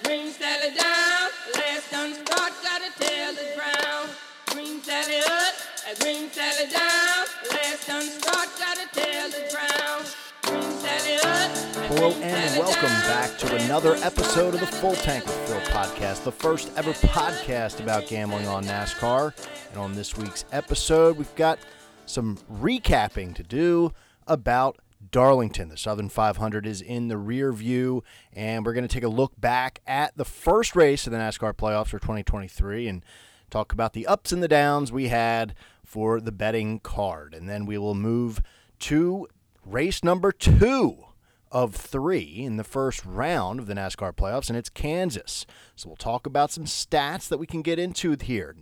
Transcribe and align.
bring 0.00 0.30
Sally 0.30 0.74
down. 0.74 1.28
Last 1.54 1.90
done 1.90 2.14
start, 2.14 2.52
gotta 2.62 2.90
tell 2.98 3.34
the 3.34 3.52
ground. 3.54 4.10
Bring 4.46 4.80
Sally 4.80 5.18
up, 5.18 5.54
and 5.86 5.98
bring 5.98 6.30
Sally 6.30 6.70
down. 6.70 7.26
Last 7.50 7.86
done 7.86 8.08
start, 8.08 8.48
the 8.56 9.48
ground. 9.50 10.14
Bring 10.42 10.62
Sally 10.78 11.16
up, 11.16 11.50
Hello 11.88 12.10
and 12.22 12.58
welcome 12.58 12.82
back 12.82 13.36
to 13.38 13.54
another 13.64 13.96
episode 13.96 14.54
of 14.54 14.60
the 14.60 14.66
Full 14.66 14.94
Tank 14.94 15.26
with 15.26 15.48
Phil 15.48 15.60
podcast, 15.72 16.24
the 16.24 16.32
first 16.32 16.72
ever 16.76 16.92
podcast 16.92 17.80
about 17.80 18.06
gambling 18.06 18.48
on 18.48 18.64
NASCAR. 18.64 19.34
And 19.70 19.78
on 19.78 19.92
this 19.92 20.16
week's 20.16 20.44
episode, 20.52 21.18
we've 21.18 21.34
got 21.36 21.58
some 22.06 22.38
recapping 22.50 23.34
to 23.34 23.42
do 23.42 23.92
about 24.26 24.78
Darlington. 25.10 25.68
The 25.68 25.76
Southern 25.76 26.08
500 26.08 26.66
is 26.66 26.80
in 26.80 27.08
the 27.08 27.18
rear 27.18 27.52
view, 27.52 28.04
and 28.32 28.64
we're 28.64 28.74
going 28.74 28.86
to 28.86 28.92
take 28.94 29.02
a 29.02 29.08
look 29.08 29.32
back 29.40 29.80
at 29.86 30.16
the 30.16 30.24
first 30.24 30.76
race 30.76 31.06
of 31.06 31.12
the 31.12 31.18
NASCAR 31.18 31.54
playoffs 31.54 31.88
for 31.88 31.98
2023 31.98 32.88
and 32.88 33.04
talk 33.50 33.72
about 33.72 33.92
the 33.92 34.06
ups 34.06 34.32
and 34.32 34.42
the 34.42 34.48
downs 34.48 34.92
we 34.92 35.08
had 35.08 35.54
for 35.84 36.20
the 36.20 36.32
betting 36.32 36.80
card. 36.80 37.34
And 37.34 37.48
then 37.48 37.66
we 37.66 37.78
will 37.78 37.94
move 37.94 38.40
to 38.80 39.28
race 39.64 40.02
number 40.02 40.32
two 40.32 41.04
of 41.50 41.74
three 41.74 42.36
in 42.38 42.56
the 42.56 42.64
first 42.64 43.04
round 43.04 43.60
of 43.60 43.66
the 43.66 43.74
NASCAR 43.74 44.14
playoffs, 44.14 44.48
and 44.48 44.56
it's 44.56 44.70
Kansas. 44.70 45.44
So 45.76 45.88
we'll 45.88 45.96
talk 45.96 46.26
about 46.26 46.50
some 46.50 46.64
stats 46.64 47.28
that 47.28 47.38
we 47.38 47.46
can 47.46 47.60
get 47.62 47.78
into 47.78 48.16
here. 48.20 48.56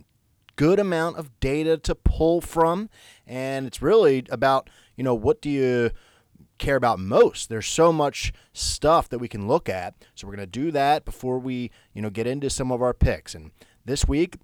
Good 0.57 0.77
amount 0.77 1.17
of 1.17 1.39
data 1.39 1.77
to 1.77 1.95
pull 1.95 2.41
from, 2.41 2.89
and 3.25 3.65
it's 3.65 3.81
really 3.81 4.25
about, 4.29 4.69
you 4.97 5.03
know, 5.03 5.15
what 5.15 5.41
do 5.41 5.49
you 5.49 5.91
care 6.61 6.77
about 6.77 6.99
most. 6.99 7.49
There's 7.49 7.67
so 7.67 7.91
much 7.91 8.31
stuff 8.53 9.09
that 9.09 9.19
we 9.19 9.27
can 9.27 9.47
look 9.47 9.67
at. 9.67 9.95
So 10.15 10.27
we're 10.27 10.35
going 10.35 10.47
to 10.47 10.59
do 10.59 10.71
that 10.71 11.03
before 11.03 11.39
we, 11.39 11.71
you 11.93 12.01
know, 12.01 12.09
get 12.09 12.27
into 12.27 12.49
some 12.49 12.71
of 12.71 12.81
our 12.81 12.93
picks. 12.93 13.35
And 13.35 13.51
this 13.83 14.07
week, 14.07 14.37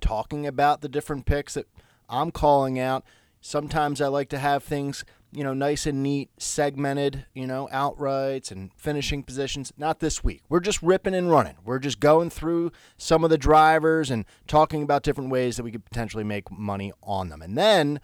talking 0.00 0.46
about 0.46 0.80
the 0.80 0.88
different 0.88 1.26
picks 1.26 1.54
that 1.54 1.66
I'm 2.08 2.30
calling 2.30 2.78
out. 2.78 3.04
Sometimes 3.40 4.00
I 4.00 4.08
like 4.08 4.28
to 4.30 4.38
have 4.38 4.62
things, 4.62 5.04
you 5.32 5.42
know, 5.42 5.54
nice 5.54 5.86
and 5.86 6.02
neat, 6.02 6.30
segmented, 6.38 7.26
you 7.34 7.46
know, 7.46 7.68
outrights 7.72 8.50
and 8.50 8.70
finishing 8.76 9.22
positions. 9.22 9.72
Not 9.76 10.00
this 10.00 10.22
week. 10.22 10.42
We're 10.48 10.60
just 10.60 10.82
ripping 10.82 11.14
and 11.14 11.30
running. 11.30 11.56
We're 11.64 11.78
just 11.78 12.00
going 12.00 12.30
through 12.30 12.72
some 12.96 13.24
of 13.24 13.30
the 13.30 13.38
drivers 13.38 14.10
and 14.10 14.24
talking 14.46 14.82
about 14.82 15.02
different 15.02 15.30
ways 15.30 15.56
that 15.56 15.62
we 15.62 15.72
could 15.72 15.84
potentially 15.84 16.24
make 16.24 16.50
money 16.50 16.92
on 17.02 17.28
them. 17.28 17.42
And 17.42 17.56
then 17.56 18.00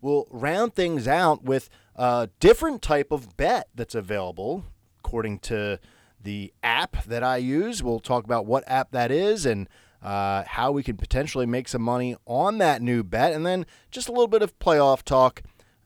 we'll 0.00 0.26
round 0.30 0.74
things 0.74 1.06
out 1.06 1.42
with 1.44 1.70
a 1.96 2.28
different 2.40 2.82
type 2.82 3.12
of 3.12 3.36
bet 3.36 3.68
that's 3.74 3.94
available 3.94 4.64
according 4.98 5.38
to 5.40 5.78
the 6.22 6.52
app 6.62 7.04
that 7.04 7.22
I 7.22 7.36
use. 7.38 7.82
We'll 7.82 8.00
talk 8.00 8.24
about 8.24 8.46
what 8.46 8.64
app 8.66 8.92
that 8.92 9.10
is 9.10 9.44
and 9.44 9.68
uh, 10.02 10.44
how 10.46 10.72
we 10.72 10.82
can 10.82 10.96
potentially 10.96 11.46
make 11.46 11.68
some 11.68 11.82
money 11.82 12.16
on 12.26 12.58
that 12.58 12.82
new 12.82 13.02
bet, 13.02 13.32
and 13.32 13.46
then 13.46 13.66
just 13.90 14.08
a 14.08 14.12
little 14.12 14.26
bit 14.28 14.42
of 14.42 14.58
playoff 14.58 15.02
talk 15.02 15.42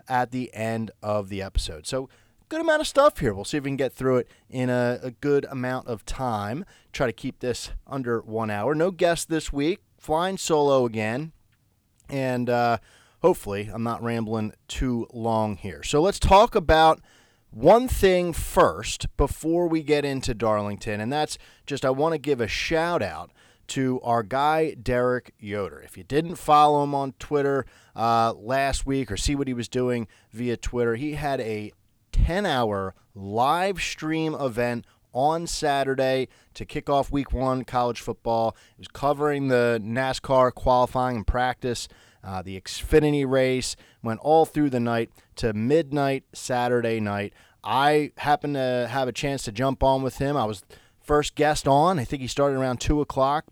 at 0.08 0.30
the 0.30 0.52
end 0.54 0.90
of 1.02 1.28
the 1.28 1.42
episode. 1.42 1.86
So, 1.86 2.08
good 2.48 2.60
amount 2.60 2.80
of 2.80 2.86
stuff 2.86 3.18
here. 3.18 3.34
We'll 3.34 3.44
see 3.44 3.58
if 3.58 3.64
we 3.64 3.70
can 3.70 3.76
get 3.76 3.92
through 3.92 4.18
it 4.18 4.28
in 4.48 4.70
a, 4.70 4.98
a 5.02 5.10
good 5.10 5.44
amount 5.50 5.88
of 5.88 6.04
time. 6.06 6.64
Try 6.92 7.06
to 7.06 7.12
keep 7.12 7.40
this 7.40 7.70
under 7.86 8.20
one 8.20 8.50
hour. 8.50 8.74
No 8.74 8.90
guest 8.90 9.28
this 9.28 9.52
week. 9.52 9.80
Flying 9.98 10.38
solo 10.38 10.86
again. 10.86 11.32
And 12.08 12.48
uh, 12.48 12.78
hopefully, 13.22 13.70
I'm 13.72 13.82
not 13.82 14.02
rambling 14.02 14.52
too 14.68 15.06
long 15.12 15.56
here. 15.56 15.82
So, 15.82 16.00
let's 16.00 16.18
talk 16.18 16.54
about 16.54 17.00
one 17.50 17.88
thing 17.88 18.32
first 18.32 19.06
before 19.16 19.68
we 19.68 19.82
get 19.82 20.04
into 20.04 20.34
Darlington, 20.34 21.00
and 21.00 21.12
that's 21.12 21.38
just 21.66 21.84
I 21.84 21.90
want 21.90 22.12
to 22.12 22.18
give 22.18 22.40
a 22.40 22.48
shout 22.48 23.02
out 23.02 23.30
to 23.68 24.00
our 24.02 24.22
guy 24.22 24.74
Derek 24.74 25.32
Yoder. 25.38 25.80
If 25.80 25.96
you 25.96 26.04
didn't 26.04 26.36
follow 26.36 26.82
him 26.82 26.94
on 26.94 27.14
Twitter 27.18 27.66
uh, 27.94 28.32
last 28.34 28.86
week 28.86 29.10
or 29.10 29.16
see 29.16 29.34
what 29.34 29.48
he 29.48 29.54
was 29.54 29.68
doing 29.68 30.06
via 30.32 30.56
Twitter, 30.56 30.96
he 30.96 31.14
had 31.14 31.40
a 31.40 31.72
10 32.12 32.46
hour 32.46 32.94
live 33.14 33.80
stream 33.80 34.34
event 34.34 34.84
on 35.12 35.46
Saturday 35.46 36.28
to 36.54 36.64
kick 36.64 36.90
off 36.90 37.10
week 37.10 37.32
one 37.32 37.64
college 37.64 38.00
football. 38.00 38.54
It 38.72 38.80
was 38.80 38.88
covering 38.88 39.48
the 39.48 39.80
NASCAR 39.82 40.52
qualifying 40.52 41.16
and 41.16 41.26
practice, 41.26 41.88
uh, 42.26 42.42
the 42.42 42.60
Xfinity 42.60 43.26
race, 43.26 43.76
went 44.02 44.20
all 44.20 44.44
through 44.44 44.70
the 44.70 44.80
night 44.80 45.10
to 45.36 45.52
midnight 45.52 46.24
Saturday 46.34 46.98
night. 46.98 47.32
I 47.62 48.12
happened 48.18 48.54
to 48.54 48.88
have 48.90 49.08
a 49.08 49.12
chance 49.12 49.44
to 49.44 49.52
jump 49.52 49.82
on 49.82 50.02
with 50.02 50.18
him. 50.18 50.36
I 50.36 50.44
was 50.44 50.64
first 51.00 51.36
guest 51.36 51.68
on. 51.68 51.98
I 51.98 52.04
think 52.04 52.20
he 52.20 52.28
started 52.28 52.58
around 52.58 52.80
2 52.80 53.00
o'clock. 53.00 53.46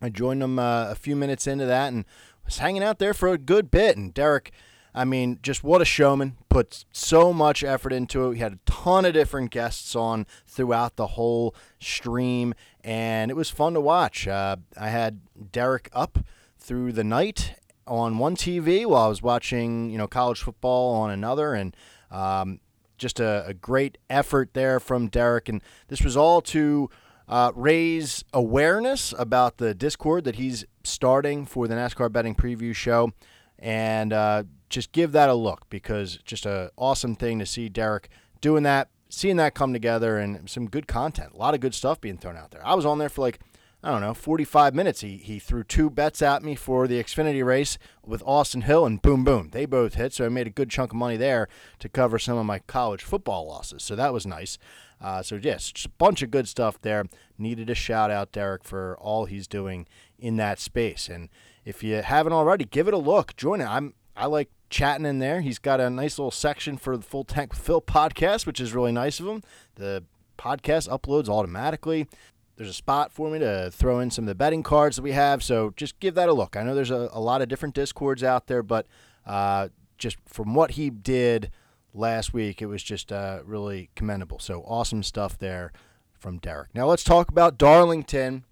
I 0.00 0.08
joined 0.08 0.42
him 0.42 0.58
uh, 0.58 0.90
a 0.90 0.94
few 0.94 1.14
minutes 1.14 1.46
into 1.46 1.66
that 1.66 1.92
and 1.92 2.04
was 2.44 2.58
hanging 2.58 2.82
out 2.82 2.98
there 2.98 3.14
for 3.14 3.28
a 3.28 3.38
good 3.38 3.70
bit. 3.70 3.96
And 3.96 4.12
Derek, 4.12 4.52
I 4.94 5.04
mean, 5.04 5.38
just 5.42 5.62
what 5.62 5.82
a 5.82 5.86
showman. 5.86 6.36
Put 6.48 6.84
so 6.92 7.32
much 7.32 7.62
effort 7.64 7.92
into 7.92 8.30
it. 8.30 8.34
He 8.34 8.40
had 8.40 8.54
a 8.54 8.58
ton 8.66 9.04
of 9.04 9.12
different 9.12 9.50
guests 9.50 9.94
on 9.94 10.26
throughout 10.46 10.96
the 10.96 11.08
whole 11.08 11.54
stream, 11.80 12.54
and 12.82 13.30
it 13.30 13.34
was 13.34 13.50
fun 13.50 13.74
to 13.74 13.80
watch. 13.80 14.28
Uh, 14.28 14.56
I 14.78 14.88
had 14.88 15.20
Derek 15.52 15.90
up 15.92 16.18
through 16.58 16.92
the 16.92 17.04
night 17.04 17.54
on 17.86 18.18
one 18.18 18.36
TV 18.36 18.86
while 18.86 19.04
I 19.04 19.08
was 19.08 19.22
watching, 19.22 19.90
you 19.90 19.98
know, 19.98 20.06
college 20.06 20.42
football 20.42 20.94
on 20.94 21.10
another, 21.10 21.54
and 21.54 21.76
um, 22.10 22.60
just 22.98 23.20
a, 23.20 23.44
a 23.46 23.54
great 23.54 23.98
effort 24.08 24.54
there 24.54 24.80
from 24.80 25.08
Derek. 25.08 25.48
And 25.48 25.62
this 25.88 26.00
was 26.00 26.16
all 26.16 26.40
to 26.42 26.88
uh, 27.28 27.52
raise 27.54 28.24
awareness 28.32 29.14
about 29.18 29.58
the 29.58 29.74
Discord 29.74 30.24
that 30.24 30.36
he's 30.36 30.64
starting 30.82 31.46
for 31.46 31.66
the 31.66 31.74
NASCAR 31.74 32.12
betting 32.12 32.34
preview 32.34 32.74
show, 32.74 33.12
and 33.58 34.12
uh, 34.12 34.44
just 34.68 34.92
give 34.92 35.12
that 35.12 35.28
a 35.28 35.34
look 35.34 35.68
because 35.70 36.18
just 36.24 36.46
a 36.46 36.70
awesome 36.76 37.14
thing 37.14 37.38
to 37.38 37.46
see 37.46 37.68
Derek 37.68 38.08
doing 38.40 38.62
that, 38.64 38.88
seeing 39.08 39.36
that 39.36 39.54
come 39.54 39.72
together, 39.72 40.18
and 40.18 40.48
some 40.48 40.68
good 40.68 40.86
content. 40.86 41.32
A 41.34 41.36
lot 41.36 41.54
of 41.54 41.60
good 41.60 41.74
stuff 41.74 42.00
being 42.00 42.18
thrown 42.18 42.36
out 42.36 42.50
there. 42.50 42.64
I 42.66 42.74
was 42.74 42.86
on 42.86 42.98
there 42.98 43.08
for 43.08 43.22
like. 43.22 43.40
I 43.84 43.90
don't 43.90 44.00
know, 44.00 44.14
45 44.14 44.74
minutes. 44.74 45.02
He, 45.02 45.18
he 45.18 45.38
threw 45.38 45.62
two 45.62 45.90
bets 45.90 46.22
at 46.22 46.42
me 46.42 46.54
for 46.54 46.88
the 46.88 47.02
Xfinity 47.02 47.44
race 47.44 47.76
with 48.02 48.22
Austin 48.24 48.62
Hill, 48.62 48.86
and 48.86 49.02
boom, 49.02 49.24
boom. 49.24 49.50
They 49.52 49.66
both 49.66 49.96
hit, 49.96 50.14
so 50.14 50.24
I 50.24 50.30
made 50.30 50.46
a 50.46 50.50
good 50.50 50.70
chunk 50.70 50.92
of 50.92 50.96
money 50.96 51.18
there 51.18 51.48
to 51.80 51.90
cover 51.90 52.18
some 52.18 52.38
of 52.38 52.46
my 52.46 52.60
college 52.60 53.02
football 53.02 53.46
losses. 53.46 53.82
So 53.82 53.94
that 53.94 54.14
was 54.14 54.26
nice. 54.26 54.56
Uh, 55.02 55.22
so, 55.22 55.34
yes, 55.36 55.70
just 55.70 55.84
a 55.84 55.90
bunch 55.90 56.22
of 56.22 56.30
good 56.30 56.48
stuff 56.48 56.80
there. 56.80 57.04
Needed 57.36 57.68
a 57.68 57.74
shout 57.74 58.10
out, 58.10 58.32
Derek, 58.32 58.64
for 58.64 58.96
all 58.98 59.26
he's 59.26 59.46
doing 59.46 59.86
in 60.18 60.36
that 60.38 60.58
space. 60.58 61.10
And 61.10 61.28
if 61.66 61.84
you 61.84 61.96
haven't 61.96 62.32
already, 62.32 62.64
give 62.64 62.88
it 62.88 62.94
a 62.94 62.98
look. 62.98 63.36
Join 63.36 63.60
it. 63.60 63.66
I'm 63.66 63.92
I 64.16 64.26
like 64.26 64.48
chatting 64.70 65.04
in 65.04 65.18
there. 65.18 65.42
He's 65.42 65.58
got 65.58 65.80
a 65.80 65.90
nice 65.90 66.18
little 66.18 66.30
section 66.30 66.78
for 66.78 66.96
the 66.96 67.02
Full 67.02 67.24
Tank 67.24 67.52
with 67.52 67.60
Phil 67.60 67.82
podcast, 67.82 68.46
which 68.46 68.60
is 68.60 68.72
really 68.72 68.92
nice 68.92 69.20
of 69.20 69.26
him. 69.26 69.42
The 69.74 70.04
podcast 70.38 70.88
uploads 70.88 71.28
automatically. 71.28 72.08
There's 72.56 72.70
a 72.70 72.74
spot 72.74 73.12
for 73.12 73.30
me 73.30 73.40
to 73.40 73.70
throw 73.72 73.98
in 73.98 74.10
some 74.10 74.24
of 74.24 74.28
the 74.28 74.34
betting 74.34 74.62
cards 74.62 74.96
that 74.96 75.02
we 75.02 75.12
have. 75.12 75.42
So 75.42 75.72
just 75.76 75.98
give 75.98 76.14
that 76.14 76.28
a 76.28 76.32
look. 76.32 76.56
I 76.56 76.62
know 76.62 76.74
there's 76.74 76.90
a, 76.90 77.08
a 77.12 77.20
lot 77.20 77.42
of 77.42 77.48
different 77.48 77.74
discords 77.74 78.22
out 78.22 78.46
there, 78.46 78.62
but 78.62 78.86
uh, 79.26 79.68
just 79.98 80.16
from 80.26 80.54
what 80.54 80.72
he 80.72 80.90
did 80.90 81.50
last 81.92 82.32
week, 82.32 82.62
it 82.62 82.66
was 82.66 82.82
just 82.82 83.10
uh, 83.10 83.40
really 83.44 83.90
commendable. 83.96 84.38
So 84.38 84.62
awesome 84.62 85.02
stuff 85.02 85.36
there 85.38 85.72
from 86.18 86.38
Derek. 86.38 86.74
Now 86.74 86.86
let's 86.86 87.04
talk 87.04 87.28
about 87.28 87.58
Darlington. 87.58 88.44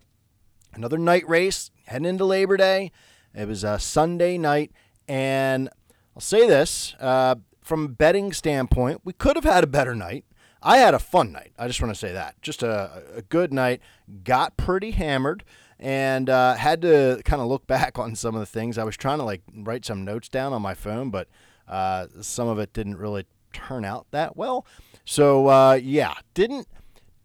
Another 0.75 0.99
night 0.99 1.29
race 1.29 1.71
heading 1.87 2.07
into 2.07 2.25
Labor 2.25 2.57
Day. 2.57 2.91
It 3.35 3.47
was 3.47 3.63
a 3.63 3.79
Sunday 3.79 4.37
night, 4.37 4.73
and 5.07 5.69
I'll 6.15 6.21
say 6.21 6.47
this 6.47 6.95
uh, 6.99 7.37
from 7.63 7.85
a 7.85 7.89
betting 7.89 8.33
standpoint, 8.33 9.01
we 9.05 9.13
could 9.13 9.37
have 9.37 9.45
had 9.45 9.65
a 9.65 9.69
better 9.69 9.95
night. 9.95 10.25
I 10.63 10.79
had 10.79 10.95
a 10.95 10.99
fun 10.99 11.33
night. 11.33 11.53
I 11.59 11.67
just 11.67 11.81
want 11.83 11.93
to 11.93 11.99
say 11.99 12.13
that. 12.13 12.41
Just 12.41 12.63
a, 12.63 13.03
a 13.15 13.23
good 13.23 13.53
night. 13.53 13.81
Got 14.25 14.57
pretty 14.57 14.93
hammered 14.93 15.45
and 15.79 16.31
uh, 16.31 16.55
had 16.55 16.81
to 16.83 17.21
kind 17.25 17.43
of 17.43 17.49
look 17.49 17.67
back 17.67 17.99
on 17.99 18.15
some 18.15 18.35
of 18.35 18.41
the 18.41 18.47
things. 18.47 18.79
I 18.79 18.85
was 18.85 18.97
trying 18.97 19.19
to 19.19 19.25
like 19.25 19.43
write 19.55 19.85
some 19.85 20.05
notes 20.05 20.29
down 20.29 20.53
on 20.53 20.63
my 20.63 20.75
phone, 20.75 21.11
but 21.11 21.29
uh, 21.69 22.07
some 22.21 22.49
of 22.49 22.59
it 22.59 22.73
didn't 22.73 22.97
really 22.97 23.27
turn 23.53 23.85
out 23.85 24.07
that 24.13 24.37
well. 24.37 24.65
So 25.05 25.49
uh, 25.49 25.79
yeah, 25.83 26.15
didn't 26.35 26.69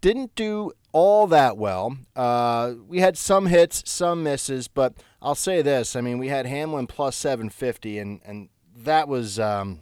didn't 0.01 0.35
do 0.35 0.71
all 0.91 1.27
that 1.27 1.57
well. 1.57 1.97
Uh, 2.15 2.73
we 2.87 2.99
had 2.99 3.17
some 3.17 3.47
hits, 3.47 3.83
some 3.85 4.23
misses, 4.23 4.67
but 4.67 4.93
I'll 5.21 5.35
say 5.35 5.61
this: 5.61 5.95
I 5.95 6.01
mean, 6.01 6.17
we 6.17 6.29
had 6.29 6.45
Hamlin 6.45 6.87
plus 6.87 7.15
750, 7.15 7.99
and 7.99 8.21
and 8.25 8.49
that 8.75 9.07
was 9.07 9.39
um, 9.39 9.81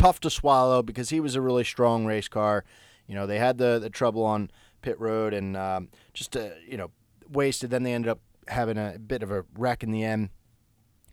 tough 0.00 0.18
to 0.20 0.30
swallow 0.30 0.82
because 0.82 1.10
he 1.10 1.20
was 1.20 1.34
a 1.34 1.42
really 1.42 1.62
strong 1.62 2.06
race 2.06 2.26
car. 2.26 2.64
You 3.06 3.14
know, 3.14 3.26
they 3.26 3.38
had 3.38 3.58
the 3.58 3.78
the 3.78 3.90
trouble 3.90 4.24
on 4.24 4.50
pit 4.80 4.98
road 4.98 5.34
and 5.34 5.56
um, 5.56 5.88
just 6.14 6.36
uh, 6.36 6.50
you 6.66 6.78
know 6.78 6.90
wasted. 7.28 7.70
Then 7.70 7.82
they 7.82 7.92
ended 7.92 8.10
up 8.10 8.20
having 8.48 8.78
a 8.78 8.98
bit 8.98 9.22
of 9.22 9.30
a 9.30 9.44
wreck 9.56 9.82
in 9.82 9.90
the 9.90 10.02
end. 10.02 10.30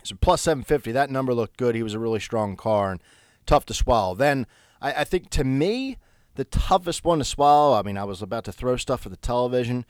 So 0.03 0.15
plus 0.15 0.41
750, 0.41 0.93
that 0.93 1.09
number 1.09 1.33
looked 1.33 1.57
good. 1.57 1.75
He 1.75 1.83
was 1.83 1.93
a 1.93 1.99
really 1.99 2.21
strong 2.21 2.55
car 2.55 2.91
and 2.91 3.01
tough 3.45 3.65
to 3.65 3.73
swallow. 3.73 4.15
Then 4.15 4.47
I, 4.81 4.93
I 4.93 5.03
think 5.03 5.29
to 5.31 5.43
me, 5.43 5.97
the 6.35 6.45
toughest 6.45 7.03
one 7.03 7.17
to 7.17 7.25
swallow. 7.25 7.77
I 7.77 7.81
mean, 7.81 7.97
I 7.97 8.05
was 8.05 8.21
about 8.21 8.45
to 8.45 8.53
throw 8.53 8.77
stuff 8.77 9.05
at 9.05 9.11
the 9.11 9.17
television. 9.17 9.85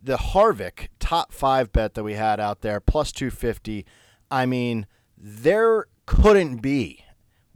The 0.00 0.16
Harvick 0.16 0.88
top 1.00 1.32
five 1.32 1.72
bet 1.72 1.94
that 1.94 2.04
we 2.04 2.14
had 2.14 2.38
out 2.38 2.60
there, 2.60 2.78
plus 2.78 3.10
250. 3.10 3.84
I 4.30 4.46
mean, 4.46 4.86
there 5.16 5.86
couldn't 6.06 6.58
be 6.58 7.04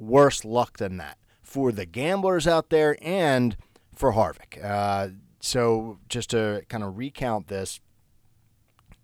worse 0.02 0.44
luck 0.44 0.78
than 0.78 0.96
that 0.98 1.18
for 1.42 1.72
the 1.72 1.86
gamblers 1.86 2.46
out 2.46 2.70
there 2.70 2.96
and 3.00 3.56
for 3.94 4.12
Harvick. 4.12 4.62
Uh, 4.62 5.08
so, 5.40 5.98
just 6.08 6.30
to 6.30 6.62
kind 6.68 6.84
of 6.84 6.96
recount 6.96 7.48
this, 7.48 7.80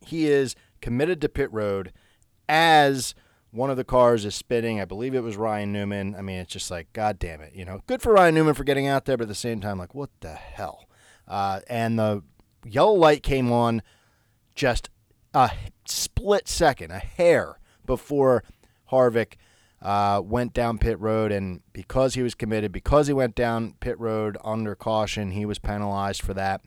he 0.06 0.26
is 0.26 0.54
committed 0.80 1.20
to 1.20 1.28
pit 1.28 1.52
road 1.52 1.92
as 2.48 3.14
one 3.50 3.70
of 3.70 3.76
the 3.76 3.84
cars 3.84 4.24
is 4.24 4.34
spinning. 4.34 4.80
I 4.80 4.84
believe 4.84 5.14
it 5.14 5.22
was 5.22 5.36
Ryan 5.36 5.72
Newman. 5.72 6.14
I 6.16 6.22
mean, 6.22 6.38
it's 6.38 6.52
just 6.52 6.70
like, 6.70 6.92
God 6.92 7.18
damn 7.18 7.40
it. 7.40 7.54
You 7.54 7.64
know, 7.64 7.82
good 7.86 8.02
for 8.02 8.12
Ryan 8.12 8.34
Newman 8.34 8.54
for 8.54 8.64
getting 8.64 8.86
out 8.86 9.04
there, 9.04 9.16
but 9.16 9.24
at 9.24 9.28
the 9.28 9.34
same 9.34 9.60
time, 9.60 9.78
like, 9.78 9.94
what 9.94 10.10
the 10.20 10.34
hell? 10.34 10.88
Uh, 11.26 11.60
and 11.68 11.98
the 11.98 12.22
yellow 12.64 12.92
light 12.92 13.22
came 13.22 13.50
on 13.50 13.82
just 14.54 14.90
a 15.34 15.50
split 15.86 16.48
second, 16.48 16.90
a 16.90 16.98
hair 16.98 17.58
before 17.84 18.44
Harvick 18.90 19.34
uh, 19.80 20.20
went 20.25 20.52
down 20.52 20.78
pit 20.78 20.98
road. 21.00 21.32
And 21.32 21.62
because 21.72 22.14
he 22.14 22.22
was 22.22 22.34
committed, 22.34 22.72
because 22.72 23.06
he 23.06 23.12
went 23.12 23.34
down 23.34 23.75
pit 23.80 23.98
road 23.98 24.36
under 24.44 24.75
caution, 24.75 25.32
he 25.32 25.46
was 25.46 25.58
penalized 25.58 26.22
for 26.22 26.34
that. 26.34 26.62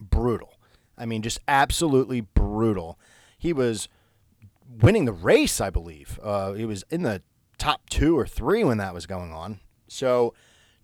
Brutal. 0.00 0.54
I 0.96 1.06
mean, 1.06 1.22
just 1.22 1.40
absolutely 1.48 2.20
brutal. 2.20 2.98
He 3.38 3.52
was 3.52 3.88
winning 4.80 5.04
the 5.04 5.12
race, 5.12 5.60
I 5.60 5.70
believe. 5.70 6.18
Uh, 6.22 6.52
he 6.52 6.64
was 6.64 6.84
in 6.90 7.02
the 7.02 7.22
top 7.58 7.88
two 7.88 8.18
or 8.18 8.26
three 8.26 8.64
when 8.64 8.78
that 8.78 8.94
was 8.94 9.06
going 9.06 9.32
on. 9.32 9.60
So 9.88 10.34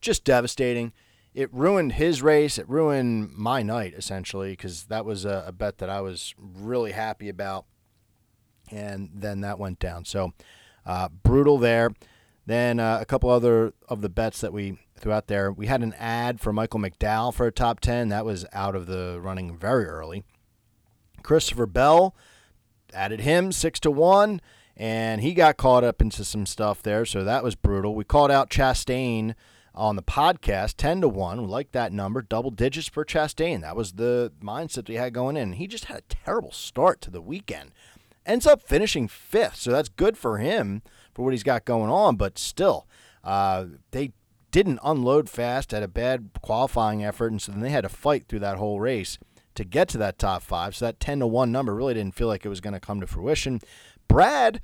just 0.01 0.25
devastating. 0.25 0.93
It 1.35 1.53
ruined 1.53 1.93
his 1.93 2.23
race. 2.23 2.59
It 2.59 2.69
ruined 2.69 3.33
my 3.35 3.63
night, 3.63 3.95
essentially, 3.97 4.53
because 4.53 4.85
that 4.85 5.05
was 5.05 5.25
a, 5.25 5.45
a, 5.47 5.53
bet 5.53 5.79
that 5.79 5.89
I 5.89 6.01
was 6.01 6.35
really 6.39 6.93
happy 6.93 7.29
about. 7.29 7.67
And 8.71 9.11
then 9.15 9.41
that 9.43 9.59
went 9.59 9.79
down. 9.79 10.05
So 10.05 10.33
uh, 10.89 11.09
brutal 11.23 11.59
there. 11.59 11.93
Then 12.47 12.81
uh, 12.81 12.99
a 13.01 13.05
couple 13.05 13.29
other 13.29 13.75
of 13.89 14.01
the 14.01 14.09
bets 14.09 14.41
that 14.41 14.55
we 14.55 14.79
threw 14.99 15.13
out 15.13 15.27
there. 15.27 15.53
We 15.53 15.67
had 15.67 15.83
an 15.83 15.93
ad 15.99 16.41
for 16.41 16.53
Michael 16.53 16.81
McDowell 16.81 17.33
for 17.35 17.47
a 17.47 17.53
top 17.53 17.79
10. 17.81 18.09
That 18.09 18.25
was 18.25 18.47
out 18.55 18.75
of 18.75 18.87
the 18.87 19.21
running 19.21 19.57
very 19.57 19.85
early. 19.85 20.25
Christopher 21.23 21.67
Bell 21.67 22.17
added 22.95 23.21
him 23.21 23.53
six 23.53 23.79
to 23.81 23.91
one, 23.91 24.41
and 24.79 25.21
he 25.21 25.35
got 25.35 25.59
caught 25.59 25.85
up 25.85 26.01
into 26.01 26.25
some 26.25 26.47
stuff 26.47 26.83
there, 26.83 27.05
so 27.05 27.23
that 27.23 27.45
was 27.45 27.55
brutal. 27.55 27.95
We 27.95 28.05
called 28.05 28.31
out 28.31 28.49
Chastain 28.49 29.35
on 29.75 29.97
the 29.97 30.03
podcast, 30.03 30.75
ten 30.79 31.03
to 31.03 31.09
one. 31.09 31.43
We 31.43 31.49
like 31.49 31.73
that 31.73 31.93
number, 31.93 32.23
double 32.23 32.51
digits 32.51 32.89
for 32.89 33.05
Chastain. 33.05 33.61
That 33.61 33.77
was 33.77 33.93
the 33.93 34.33
mindset 34.43 34.89
we 34.89 34.95
had 34.95 35.13
going 35.13 35.37
in. 35.37 35.55
He 35.55 35.67
just 35.67 35.85
had 35.87 35.99
a 35.99 36.15
terrible 36.25 36.53
start 36.53 37.03
to 37.03 37.11
the 37.11 37.21
weekend. 37.21 37.73
Ends 38.29 38.47
up 38.47 38.63
finishing 38.63 39.09
fifth, 39.09 39.57
so 39.57 39.73
that's 39.73 39.89
good 39.89 40.17
for 40.17 40.39
him 40.39 40.83
for 41.15 41.25
what 41.25 41.33
he's 41.33 41.43
got 41.43 41.65
going 41.65 41.91
on. 41.91 42.17
But 42.17 42.39
still, 42.39 42.87
uh, 43.25 43.65
they 43.91 44.13
didn't 44.51 44.81
unload 44.83 45.29
fast, 45.29 45.73
had 45.73 45.83
a 45.83 45.89
bad 45.89 46.31
qualifying 46.43 47.05
effort, 47.05 47.33
and 47.33 47.43
so 47.43 47.53
then 47.53 47.63
they 47.63 47.71
had 47.71 47.83
to 47.83 47.89
fight 47.89 48.27
through 48.29 48.41
that 48.41 48.59
whole 48.59 48.81
race 48.81 49.19
to 49.55 49.65
get 49.65 49.89
to 49.89 49.99
that 49.99 50.19
top 50.19 50.43
five. 50.43 50.77
So 50.77 50.85
that 50.85 51.01
10 51.01 51.21
to 51.21 51.27
1 51.27 51.51
number 51.51 51.75
really 51.75 51.95
didn't 51.95 52.15
feel 52.15 52.29
like 52.29 52.45
it 52.45 52.49
was 52.49 52.61
going 52.61 52.75
to 52.75 52.81
come 52.81 53.01
to 53.01 53.07
fruition. 53.07 53.61
Brad, 54.07 54.61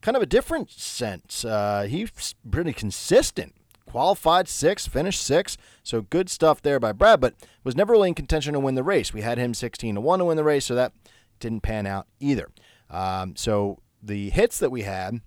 kind 0.00 0.16
of 0.16 0.22
a 0.22 0.26
different 0.26 0.70
sense. 0.70 1.44
Uh, 1.44 1.86
he's 1.88 2.34
pretty 2.48 2.72
consistent. 2.72 3.54
Qualified 3.86 4.48
six, 4.48 4.86
finished 4.86 5.22
six. 5.22 5.56
So 5.82 6.02
good 6.02 6.28
stuff 6.28 6.62
there 6.62 6.78
by 6.78 6.92
Brad, 6.92 7.20
but 7.20 7.34
was 7.64 7.74
never 7.74 7.94
really 7.94 8.08
in 8.08 8.14
contention 8.14 8.52
to 8.52 8.60
win 8.60 8.74
the 8.74 8.82
race. 8.82 9.12
We 9.12 9.22
had 9.22 9.38
him 9.38 9.54
16 9.54 9.94
to 9.94 10.00
1 10.00 10.18
to 10.18 10.24
win 10.26 10.36
the 10.36 10.44
race, 10.44 10.66
so 10.66 10.74
that 10.74 10.92
didn't 11.40 11.62
pan 11.62 11.86
out 11.86 12.06
either. 12.20 12.48
Um, 12.90 13.36
so 13.36 13.78
the 14.02 14.30
hits 14.30 14.58
that 14.58 14.70
we 14.70 14.82
had, 14.82 15.20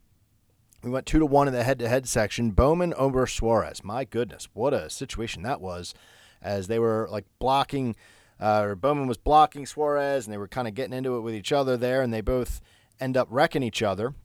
we 0.84 0.90
went 0.90 1.06
two 1.06 1.20
to 1.20 1.26
one 1.26 1.48
in 1.48 1.54
the 1.54 1.64
head-to-head 1.64 2.08
section. 2.08 2.52
Bowman 2.52 2.94
over 2.96 3.28
Suarez. 3.28 3.84
My 3.84 4.04
goodness, 4.06 4.48
what 4.54 4.74
a 4.74 4.90
situation 4.90 5.44
that 5.44 5.62
was, 5.62 5.94
as 6.42 6.68
they 6.68 6.80
were 6.80 7.08
like 7.12 7.26
blocking 7.40 7.96
uh, 8.42 8.74
Bowman 8.74 9.08
was 9.08 9.18
blocking 9.18 9.68
Suarez, 9.68 10.26
and 10.26 10.34
they 10.34 10.38
were 10.38 10.48
kind 10.48 10.68
of 10.68 10.74
getting 10.74 10.98
into 10.98 11.16
it 11.16 11.22
with 11.22 11.36
each 11.36 11.52
other 11.52 11.78
there, 11.78 12.02
and 12.02 12.12
they 12.12 12.22
both 12.22 12.60
end 13.00 13.16
up 13.16 13.28
wrecking 13.30 13.62
each 13.62 13.84
other. 13.84 14.16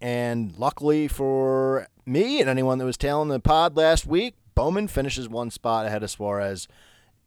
And 0.00 0.56
luckily 0.56 1.06
for 1.06 1.86
me 2.06 2.40
and 2.40 2.48
anyone 2.48 2.78
that 2.78 2.84
was 2.84 2.96
tailing 2.96 3.28
the 3.28 3.40
pod 3.40 3.76
last 3.76 4.06
week, 4.06 4.34
Bowman 4.54 4.88
finishes 4.88 5.28
one 5.28 5.50
spot 5.50 5.86
ahead 5.86 6.02
of 6.02 6.10
Suarez 6.10 6.66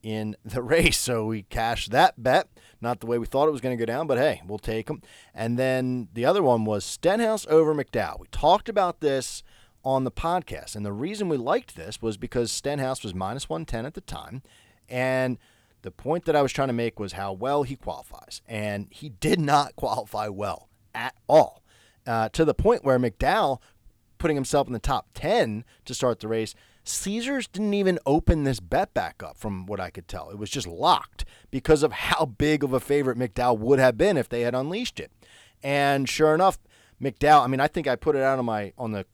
in 0.01 0.35
the 0.43 0.61
race. 0.63 0.97
So 0.97 1.25
we 1.25 1.43
cashed 1.43 1.91
that 1.91 2.21
bet. 2.21 2.47
Not 2.81 2.99
the 2.99 3.07
way 3.07 3.17
we 3.17 3.25
thought 3.25 3.47
it 3.47 3.51
was 3.51 3.61
going 3.61 3.77
to 3.77 3.81
go 3.81 3.91
down, 3.91 4.07
but 4.07 4.17
hey, 4.17 4.41
we'll 4.47 4.57
take 4.57 4.87
them. 4.87 5.01
And 5.33 5.59
then 5.59 6.07
the 6.13 6.25
other 6.25 6.41
one 6.41 6.63
was 6.65 6.85
Stenhouse 6.85 7.45
over 7.47 7.75
McDowell. 7.75 8.19
We 8.19 8.27
talked 8.31 8.69
about 8.69 9.01
this 9.01 9.43
on 9.83 10.03
the 10.03 10.11
podcast. 10.11 10.75
And 10.75 10.85
the 10.85 10.93
reason 10.93 11.29
we 11.29 11.37
liked 11.37 11.75
this 11.75 12.01
was 12.01 12.17
because 12.17 12.51
Stenhouse 12.51 13.03
was 13.03 13.13
minus 13.13 13.49
110 13.49 13.85
at 13.85 13.93
the 13.93 14.01
time. 14.01 14.41
And 14.87 15.37
the 15.81 15.91
point 15.91 16.25
that 16.25 16.35
I 16.35 16.41
was 16.41 16.51
trying 16.51 16.67
to 16.67 16.73
make 16.73 16.99
was 16.99 17.13
how 17.13 17.31
well 17.31 17.63
he 17.63 17.75
qualifies, 17.75 18.41
and 18.47 18.87
he 18.89 19.09
did 19.09 19.39
not 19.39 19.75
qualify 19.75 20.27
well 20.27 20.69
at 20.93 21.15
all. 21.27 21.63
Uh, 22.05 22.29
to 22.29 22.43
the 22.43 22.53
point 22.53 22.83
where 22.83 22.99
McDowell, 22.99 23.59
putting 24.17 24.35
himself 24.35 24.67
in 24.67 24.73
the 24.73 24.79
top 24.79 25.07
10 25.13 25.63
to 25.85 25.93
start 25.93 26.19
the 26.19 26.27
race, 26.27 26.55
Caesars 26.89 27.47
didn't 27.47 27.73
even 27.73 27.99
open 28.05 28.43
this 28.43 28.59
bet 28.59 28.93
back 28.93 29.21
up 29.21 29.37
from 29.37 29.65
what 29.65 29.79
I 29.79 29.89
could 29.89 30.07
tell. 30.07 30.29
It 30.29 30.37
was 30.37 30.49
just 30.49 30.67
locked 30.67 31.25
because 31.51 31.83
of 31.83 31.91
how 31.91 32.25
big 32.25 32.63
of 32.63 32.73
a 32.73 32.79
favorite 32.79 33.17
McDowell 33.17 33.59
would 33.59 33.79
have 33.79 33.97
been 33.97 34.17
if 34.17 34.27
they 34.27 34.41
had 34.41 34.55
unleashed 34.55 34.99
it. 34.99 35.11
And 35.61 36.09
sure 36.09 36.33
enough, 36.33 36.57
McDowell, 37.01 37.43
I 37.43 37.47
mean, 37.47 37.59
I 37.59 37.67
think 37.67 37.87
I 37.87 37.95
put 37.95 38.15
it 38.15 38.23
out 38.23 38.39
on 38.39 38.45
my 38.45 38.73
on 38.77 38.91
the 38.91 39.05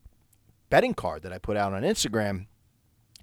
betting 0.70 0.94
card 0.94 1.22
that 1.24 1.34
I 1.34 1.38
put 1.38 1.58
out 1.58 1.74
on 1.74 1.84
Instagram, 1.84 2.48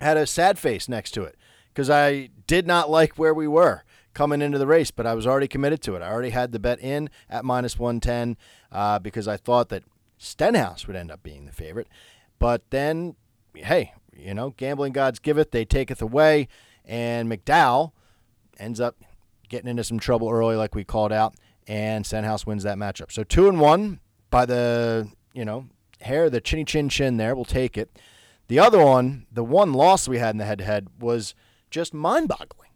had 0.00 0.16
a 0.16 0.26
sad 0.26 0.58
face 0.58 0.88
next 0.88 1.12
to 1.12 1.22
it 1.22 1.36
because 1.72 1.90
I 1.90 2.28
did 2.46 2.66
not 2.66 2.90
like 2.90 3.18
where 3.18 3.34
we 3.34 3.48
were 3.48 3.84
coming 4.14 4.42
into 4.42 4.58
the 4.58 4.66
race, 4.66 4.90
but 4.90 5.06
I 5.06 5.14
was 5.14 5.26
already 5.26 5.48
committed 5.48 5.80
to 5.82 5.96
it. 5.96 6.02
I 6.02 6.10
already 6.10 6.30
had 6.30 6.52
the 6.52 6.58
bet 6.58 6.80
in 6.80 7.08
at 7.30 7.44
minus 7.44 7.78
110 7.78 8.36
uh, 8.70 8.98
because 8.98 9.26
I 9.26 9.36
thought 9.36 9.70
that 9.70 9.84
Stenhouse 10.18 10.86
would 10.86 10.96
end 10.96 11.10
up 11.10 11.22
being 11.22 11.46
the 11.46 11.52
favorite. 11.52 11.88
But 12.38 12.70
then, 12.70 13.16
hey, 13.54 13.94
you 14.16 14.34
know, 14.34 14.50
gambling 14.56 14.92
gods 14.92 15.18
giveth, 15.18 15.50
they 15.50 15.64
taketh 15.64 16.02
away. 16.02 16.48
And 16.84 17.30
McDowell 17.30 17.92
ends 18.58 18.80
up 18.80 18.96
getting 19.48 19.68
into 19.68 19.84
some 19.84 19.98
trouble 19.98 20.30
early, 20.30 20.56
like 20.56 20.74
we 20.74 20.84
called 20.84 21.12
out, 21.12 21.34
and 21.66 22.04
Stenhouse 22.04 22.46
wins 22.46 22.64
that 22.64 22.78
matchup. 22.78 23.12
So 23.12 23.24
two 23.24 23.48
and 23.48 23.60
one 23.60 24.00
by 24.30 24.46
the, 24.46 25.08
you 25.32 25.44
know, 25.44 25.66
hair, 26.00 26.28
the 26.28 26.40
chinny 26.40 26.64
chin 26.64 26.88
chin 26.88 27.16
there. 27.16 27.34
We'll 27.34 27.44
take 27.44 27.78
it. 27.78 27.90
The 28.48 28.58
other 28.58 28.84
one, 28.84 29.26
the 29.30 29.44
one 29.44 29.72
loss 29.72 30.08
we 30.08 30.18
had 30.18 30.34
in 30.34 30.38
the 30.38 30.44
head 30.44 30.58
to 30.58 30.64
head 30.64 30.88
was– 30.98 31.34
just 31.72 31.92
mind 31.92 32.28
boggling. 32.28 32.70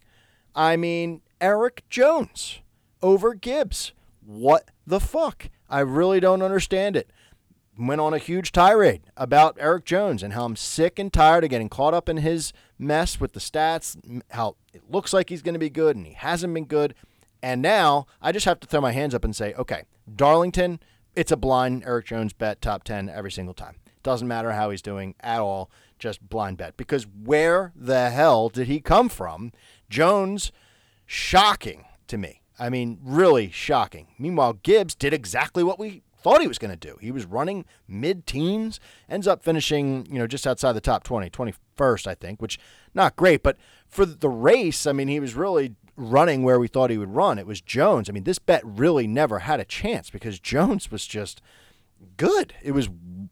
I 0.53 0.75
mean, 0.75 1.21
Erik 1.39 1.83
Jones 1.89 2.59
over 3.01 3.33
Gibbs. 3.33 3.93
What 4.25 4.71
the 4.85 4.99
fuck? 4.99 5.49
I 5.69 5.79
really 5.79 6.19
don't 6.19 6.41
understand 6.41 6.97
it. 6.97 7.09
Went 7.77 8.01
on 8.01 8.13
a 8.13 8.17
huge 8.17 8.51
tirade 8.51 9.03
about 9.15 9.55
Erik 9.59 9.85
Jones 9.85 10.23
and 10.23 10.33
how 10.33 10.45
I'm 10.45 10.55
sick 10.55 10.97
and 10.97 11.13
tired 11.13 11.43
of 11.43 11.51
getting 11.51 11.69
caught 11.69 11.93
up 11.93 12.09
in 12.09 12.17
his 12.17 12.51
mess 12.79 13.19
with 13.19 13.33
the 13.33 13.39
stats, 13.39 13.95
how 14.31 14.55
it 14.73 14.81
looks 14.89 15.13
like 15.13 15.29
he's 15.29 15.43
going 15.43 15.53
to 15.53 15.59
be 15.59 15.69
good 15.69 15.95
and 15.95 16.07
he 16.07 16.13
hasn't 16.13 16.53
been 16.53 16.65
good. 16.65 16.95
And 17.41 17.61
now 17.61 18.07
I 18.19 18.31
just 18.31 18.45
have 18.45 18.59
to 18.61 18.67
throw 18.67 18.81
my 18.81 18.93
hands 18.93 19.13
up 19.13 19.23
and 19.23 19.35
say, 19.35 19.53
okay, 19.53 19.83
Darlington, 20.13 20.79
it's 21.15 21.31
a 21.31 21.37
blind 21.37 21.83
Erik 21.85 22.07
Jones 22.07 22.33
bet 22.33 22.61
top 22.61 22.83
10 22.83 23.09
every 23.09 23.31
single 23.31 23.53
time. 23.53 23.75
Doesn't 24.01 24.27
matter 24.27 24.53
how 24.53 24.69
he's 24.71 24.81
doing 24.81 25.13
at 25.19 25.39
all 25.39 25.69
just 25.99 26.27
blind 26.27 26.57
bet. 26.57 26.77
Because 26.77 27.05
where 27.05 27.73
the 27.75 28.09
hell 28.09 28.49
did 28.49 28.67
he 28.67 28.79
come 28.79 29.09
from? 29.09 29.51
Jones, 29.89 30.51
shocking 31.05 31.85
to 32.07 32.17
me. 32.17 32.41
I 32.59 32.69
mean, 32.69 32.99
really 33.03 33.51
shocking. 33.51 34.07
Meanwhile, 34.17 34.53
Gibbs 34.63 34.95
did 34.95 35.13
exactly 35.13 35.63
what 35.63 35.79
we 35.79 36.01
thought 36.27 36.41
he 36.41 36.47
was 36.47 36.57
going 36.57 36.77
to 36.77 36.87
do. 36.87 36.97
He 36.99 37.09
was 37.09 37.25
running 37.25 37.63
mid-teens, 37.87 38.81
ends 39.07 39.27
up 39.27 39.41
finishing, 39.41 40.05
you 40.11 40.19
know, 40.19 40.27
just 40.27 40.45
outside 40.45 40.73
the 40.73 40.81
top 40.81 41.03
20, 41.03 41.29
21st, 41.29 42.05
I 42.05 42.15
think, 42.15 42.41
which 42.41 42.59
not 42.93 43.15
great, 43.15 43.43
but 43.43 43.55
for 43.87 44.05
the 44.05 44.27
race, 44.27 44.85
I 44.85 44.91
mean, 44.91 45.07
he 45.07 45.21
was 45.21 45.35
really 45.35 45.75
running 45.95 46.43
where 46.43 46.59
we 46.59 46.67
thought 46.67 46.89
he 46.89 46.97
would 46.97 47.15
run. 47.15 47.39
It 47.39 47.47
was 47.47 47.61
Jones. 47.61 48.09
I 48.09 48.11
mean, 48.11 48.25
this 48.25 48.39
bet 48.39 48.61
really 48.65 49.07
never 49.07 49.39
had 49.39 49.61
a 49.61 49.65
chance 49.65 50.09
because 50.09 50.37
Jones 50.37 50.91
was 50.91 51.07
just 51.07 51.41
good. 52.17 52.53
It 52.61 52.73
was 52.73 52.89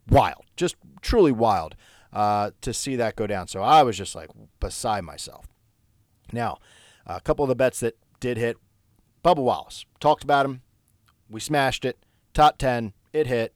wild, 0.09 0.45
just 0.55 0.77
truly 1.01 1.33
wild 1.33 1.75
uh, 2.13 2.51
to 2.61 2.73
see 2.73 2.95
that 2.95 3.17
go 3.17 3.27
down. 3.27 3.49
So 3.49 3.61
I 3.61 3.83
was 3.83 3.97
just 3.97 4.15
like 4.15 4.29
beside 4.61 5.03
myself. 5.03 5.47
Now, 6.31 6.59
a 7.05 7.19
couple 7.19 7.43
of 7.43 7.49
the 7.49 7.55
bets 7.55 7.81
that 7.81 7.97
did 8.21 8.37
hit 8.37 8.55
Bubba 9.21 9.43
Wallace. 9.43 9.85
Talked 9.99 10.23
about 10.23 10.45
him. 10.45 10.61
We 11.29 11.41
smashed 11.41 11.83
it. 11.83 11.97
Top 12.35 12.59
10. 12.59 12.93
It 13.13 13.25
hit. 13.25 13.55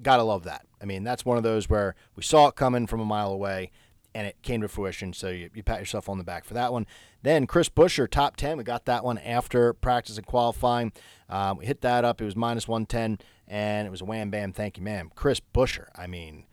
Gotta 0.00 0.22
love 0.22 0.44
that. 0.44 0.64
I 0.80 0.86
mean, 0.86 1.04
that's 1.04 1.26
one 1.26 1.36
of 1.36 1.42
those 1.42 1.68
where 1.68 1.94
we 2.16 2.22
saw 2.22 2.46
it 2.48 2.54
coming 2.54 2.86
from 2.86 3.00
a 3.00 3.04
mile 3.04 3.32
away. 3.32 3.70
and 4.14 4.26
it 4.26 4.36
came 4.42 4.60
to 4.60 4.68
fruition. 4.68 5.12
So 5.12 5.28
you, 5.28 5.50
you 5.54 5.62
pat 5.62 5.78
yourself 5.78 6.08
on 6.08 6.18
the 6.18 6.24
back 6.24 6.44
for 6.44 6.54
that 6.54 6.72
one. 6.72 6.86
Then 7.22 7.46
Chris 7.46 7.68
Buescher, 7.68 8.10
top 8.10 8.34
10. 8.36 8.58
We 8.58 8.64
got 8.64 8.84
that 8.86 9.04
one 9.04 9.18
after 9.18 9.72
practice 9.72 10.16
and 10.16 10.26
qualifying. 10.26 10.92
Um, 11.28 11.58
we 11.58 11.66
hit 11.66 11.80
that 11.82 12.04
up. 12.04 12.20
It 12.20 12.24
was 12.24 12.34
minus 12.34 12.66
110, 12.66 13.18
and 13.46 13.86
it 13.86 13.90
was 13.90 14.00
a 14.00 14.04
wham 14.04 14.30
bam, 14.30 14.52
thank 14.52 14.76
you, 14.78 14.82
ma'am. 14.82 15.10
Chris 15.14 15.40
Buescher, 15.54 15.88
I 15.94 16.08
mean, 16.08 16.46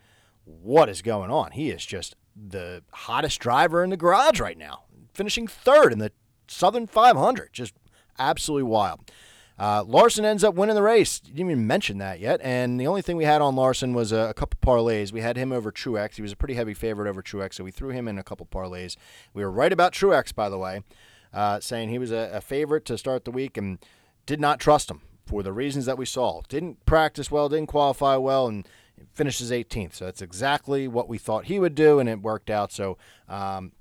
what 0.44 0.88
is 0.88 1.02
going 1.02 1.32
on? 1.32 1.50
He 1.50 1.70
is 1.70 1.84
just 1.84 2.14
the 2.36 2.84
hottest 2.92 3.40
driver 3.40 3.82
in 3.82 3.90
the 3.90 3.96
garage 3.96 4.38
right 4.38 4.56
now, 4.58 4.84
finishing 5.12 5.48
third 5.48 5.92
in 5.92 5.98
the 5.98 6.12
Southern 6.46 6.86
500. 6.86 7.52
Just 7.52 7.74
absolutely 8.20 8.70
wild. 8.70 9.10
Uh, 9.58 9.82
Larson 9.84 10.24
ends 10.24 10.44
up 10.44 10.54
winning 10.54 10.76
the 10.76 10.82
race. 10.82 11.20
You 11.24 11.32
didn't 11.32 11.50
even 11.50 11.66
mention 11.66 11.98
that 11.98 12.20
yet. 12.20 12.40
And 12.42 12.80
the 12.80 12.86
only 12.86 13.02
thing 13.02 13.16
we 13.16 13.24
had 13.24 13.42
on 13.42 13.56
Larson 13.56 13.92
was 13.92 14.12
a, 14.12 14.28
a 14.28 14.34
couple 14.34 14.58
parlays. 14.62 15.12
We 15.12 15.20
had 15.20 15.36
him 15.36 15.50
over 15.50 15.72
Truex. 15.72 16.14
He 16.14 16.22
was 16.22 16.32
a 16.32 16.36
pretty 16.36 16.54
heavy 16.54 16.74
favorite 16.74 17.08
over 17.08 17.22
Truex, 17.22 17.54
so 17.54 17.64
we 17.64 17.72
threw 17.72 17.90
him 17.90 18.06
in 18.06 18.18
a 18.18 18.22
couple 18.22 18.46
parlays. 18.46 18.96
We 19.34 19.42
were 19.42 19.50
right 19.50 19.72
about 19.72 19.92
Truex, 19.92 20.34
by 20.34 20.48
the 20.48 20.58
way, 20.58 20.82
uh, 21.32 21.58
saying 21.60 21.88
he 21.88 21.98
was 21.98 22.12
a, 22.12 22.30
a 22.34 22.40
favorite 22.40 22.84
to 22.86 22.96
start 22.96 23.24
the 23.24 23.32
week 23.32 23.56
and 23.56 23.78
did 24.26 24.40
not 24.40 24.60
trust 24.60 24.90
him 24.90 25.00
for 25.26 25.42
the 25.42 25.52
reasons 25.52 25.86
that 25.86 25.98
we 25.98 26.06
saw. 26.06 26.40
Didn't 26.48 26.84
practice 26.86 27.30
well, 27.30 27.48
didn't 27.48 27.68
qualify 27.68 28.16
well, 28.16 28.46
and 28.46 28.66
finishes 29.12 29.50
18th. 29.50 29.94
So 29.94 30.04
that's 30.04 30.22
exactly 30.22 30.86
what 30.86 31.08
we 31.08 31.18
thought 31.18 31.46
he 31.46 31.58
would 31.58 31.74
do, 31.74 31.98
and 31.98 32.08
it 32.08 32.22
worked 32.22 32.48
out. 32.48 32.72
So 32.72 32.96
um, 33.28 33.72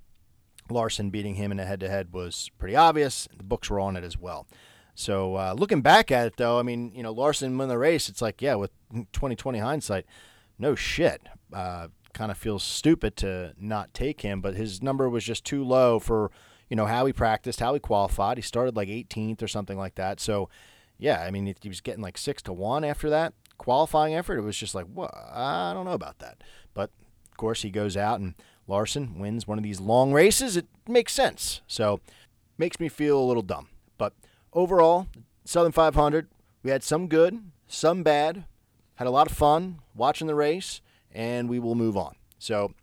Larson 0.69 1.09
beating 1.09 1.35
him 1.35 1.51
in 1.51 1.59
a 1.59 1.65
head 1.65 1.79
to 1.81 1.89
head 1.89 2.13
was 2.13 2.49
pretty 2.57 2.75
obvious. 2.75 3.27
The 3.35 3.43
books 3.43 3.69
were 3.69 3.79
on 3.79 3.95
it 3.95 4.03
as 4.03 4.17
well. 4.17 4.47
So 4.97 5.35
uh, 5.35 5.53
looking 5.55 5.81
back 5.81 6.11
at 6.11 6.25
it, 6.25 6.37
though, 6.37 6.57
I 6.57 6.63
mean, 6.63 6.91
you 6.95 7.03
know, 7.03 7.11
Larson 7.11 7.55
won 7.55 7.67
the 7.67 7.77
race. 7.77 8.09
It's 8.09 8.21
like, 8.21 8.41
yeah, 8.41 8.55
with 8.55 8.71
2020 8.91 9.59
hindsight, 9.59 10.07
no 10.57 10.73
shit. 10.73 11.21
Uh, 11.53 11.89
kind 12.13 12.31
of 12.31 12.37
feels 12.37 12.63
stupid 12.63 13.15
to 13.17 13.53
not 13.59 13.93
take 13.93 14.21
him, 14.21 14.41
but 14.41 14.55
his 14.55 14.81
number 14.81 15.07
was 15.07 15.23
just 15.23 15.45
too 15.45 15.63
low 15.63 15.99
for, 15.99 16.31
you 16.67 16.75
know, 16.75 16.87
how 16.87 17.05
he 17.05 17.13
practiced, 17.13 17.59
how 17.59 17.75
he 17.75 17.79
qualified. 17.79 18.39
He 18.39 18.41
started 18.41 18.75
like 18.75 18.89
18th 18.89 19.43
or 19.43 19.47
something 19.47 19.77
like 19.77 19.93
that. 19.95 20.19
So, 20.19 20.49
yeah, 20.97 21.21
I 21.21 21.29
mean, 21.29 21.53
he 21.61 21.69
was 21.69 21.79
getting 21.79 22.01
like 22.01 22.17
six 22.17 22.41
to 22.43 22.53
one 22.53 22.83
after 22.83 23.07
that 23.11 23.33
qualifying 23.59 24.15
effort. 24.15 24.39
It 24.39 24.41
was 24.41 24.57
just 24.57 24.73
like, 24.73 24.87
well, 24.91 25.11
I 25.31 25.73
don't 25.75 25.85
know 25.85 25.91
about 25.91 26.17
that. 26.19 26.43
But 26.73 26.89
of 27.29 27.37
course, 27.37 27.61
he 27.61 27.69
goes 27.69 27.95
out 27.95 28.19
and 28.19 28.33
Larson 28.67 29.19
wins 29.19 29.47
one 29.47 29.59
of 29.59 29.63
these 29.63 29.79
long 29.79 30.11
races. 30.11 30.57
It 30.57 30.65
makes 30.87 31.13
sense. 31.13 31.61
So, 31.67 31.99
makes 32.57 32.79
me 32.79 32.89
feel 32.89 33.19
a 33.19 33.23
little 33.23 33.43
dumb. 33.43 33.67
But 33.99 34.13
overall, 34.57 35.07
Southern 35.45 35.71
500, 35.71 36.27
we 36.63 36.71
had 36.71 36.83
some 36.83 37.07
good, 37.07 37.39
some 37.67 38.01
bad, 38.01 38.45
had 38.95 39.07
a 39.07 39.11
lot 39.11 39.29
of 39.29 39.37
fun 39.37 39.79
watching 39.95 40.25
the 40.25 40.33
race, 40.33 40.81
and 41.11 41.47
we 41.47 41.59
will 41.59 41.75
move 41.75 41.95
on. 41.95 42.15
So, 42.39 42.73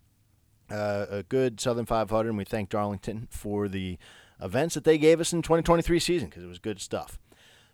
uh, 0.70 1.06
a 1.10 1.22
good 1.24 1.60
Southern 1.60 1.84
500, 1.84 2.28
and 2.28 2.38
we 2.38 2.44
thank 2.44 2.68
Darlington 2.70 3.26
for 3.30 3.68
the 3.68 3.98
events 4.40 4.74
that 4.74 4.84
they 4.84 4.98
gave 4.98 5.20
us 5.20 5.32
in 5.32 5.42
2023 5.42 5.98
season 5.98 6.28
because 6.28 6.44
it 6.44 6.48
was 6.48 6.60
good 6.60 6.80
stuff. 6.80 7.18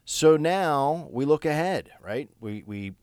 So 0.07 0.37
now 0.37 1.09
we 1.11 1.26
look 1.26 1.45
ahead, 1.45 1.90
right? 2.02 2.30
We, 2.40 2.64
we 2.66 2.95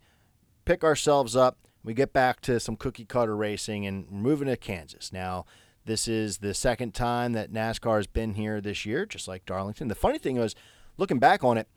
pick 0.66 0.84
ourselves 0.84 1.36
up, 1.36 1.58
we 1.84 1.94
get 1.94 2.12
back 2.12 2.42
to 2.42 2.60
some 2.60 2.76
cookie 2.76 3.06
cutter 3.06 3.36
racing, 3.36 3.86
and 3.86 4.08
we're 4.10 4.18
moving 4.18 4.48
to 4.48 4.58
Kansas. 4.58 5.14
Now, 5.14 5.46
this 5.86 6.08
is 6.08 6.40
the 6.40 6.56
second 6.56 6.96
time 6.96 7.34
that 7.34 7.54
NASCAR 7.54 7.98
has 7.98 8.08
been 8.08 8.34
here 8.34 8.60
this 8.60 8.86
year, 8.86 9.06
just 9.06 9.28
like 9.28 9.46
Darlington. 9.46 9.88
The 9.88 9.96
funny 9.96 10.18
thing 10.18 10.38
was, 10.38 10.56
looking 10.98 11.20
back 11.20 11.44
on 11.44 11.58
it, 11.58 11.68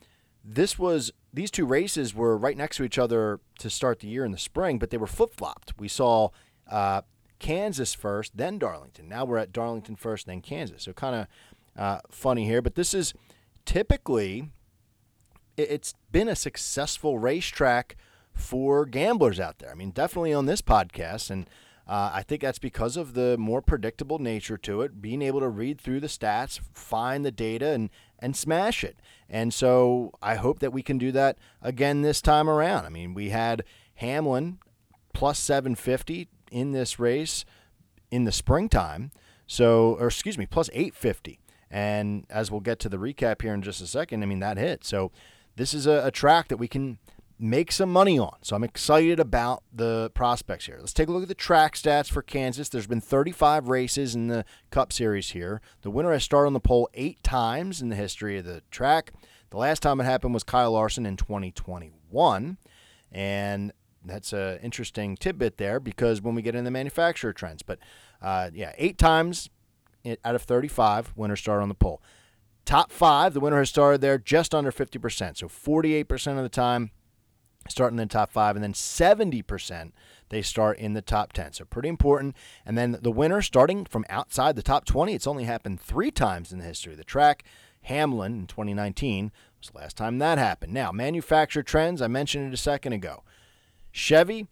this 0.44 0.78
was 0.78 1.12
these 1.32 1.50
two 1.50 1.66
races 1.66 2.14
were 2.14 2.36
right 2.36 2.56
next 2.56 2.76
to 2.76 2.84
each 2.84 2.98
other 2.98 3.40
to 3.58 3.70
start 3.70 4.00
the 4.00 4.08
year 4.08 4.24
in 4.24 4.32
the 4.32 4.38
spring, 4.38 4.78
but 4.78 4.90
they 4.90 4.96
were 4.96 5.06
flip 5.06 5.34
flopped. 5.34 5.74
We 5.78 5.88
saw 5.88 6.30
uh, 6.70 7.02
Kansas 7.38 7.94
first, 7.94 8.36
then 8.36 8.58
Darlington. 8.58 9.08
Now 9.08 9.24
we're 9.24 9.38
at 9.38 9.52
Darlington 9.52 9.96
first, 9.96 10.26
then 10.26 10.40
Kansas. 10.40 10.84
So 10.84 10.92
kind 10.92 11.14
of 11.14 11.26
uh, 11.76 12.00
funny 12.10 12.46
here, 12.46 12.62
but 12.62 12.74
this 12.74 12.94
is 12.94 13.14
typically 13.64 14.50
it's 15.56 15.94
been 16.10 16.28
a 16.28 16.36
successful 16.36 17.18
racetrack 17.18 17.96
for 18.32 18.86
gamblers 18.86 19.38
out 19.38 19.58
there. 19.58 19.70
I 19.70 19.74
mean, 19.74 19.90
definitely 19.90 20.32
on 20.32 20.46
this 20.46 20.62
podcast, 20.62 21.30
and 21.30 21.48
uh, 21.90 22.12
I 22.14 22.22
think 22.22 22.40
that's 22.40 22.60
because 22.60 22.96
of 22.96 23.14
the 23.14 23.36
more 23.36 23.60
predictable 23.60 24.20
nature 24.20 24.56
to 24.58 24.82
it, 24.82 25.02
being 25.02 25.22
able 25.22 25.40
to 25.40 25.48
read 25.48 25.80
through 25.80 25.98
the 25.98 26.06
stats, 26.06 26.60
find 26.72 27.24
the 27.24 27.32
data, 27.32 27.70
and 27.70 27.90
and 28.20 28.36
smash 28.36 28.84
it. 28.84 29.00
And 29.28 29.52
so 29.52 30.12
I 30.22 30.36
hope 30.36 30.60
that 30.60 30.72
we 30.72 30.84
can 30.84 30.98
do 30.98 31.10
that 31.10 31.36
again 31.60 32.02
this 32.02 32.22
time 32.22 32.48
around. 32.48 32.86
I 32.86 32.90
mean, 32.90 33.12
we 33.12 33.30
had 33.30 33.64
Hamlin 33.94 34.58
plus 35.12 35.40
750 35.40 36.28
in 36.52 36.70
this 36.70 37.00
race 37.00 37.44
in 38.12 38.22
the 38.22 38.30
springtime. 38.30 39.10
So, 39.48 39.96
or 39.98 40.06
excuse 40.06 40.38
me, 40.38 40.46
plus 40.46 40.70
850. 40.72 41.40
And 41.72 42.24
as 42.30 42.52
we'll 42.52 42.60
get 42.60 42.78
to 42.80 42.88
the 42.88 42.98
recap 42.98 43.42
here 43.42 43.52
in 43.52 43.62
just 43.62 43.80
a 43.80 43.86
second, 43.88 44.22
I 44.22 44.26
mean, 44.26 44.38
that 44.38 44.58
hit. 44.58 44.84
So, 44.84 45.10
this 45.56 45.74
is 45.74 45.88
a, 45.88 46.06
a 46.06 46.10
track 46.12 46.46
that 46.48 46.56
we 46.58 46.68
can 46.68 46.98
make 47.40 47.72
some 47.72 47.90
money 47.90 48.18
on. 48.18 48.36
So 48.42 48.54
I'm 48.54 48.64
excited 48.64 49.18
about 49.18 49.62
the 49.72 50.10
prospects 50.14 50.66
here. 50.66 50.76
Let's 50.78 50.92
take 50.92 51.08
a 51.08 51.12
look 51.12 51.22
at 51.22 51.28
the 51.28 51.34
track 51.34 51.74
stats 51.74 52.10
for 52.10 52.22
Kansas. 52.22 52.68
There's 52.68 52.86
been 52.86 53.00
35 53.00 53.68
races 53.68 54.14
in 54.14 54.28
the 54.28 54.44
Cup 54.70 54.92
Series 54.92 55.30
here. 55.30 55.62
The 55.82 55.90
winner 55.90 56.12
has 56.12 56.22
started 56.22 56.48
on 56.48 56.52
the 56.52 56.60
pole 56.60 56.88
eight 56.92 57.22
times 57.22 57.80
in 57.80 57.88
the 57.88 57.96
history 57.96 58.36
of 58.36 58.44
the 58.44 58.62
track. 58.70 59.12
The 59.48 59.56
last 59.56 59.80
time 59.82 60.00
it 60.00 60.04
happened 60.04 60.34
was 60.34 60.44
Kyle 60.44 60.72
Larson 60.72 61.06
in 61.06 61.16
2021. 61.16 62.58
And 63.10 63.72
that's 64.04 64.32
an 64.32 64.58
interesting 64.58 65.16
tidbit 65.16 65.56
there 65.56 65.80
because 65.80 66.20
when 66.20 66.34
we 66.34 66.42
get 66.42 66.54
into 66.54 66.66
the 66.66 66.70
manufacturer 66.70 67.32
trends. 67.32 67.62
But 67.62 67.78
uh, 68.20 68.50
yeah, 68.52 68.72
eight 68.76 68.98
times 68.98 69.48
out 70.24 70.34
of 70.34 70.42
35, 70.42 71.14
winner 71.16 71.36
started 71.36 71.62
on 71.62 71.68
the 71.68 71.74
pole. 71.74 72.02
Top 72.66 72.92
five, 72.92 73.34
the 73.34 73.40
winner 73.40 73.58
has 73.58 73.70
started 73.70 74.00
there 74.00 74.18
just 74.18 74.54
under 74.54 74.70
50%. 74.70 75.38
So 75.38 75.48
48% 75.48 76.36
of 76.36 76.42
the 76.42 76.48
time, 76.48 76.90
starting 77.68 77.98
in 77.98 78.08
the 78.08 78.12
top 78.12 78.30
five, 78.30 78.56
and 78.56 78.62
then 78.62 78.72
70% 78.72 79.92
they 80.30 80.42
start 80.42 80.78
in 80.78 80.94
the 80.94 81.02
top 81.02 81.32
10. 81.32 81.52
So 81.52 81.64
pretty 81.64 81.88
important. 81.88 82.36
And 82.64 82.78
then 82.78 82.96
the 83.02 83.10
winner 83.10 83.42
starting 83.42 83.84
from 83.84 84.06
outside 84.08 84.56
the 84.56 84.62
top 84.62 84.84
20, 84.84 85.12
it's 85.12 85.26
only 85.26 85.44
happened 85.44 85.80
three 85.80 86.10
times 86.10 86.52
in 86.52 86.58
the 86.58 86.64
history 86.64 86.92
of 86.92 86.98
the 86.98 87.04
track. 87.04 87.44
Hamlin 87.82 88.40
in 88.40 88.46
2019 88.46 89.32
was 89.58 89.70
the 89.70 89.78
last 89.78 89.96
time 89.96 90.18
that 90.18 90.38
happened. 90.38 90.72
Now, 90.72 90.92
manufacturer 90.92 91.62
trends, 91.62 92.00
I 92.00 92.06
mentioned 92.06 92.48
it 92.48 92.54
a 92.54 92.58
second 92.58 92.92
ago. 92.92 93.22
Chevy, 93.90 94.46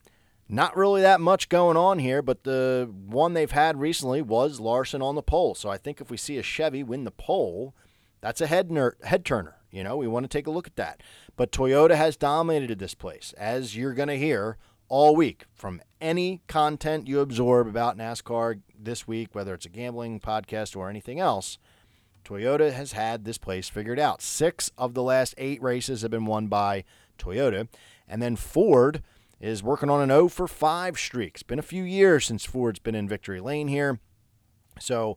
not 0.49 0.77
really 0.77 1.03
that 1.03 1.21
much 1.21 1.49
going 1.49 1.77
on 1.77 1.99
here, 1.99 2.23
but 2.23 2.45
the 2.45 2.91
one 3.07 3.35
they've 3.35 3.51
had 3.51 3.79
recently 3.79 4.23
was 4.23 4.61
Larson 4.61 5.03
on 5.03 5.15
the 5.15 5.23
pole. 5.23 5.55
So 5.55 5.69
I 5.69 5.79
think 5.79 6.01
if 6.01 6.11
we 6.11 6.17
see 6.17 6.39
a 6.39 6.43
Chevy 6.43 6.83
win 6.83 7.05
the 7.05 7.11
pole, 7.11 7.75
that's 8.21 8.41
a 8.41 8.47
head 8.47 8.71
ner- 8.71 8.97
head 9.05 9.25
turner. 9.25 9.58
You 9.71 9.85
know, 9.85 9.97
we 9.97 10.07
want 10.07 10.25
to 10.25 10.29
take 10.29 10.47
a 10.47 10.51
look 10.51 10.67
at 10.67 10.77
that. 10.77 11.03
But 11.37 11.53
Toyota 11.53 11.95
has 11.95 12.17
dominated 12.17 12.79
this 12.79 12.95
place, 12.95 13.35
as 13.37 13.77
you're 13.77 13.95
going 13.95 14.09
to 14.09 14.19
hear 14.19 14.57
all 14.89 15.15
week 15.15 15.45
from 15.53 15.83
any 16.01 16.41
content 16.47 17.07
you 17.07 17.21
absorb 17.21 17.67
about 17.67 17.99
NASCAR 17.99 18.61
this 18.79 19.07
week, 19.07 19.35
whether 19.35 19.53
it's 19.55 19.67
a 19.67 19.71
gambling 19.71 20.21
podcast 20.21 20.77
or 20.77 20.89
anything 20.89 21.21
else. 21.21 21.59
Toyota 22.25 22.73
has 22.73 22.93
had 22.93 23.25
this 23.25 23.39
place 23.39 23.69
figured 23.69 23.99
out. 23.99 24.21
Six 24.23 24.71
of 24.77 24.95
the 24.95 25.03
last 25.03 25.35
eight 25.39 25.63
races 25.63 26.03
have 26.03 26.11
been 26.11 26.27
won 26.27 26.47
by 26.47 26.85
Toyota. 27.19 27.69
And 28.07 28.23
then 28.23 28.37
Ford 28.37 29.03
is 29.41 29.63
working 29.63 29.91
on 29.91 30.01
an 30.01 30.09
0 30.09 30.29
for 30.29 30.49
5 30.49 30.99
streak. 30.99 31.35
It's 31.35 31.43
been 31.43 31.59
a 31.59 31.63
few 31.63 31.83
years 31.83 32.27
since 32.27 32.45
Ford's 32.45 32.81
been 32.81 32.95
in 32.95 33.09
victory 33.09 33.41
lane 33.41 33.69
here. 33.69 34.01
So 34.81 35.17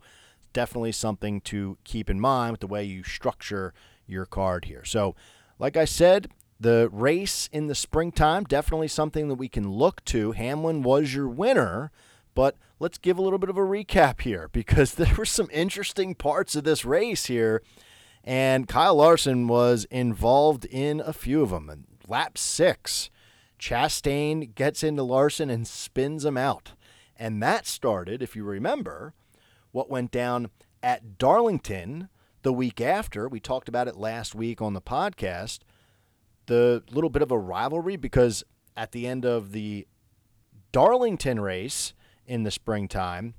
definitely 0.54 0.92
something 0.92 1.42
to 1.42 1.78
keep 1.84 2.10
in 2.10 2.20
mind 2.20 2.52
with 2.52 2.60
the 2.62 2.68
way 2.68 2.84
you 2.84 3.04
structure 3.04 3.74
your 4.12 4.26
card 4.26 4.66
here. 4.66 4.84
So, 4.86 5.16
like 5.60 5.78
I 5.78 5.86
said, 5.86 6.28
the 6.60 6.90
race 6.92 7.50
in 7.52 7.68
the 7.68 7.76
springtime, 7.76 8.44
definitely 8.44 8.88
something 8.88 9.28
that 9.28 9.36
we 9.36 9.48
can 9.48 9.72
look 9.72 10.06
to. 10.06 10.32
Hamlin 10.34 10.84
was 10.84 11.14
your 11.14 11.28
winner, 11.28 11.92
but 12.36 12.56
let's 12.80 12.98
give 12.98 13.18
a 13.18 13.22
little 13.22 13.40
bit 13.40 13.50
of 13.50 13.58
a 13.58 13.62
recap 13.62 14.22
here 14.22 14.48
because 14.54 14.94
there 14.94 15.16
were 15.16 15.26
some 15.26 15.50
interesting 15.52 16.16
parts 16.16 16.56
of 16.56 16.64
this 16.64 16.86
race 16.86 17.26
here. 17.26 17.64
And 18.24 18.68
Kyle 18.68 18.96
Larson 18.96 19.48
was 19.48 19.86
involved 19.86 20.66
in 20.66 21.00
a 21.00 21.14
few 21.14 21.42
of 21.42 21.50
them. 21.50 21.70
And 21.70 21.86
lap 22.08 22.38
six, 22.38 23.10
Chastain 23.60 24.54
gets 24.54 24.84
into 24.84 25.02
Larson 25.02 25.50
and 25.50 25.68
spins 25.68 26.24
him 26.24 26.38
out. 26.38 26.74
And 27.18 27.42
that 27.42 27.66
started, 27.66 28.22
if 28.22 28.36
you 28.36 28.44
remember, 28.44 29.14
what 29.72 29.90
went 29.90 30.12
down 30.12 30.50
at 30.84 31.18
Darlington 31.18 32.10
the 32.42 32.54
week 32.54 32.82
after. 32.82 33.28
We 33.28 33.40
talked 33.40 33.70
about 33.70 33.88
it 33.88 33.96
last 33.96 34.36
week 34.36 34.62
on 34.62 34.74
the 34.74 34.82
podcast. 34.82 35.60
The 36.48 36.84
little 36.92 37.10
bit 37.10 37.22
of 37.22 37.32
a 37.32 37.38
rivalry 37.38 37.96
because 37.96 38.44
at 38.76 38.92
the 38.92 39.08
end 39.08 39.26
of 39.26 39.52
the 39.52 39.88
Darlington 40.72 41.40
race 41.40 41.94
in 42.26 42.44
the 42.44 42.52
springtime, 42.52 43.36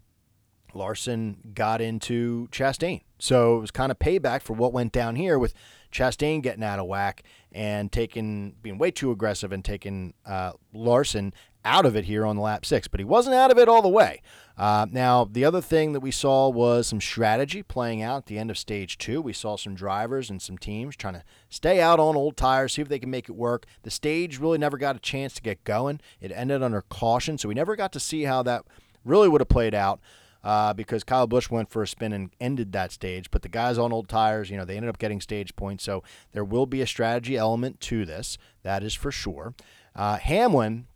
Larson 0.74 1.52
got 1.54 1.80
into 1.80 2.48
Chastain. 2.50 3.02
So 3.18 3.56
it 3.58 3.60
was 3.60 3.70
kind 3.70 3.92
of 3.92 3.98
payback 3.98 4.42
for 4.42 4.54
what 4.54 4.72
went 4.72 4.92
down 4.92 5.16
here 5.16 5.38
with 5.38 5.54
Chastain 5.92 6.42
getting 6.42 6.64
out 6.64 6.78
of 6.78 6.86
whack 6.86 7.22
and 7.52 7.92
taking 7.92 8.56
being 8.62 8.78
way 8.78 8.90
too 8.90 9.10
aggressive 9.10 9.52
and 9.52 9.64
taking 9.64 10.14
uh, 10.24 10.52
Larson 10.72 11.34
out 11.64 11.86
of 11.86 11.96
it 11.96 12.04
here 12.04 12.26
on 12.26 12.36
the 12.36 12.42
lap 12.42 12.64
six, 12.64 12.88
but 12.88 13.00
he 13.00 13.04
wasn't 13.04 13.34
out 13.34 13.50
of 13.50 13.58
it 13.58 13.68
all 13.68 13.82
the 13.82 13.88
way. 13.88 14.20
Uh, 14.56 14.86
now, 14.90 15.24
the 15.24 15.44
other 15.44 15.60
thing 15.60 15.92
that 15.92 16.00
we 16.00 16.10
saw 16.10 16.48
was 16.48 16.86
some 16.86 17.00
strategy 17.00 17.62
playing 17.62 18.02
out 18.02 18.18
at 18.18 18.26
the 18.26 18.38
end 18.38 18.50
of 18.50 18.58
stage 18.58 18.98
two. 18.98 19.20
We 19.20 19.32
saw 19.32 19.56
some 19.56 19.74
drivers 19.74 20.28
and 20.28 20.42
some 20.42 20.58
teams 20.58 20.94
trying 20.94 21.14
to 21.14 21.24
stay 21.48 21.80
out 21.80 21.98
on 21.98 22.16
old 22.16 22.36
tires, 22.36 22.74
see 22.74 22.82
if 22.82 22.88
they 22.88 22.98
can 22.98 23.10
make 23.10 23.28
it 23.28 23.36
work. 23.36 23.64
The 23.82 23.90
stage 23.90 24.38
really 24.38 24.58
never 24.58 24.76
got 24.76 24.96
a 24.96 25.00
chance 25.00 25.34
to 25.34 25.42
get 25.42 25.64
going. 25.64 26.00
It 26.20 26.32
ended 26.32 26.62
under 26.62 26.82
caution, 26.82 27.38
so 27.38 27.48
we 27.48 27.54
never 27.54 27.76
got 27.76 27.92
to 27.92 28.00
see 28.00 28.22
how 28.24 28.42
that 28.42 28.64
really 29.04 29.28
would 29.28 29.40
have 29.40 29.48
played 29.48 29.74
out. 29.74 30.00
Uh, 30.44 30.72
because 30.72 31.04
Kyle 31.04 31.28
Busch 31.28 31.50
went 31.50 31.70
for 31.70 31.84
a 31.84 31.86
spin 31.86 32.12
and 32.12 32.30
ended 32.40 32.72
that 32.72 32.90
stage. 32.90 33.30
But 33.30 33.42
the 33.42 33.48
guys 33.48 33.78
on 33.78 33.92
old 33.92 34.08
tires, 34.08 34.50
you 34.50 34.56
know, 34.56 34.64
they 34.64 34.74
ended 34.74 34.88
up 34.88 34.98
getting 34.98 35.20
stage 35.20 35.54
points. 35.54 35.84
So 35.84 36.02
there 36.32 36.44
will 36.44 36.66
be 36.66 36.80
a 36.80 36.86
strategy 36.86 37.36
element 37.36 37.78
to 37.82 38.04
this. 38.04 38.38
That 38.64 38.82
is 38.82 38.92
for 38.92 39.12
sure. 39.12 39.54
Uh, 39.94 40.16
Hamlin 40.16 40.88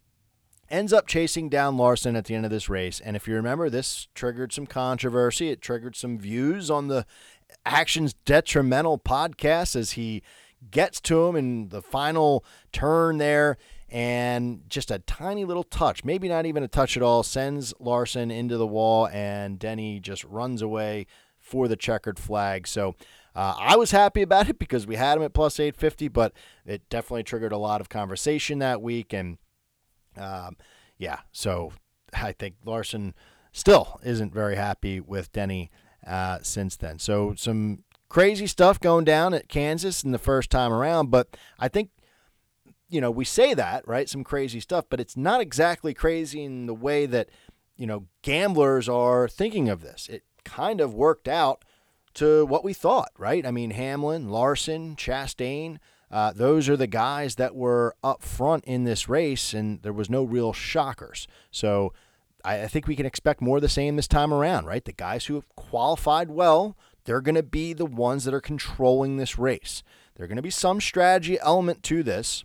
ends 0.71 0.93
up 0.93 1.07
chasing 1.07 1.49
down 1.49 1.77
Larson 1.77 2.17
at 2.17 2.25
the 2.25 2.35
end 2.35 2.45
of 2.45 2.51
this 2.51 2.69
race. 2.69 3.01
And 3.01 3.17
if 3.17 3.27
you 3.29 3.35
remember, 3.35 3.71
this 3.71 4.09
triggered 4.15 4.53
some 4.53 4.67
controversy. 4.67 5.51
It 5.51 5.61
triggered 5.61 5.97
some 5.97 6.19
views 6.19 6.71
on 6.71 6.89
the 6.89 7.07
Actions 7.65 8.15
Detrimental 8.25 8.99
podcast 8.99 9.77
as 9.77 9.93
he 9.93 10.23
gets 10.71 11.01
to 11.03 11.27
him 11.27 11.37
in 11.37 11.69
the 11.69 11.83
final 11.83 12.45
turn 12.73 13.19
there. 13.19 13.57
And 13.89 14.69
just 14.69 14.91
a 14.91 14.99
tiny 14.99 15.45
little 15.45 15.63
touch, 15.63 16.05
maybe 16.05 16.29
not 16.29 16.45
even 16.45 16.65
a 16.65 16.69
touch 16.69 16.97
at 16.97 17.03
all, 17.05 17.23
sends 17.23 17.73
Larson 17.79 18.33
into 18.33 18.57
the 18.57 18.67
wall, 18.67 19.07
and 19.09 19.61
Denny 19.61 20.01
just 20.01 20.25
runs 20.25 20.61
away 20.61 21.07
for 21.39 21.69
the 21.69 21.77
checkered 21.77 22.19
flag. 22.19 22.67
So 22.67 22.97
uh, 23.37 23.55
I 23.57 23.77
was 23.77 23.93
happy 23.93 24.23
about 24.23 24.49
it 24.49 24.59
because 24.59 24.89
we 24.89 24.97
had 24.97 25.17
him 25.17 25.23
at 25.23 25.35
plus 25.35 25.61
850, 25.61 26.09
but 26.09 26.33
it 26.65 26.89
definitely 26.89 27.23
triggered 27.23 27.53
a 27.53 27.59
lot 27.59 27.81
of 27.81 27.89
conversation 27.89 28.59
that 28.59 28.83
week. 28.83 29.13
And 29.13 29.39
um, 30.17 30.57
yeah, 30.99 31.21
so 31.33 31.73
I 32.13 32.33
think 32.33 32.57
Larson 32.65 33.15
still 33.53 34.01
isn't 34.05 34.33
very 34.33 34.57
happy 34.57 35.01
with 35.01 35.33
Denny 35.33 35.71
uh, 36.07 36.39
since 36.43 36.77
then. 36.77 36.99
So 36.99 37.35
some 37.37 37.85
crazy 38.09 38.47
stuff 38.47 38.81
going 38.81 39.05
down 39.05 39.35
at 39.35 39.49
Kansas 39.49 40.05
in 40.05 40.13
the 40.13 40.19
first 40.19 40.51
time 40.51 40.73
around, 40.73 41.11
but 41.11 41.37
I 41.59 41.69
think 41.69 41.91
you 42.89 43.01
know 43.01 43.11
we 43.11 43.25
say 43.25 43.55
that 43.55 43.87
right, 43.87 44.09
some 44.09 44.25
crazy 44.25 44.61
stuff, 44.61 44.87
but 44.89 45.01
it's 45.01 45.17
not 45.17 45.41
exactly 45.41 45.95
crazy 45.95 46.45
in 46.45 46.67
the 46.67 46.75
way 46.75 47.07
that 47.07 47.29
you 47.77 47.87
know 47.87 48.07
gamblers 48.23 48.89
are 48.89 49.29
thinking 49.29 49.69
of 49.69 49.83
this. 49.83 50.09
It 50.09 50.23
kind 50.45 50.81
of 50.81 50.95
worked 50.95 51.29
out 51.29 51.65
to 52.15 52.47
what 52.47 52.65
we 52.65 52.73
thought, 52.73 53.11
right? 53.19 53.45
I 53.45 53.51
mean, 53.51 53.73
Hamlin, 53.73 54.31
Larson, 54.31 54.97
Chastain. 54.97 55.79
Uh, 56.11 56.33
those 56.33 56.69
are 56.69 56.77
the 56.77 56.87
guys 56.87 57.35
that 57.35 57.55
were 57.55 57.95
up 58.03 58.23
front 58.23 58.65
in 58.65 58.85
this 58.85 59.09
race, 59.09 59.53
and 59.53 59.83
there 59.83 59.93
was 59.93 60.09
no 60.09 60.23
real 60.23 60.53
shockers. 60.53 61.27
So 61.51 61.93
I, 62.45 62.63
I 62.63 62.67
think 62.69 62.87
we 62.87 62.97
can 62.97 63.07
expect 63.07 63.41
more 63.41 63.57
of 63.57 63.63
the 63.63 63.69
same 63.69 63.97
this 63.97 64.07
time 64.07 64.33
around, 64.33 64.67
right? 64.67 64.85
The 64.85 64.93
guys 64.93 65.27
who 65.27 65.35
have 65.35 65.49
qualified 65.57 66.31
well, 66.31 66.77
they're 67.05 67.21
going 67.21 67.35
to 67.35 67.43
be 67.43 67.73
the 67.73 67.87
ones 67.87 68.25
that 68.25 68.35
are 68.35 68.41
controlling 68.41 69.17
this 69.17 69.39
race. 69.39 69.83
There's 70.15 70.29
going 70.29 70.37
to 70.37 70.43
be 70.43 70.51
some 70.51 70.81
strategy 70.81 71.39
element 71.41 71.83
to 71.85 72.03
this, 72.03 72.45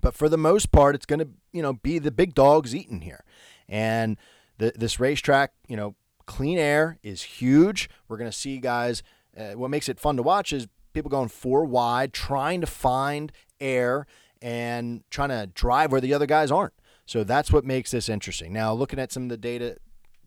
but 0.00 0.14
for 0.14 0.28
the 0.28 0.38
most 0.38 0.72
part, 0.72 0.94
it's 0.94 1.06
going 1.06 1.20
to 1.20 1.28
you 1.52 1.62
know 1.62 1.74
be 1.74 1.98
the 1.98 2.10
big 2.12 2.34
dogs 2.34 2.74
eating 2.74 3.02
here, 3.02 3.24
and 3.68 4.16
the, 4.58 4.72
this 4.76 5.00
racetrack, 5.00 5.52
you 5.66 5.76
know, 5.76 5.94
clean 6.26 6.58
air 6.58 6.98
is 7.02 7.22
huge. 7.22 7.90
We're 8.08 8.16
going 8.16 8.30
to 8.30 8.36
see 8.36 8.58
guys. 8.58 9.02
Uh, 9.36 9.52
what 9.52 9.70
makes 9.70 9.88
it 9.88 10.00
fun 10.00 10.16
to 10.16 10.22
watch 10.22 10.52
is 10.52 10.66
people 10.92 11.10
going 11.10 11.28
four 11.28 11.64
wide, 11.64 12.12
trying 12.12 12.60
to 12.60 12.66
find 12.66 13.32
air 13.60 14.06
and 14.42 15.02
trying 15.10 15.28
to 15.28 15.46
drive 15.54 15.92
where 15.92 16.00
the 16.00 16.14
other 16.14 16.26
guys 16.26 16.50
aren't. 16.50 16.74
So 17.06 17.24
that's 17.24 17.52
what 17.52 17.64
makes 17.64 17.90
this 17.90 18.08
interesting. 18.08 18.52
Now, 18.52 18.72
looking 18.72 18.98
at 18.98 19.12
some 19.12 19.24
of 19.24 19.28
the 19.28 19.36
data 19.36 19.76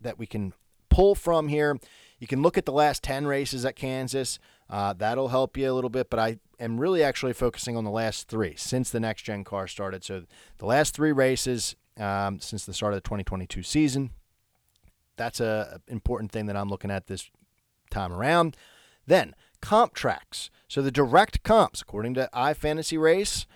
that 0.00 0.18
we 0.18 0.26
can 0.26 0.52
pull 0.90 1.14
from 1.14 1.48
here, 1.48 1.78
you 2.18 2.26
can 2.26 2.42
look 2.42 2.58
at 2.58 2.66
the 2.66 2.72
last 2.72 3.02
10 3.02 3.26
races 3.26 3.64
at 3.64 3.76
Kansas. 3.76 4.38
Uh, 4.68 4.92
that'll 4.92 5.28
help 5.28 5.56
you 5.56 5.70
a 5.70 5.74
little 5.74 5.90
bit, 5.90 6.10
but 6.10 6.18
I 6.18 6.38
am 6.60 6.78
really 6.78 7.02
actually 7.02 7.32
focusing 7.32 7.76
on 7.76 7.84
the 7.84 7.90
last 7.90 8.28
three 8.28 8.54
since 8.56 8.90
the 8.90 9.00
next 9.00 9.22
gen 9.22 9.44
car 9.44 9.66
started. 9.66 10.04
So 10.04 10.24
the 10.58 10.66
last 10.66 10.94
three 10.94 11.12
races 11.12 11.76
um, 11.98 12.40
since 12.40 12.64
the 12.64 12.74
start 12.74 12.92
of 12.92 12.98
the 12.98 13.08
2022 13.08 13.62
season. 13.62 14.10
That's 15.16 15.40
a 15.40 15.80
important 15.88 16.32
thing 16.32 16.46
that 16.46 16.56
I'm 16.56 16.68
looking 16.68 16.90
at 16.90 17.06
this 17.06 17.30
time 17.90 18.12
around. 18.12 18.56
Then 19.06 19.34
comp 19.64 19.94
tracks. 19.94 20.50
So 20.68 20.82
the 20.82 20.90
direct 20.90 21.42
comps, 21.42 21.80
according 21.80 22.12
to 22.14 22.28
iFantasy 22.34 23.00
Race, 23.00 23.46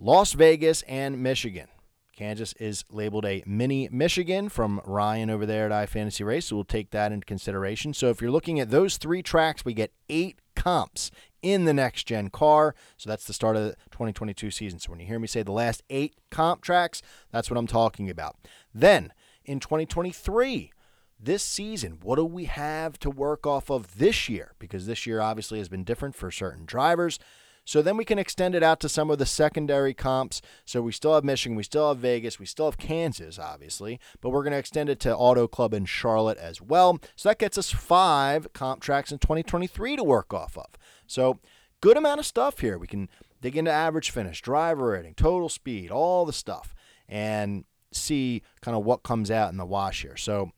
Las 0.00 0.32
Vegas 0.32 0.82
and 0.82 1.22
Michigan. 1.22 1.68
Kansas 2.16 2.54
is 2.54 2.84
labeled 2.90 3.24
a 3.24 3.44
mini 3.46 3.88
Michigan 3.92 4.48
from 4.48 4.80
Ryan 4.84 5.30
over 5.30 5.46
there 5.46 5.70
at 5.70 5.88
iFantasy 5.88 6.26
Race, 6.26 6.46
so 6.46 6.56
we'll 6.56 6.64
take 6.64 6.90
that 6.90 7.12
into 7.12 7.24
consideration. 7.24 7.94
So 7.94 8.10
if 8.10 8.20
you're 8.20 8.32
looking 8.32 8.58
at 8.58 8.70
those 8.70 8.96
three 8.96 9.22
tracks, 9.22 9.64
we 9.64 9.74
get 9.74 9.92
eight 10.08 10.40
comps 10.56 11.12
in 11.40 11.66
the 11.66 11.74
next 11.74 12.04
gen 12.04 12.30
car. 12.30 12.74
So 12.96 13.08
that's 13.08 13.24
the 13.24 13.32
start 13.32 13.54
of 13.54 13.62
the 13.62 13.76
2022 13.92 14.50
season. 14.50 14.80
So 14.80 14.90
when 14.90 14.98
you 14.98 15.06
hear 15.06 15.20
me 15.20 15.28
say 15.28 15.44
the 15.44 15.52
last 15.52 15.84
eight 15.88 16.16
comp 16.30 16.62
tracks, 16.62 17.00
that's 17.30 17.48
what 17.48 17.58
I'm 17.58 17.68
talking 17.68 18.10
about. 18.10 18.36
Then 18.74 19.12
in 19.44 19.60
2023, 19.60 20.72
this 21.18 21.42
season, 21.42 21.98
what 22.02 22.16
do 22.16 22.24
we 22.24 22.44
have 22.44 22.98
to 23.00 23.10
work 23.10 23.46
off 23.46 23.70
of 23.70 23.98
this 23.98 24.28
year? 24.28 24.54
Because 24.58 24.86
this 24.86 25.06
year 25.06 25.20
obviously 25.20 25.58
has 25.58 25.68
been 25.68 25.84
different 25.84 26.14
for 26.14 26.30
certain 26.30 26.66
drivers. 26.66 27.18
So 27.66 27.80
then 27.80 27.96
we 27.96 28.04
can 28.04 28.18
extend 28.18 28.54
it 28.54 28.62
out 28.62 28.78
to 28.80 28.90
some 28.90 29.10
of 29.10 29.18
the 29.18 29.24
secondary 29.24 29.94
comps. 29.94 30.42
So 30.66 30.82
we 30.82 30.92
still 30.92 31.14
have 31.14 31.24
Michigan, 31.24 31.56
we 31.56 31.62
still 31.62 31.88
have 31.88 31.98
Vegas, 31.98 32.38
we 32.38 32.46
still 32.46 32.66
have 32.66 32.76
Kansas, 32.76 33.38
obviously, 33.38 33.98
but 34.20 34.30
we're 34.30 34.42
going 34.42 34.52
to 34.52 34.58
extend 34.58 34.90
it 34.90 35.00
to 35.00 35.16
Auto 35.16 35.48
Club 35.48 35.72
in 35.72 35.86
Charlotte 35.86 36.38
as 36.38 36.60
well. 36.60 36.98
So 37.16 37.30
that 37.30 37.38
gets 37.38 37.56
us 37.56 37.70
five 37.70 38.52
comp 38.52 38.82
tracks 38.82 39.10
in 39.10 39.18
2023 39.18 39.96
to 39.96 40.04
work 40.04 40.34
off 40.34 40.58
of. 40.58 40.66
So 41.06 41.40
good 41.80 41.96
amount 41.96 42.20
of 42.20 42.26
stuff 42.26 42.58
here. 42.58 42.76
We 42.76 42.86
can 42.86 43.08
dig 43.40 43.56
into 43.56 43.70
average 43.70 44.10
finish, 44.10 44.42
driver 44.42 44.88
rating, 44.88 45.14
total 45.14 45.48
speed, 45.48 45.90
all 45.90 46.26
the 46.26 46.32
stuff, 46.34 46.74
and 47.08 47.64
see 47.92 48.42
kind 48.60 48.76
of 48.76 48.84
what 48.84 49.02
comes 49.02 49.30
out 49.30 49.52
in 49.52 49.56
the 49.56 49.64
wash 49.64 50.02
here. 50.02 50.16
So 50.16 50.50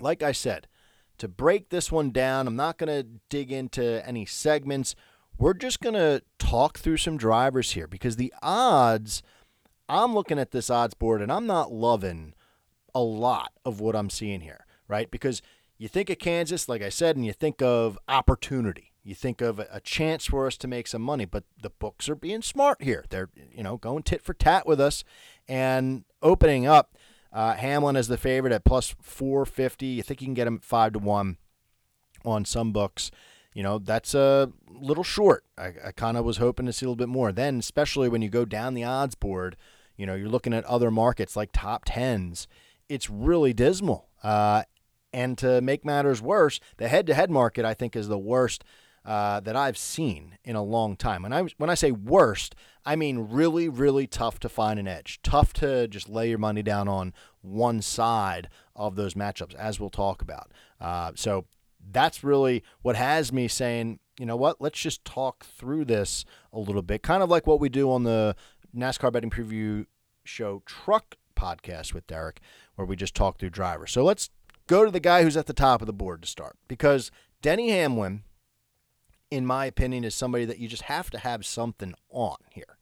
like 0.00 0.22
I 0.22 0.32
said, 0.32 0.68
to 1.18 1.28
break 1.28 1.68
this 1.68 1.90
one 1.90 2.10
down, 2.10 2.46
I'm 2.46 2.56
not 2.56 2.78
going 2.78 2.88
to 2.88 3.08
dig 3.28 3.50
into 3.50 4.06
any 4.06 4.26
segments. 4.26 4.94
We're 5.38 5.54
just 5.54 5.80
going 5.80 5.94
to 5.94 6.22
talk 6.38 6.78
through 6.78 6.98
some 6.98 7.16
drivers 7.16 7.72
here 7.72 7.86
because 7.86 8.16
the 8.16 8.32
odds, 8.42 9.22
I'm 9.88 10.14
looking 10.14 10.38
at 10.38 10.50
this 10.50 10.70
odds 10.70 10.94
board 10.94 11.22
and 11.22 11.32
I'm 11.32 11.46
not 11.46 11.72
loving 11.72 12.34
a 12.94 13.00
lot 13.00 13.52
of 13.64 13.80
what 13.80 13.96
I'm 13.96 14.10
seeing 14.10 14.40
here, 14.40 14.66
right? 14.88 15.10
Because 15.10 15.42
you 15.78 15.88
think 15.88 16.08
of 16.08 16.18
Kansas, 16.18 16.68
like 16.68 16.82
I 16.82 16.88
said, 16.88 17.16
and 17.16 17.26
you 17.26 17.32
think 17.32 17.60
of 17.60 17.98
opportunity. 18.08 18.92
You 19.04 19.14
think 19.14 19.40
of 19.40 19.60
a 19.60 19.80
chance 19.80 20.26
for 20.26 20.46
us 20.46 20.56
to 20.56 20.66
make 20.66 20.88
some 20.88 21.02
money, 21.02 21.26
but 21.26 21.44
the 21.60 21.70
books 21.70 22.08
are 22.08 22.16
being 22.16 22.42
smart 22.42 22.82
here. 22.82 23.04
They're, 23.08 23.28
you 23.52 23.62
know, 23.62 23.76
going 23.76 24.02
tit 24.02 24.22
for 24.22 24.34
tat 24.34 24.66
with 24.66 24.80
us 24.80 25.04
and 25.46 26.04
opening 26.22 26.66
up 26.66 26.96
uh, 27.32 27.54
Hamlin 27.54 27.96
is 27.96 28.08
the 28.08 28.16
favorite 28.16 28.52
at 28.52 28.64
plus 28.64 28.94
450. 29.00 29.86
You 29.86 30.02
think 30.02 30.20
you 30.20 30.26
can 30.26 30.34
get 30.34 30.46
him 30.46 30.58
five 30.58 30.92
to 30.92 30.98
one 30.98 31.36
on 32.24 32.44
some 32.44 32.72
books. 32.72 33.10
You 33.54 33.62
know 33.62 33.78
that's 33.78 34.14
a 34.14 34.52
little 34.68 35.04
short. 35.04 35.44
I, 35.56 35.72
I 35.86 35.92
kind 35.92 36.18
of 36.18 36.24
was 36.24 36.36
hoping 36.36 36.66
to 36.66 36.72
see 36.72 36.84
a 36.84 36.88
little 36.88 36.96
bit 36.96 37.08
more. 37.08 37.32
Then, 37.32 37.58
especially 37.58 38.08
when 38.08 38.20
you 38.20 38.28
go 38.28 38.44
down 38.44 38.74
the 38.74 38.84
odds 38.84 39.14
board, 39.14 39.56
you 39.96 40.04
know 40.04 40.14
you're 40.14 40.28
looking 40.28 40.52
at 40.52 40.64
other 40.64 40.90
markets 40.90 41.36
like 41.36 41.50
top 41.52 41.84
tens. 41.86 42.46
It's 42.88 43.08
really 43.08 43.54
dismal. 43.54 44.08
Uh, 44.22 44.64
and 45.12 45.38
to 45.38 45.62
make 45.62 45.84
matters 45.84 46.20
worse, 46.20 46.60
the 46.76 46.88
head-to-head 46.88 47.30
market 47.30 47.64
I 47.64 47.72
think 47.72 47.96
is 47.96 48.08
the 48.08 48.18
worst 48.18 48.62
uh, 49.06 49.40
that 49.40 49.56
I've 49.56 49.78
seen 49.78 50.36
in 50.44 50.56
a 50.56 50.62
long 50.62 50.96
time. 50.96 51.24
And 51.24 51.34
I 51.34 51.44
when 51.56 51.70
I 51.70 51.74
say 51.74 51.92
worst, 51.92 52.54
I 52.86 52.96
mean 52.96 53.26
really 53.30 53.68
really 53.68 54.06
tough 54.06 54.38
to 54.40 54.48
find 54.48 54.78
an 54.78 54.86
edge. 54.86 55.20
Tough 55.22 55.52
to 55.54 55.88
just 55.88 56.08
lay 56.08 56.28
your 56.28 56.38
money 56.38 56.62
down 56.62 56.88
on 56.88 57.12
one 57.42 57.82
side 57.82 58.48
of 58.74 58.96
those 58.96 59.14
matchups, 59.14 59.54
as 59.56 59.80
we'll 59.80 59.90
talk 59.90 60.22
about. 60.22 60.52
Uh, 60.80 61.12
so 61.14 61.46
that's 61.90 62.24
really 62.24 62.62
what 62.82 62.96
has 62.96 63.32
me 63.32 63.48
saying. 63.48 63.98
You 64.18 64.26
know 64.26 64.36
what? 64.36 64.60
Let's 64.60 64.80
just 64.80 65.04
talk 65.04 65.44
through 65.44 65.86
this 65.86 66.24
a 66.52 66.58
little 66.58 66.82
bit, 66.82 67.02
kind 67.02 67.22
of 67.22 67.28
like 67.28 67.46
what 67.46 67.60
we 67.60 67.68
do 67.68 67.90
on 67.90 68.04
the 68.04 68.34
NASCAR 68.74 69.12
betting 69.12 69.30
preview 69.30 69.86
show 70.24 70.62
truck 70.64 71.16
podcast 71.34 71.92
with 71.92 72.06
Derek, 72.06 72.40
where 72.76 72.86
we 72.86 72.96
just 72.96 73.14
talk 73.14 73.38
through 73.38 73.50
drivers. 73.50 73.90
So 73.90 74.04
let's 74.04 74.30
go 74.68 74.84
to 74.84 74.90
the 74.90 75.00
guy 75.00 75.22
who's 75.22 75.36
at 75.36 75.46
the 75.46 75.52
top 75.52 75.82
of 75.82 75.86
the 75.86 75.92
board 75.92 76.22
to 76.22 76.28
start 76.28 76.56
because 76.68 77.10
Denny 77.42 77.70
Hamlin 77.70 78.22
in 79.30 79.46
my 79.46 79.66
opinion, 79.66 80.04
is 80.04 80.14
somebody 80.14 80.44
that 80.44 80.58
you 80.58 80.68
just 80.68 80.82
have 80.82 81.10
to 81.10 81.18
have 81.18 81.44
something 81.44 81.94
on 82.10 82.36
here. 82.50 82.75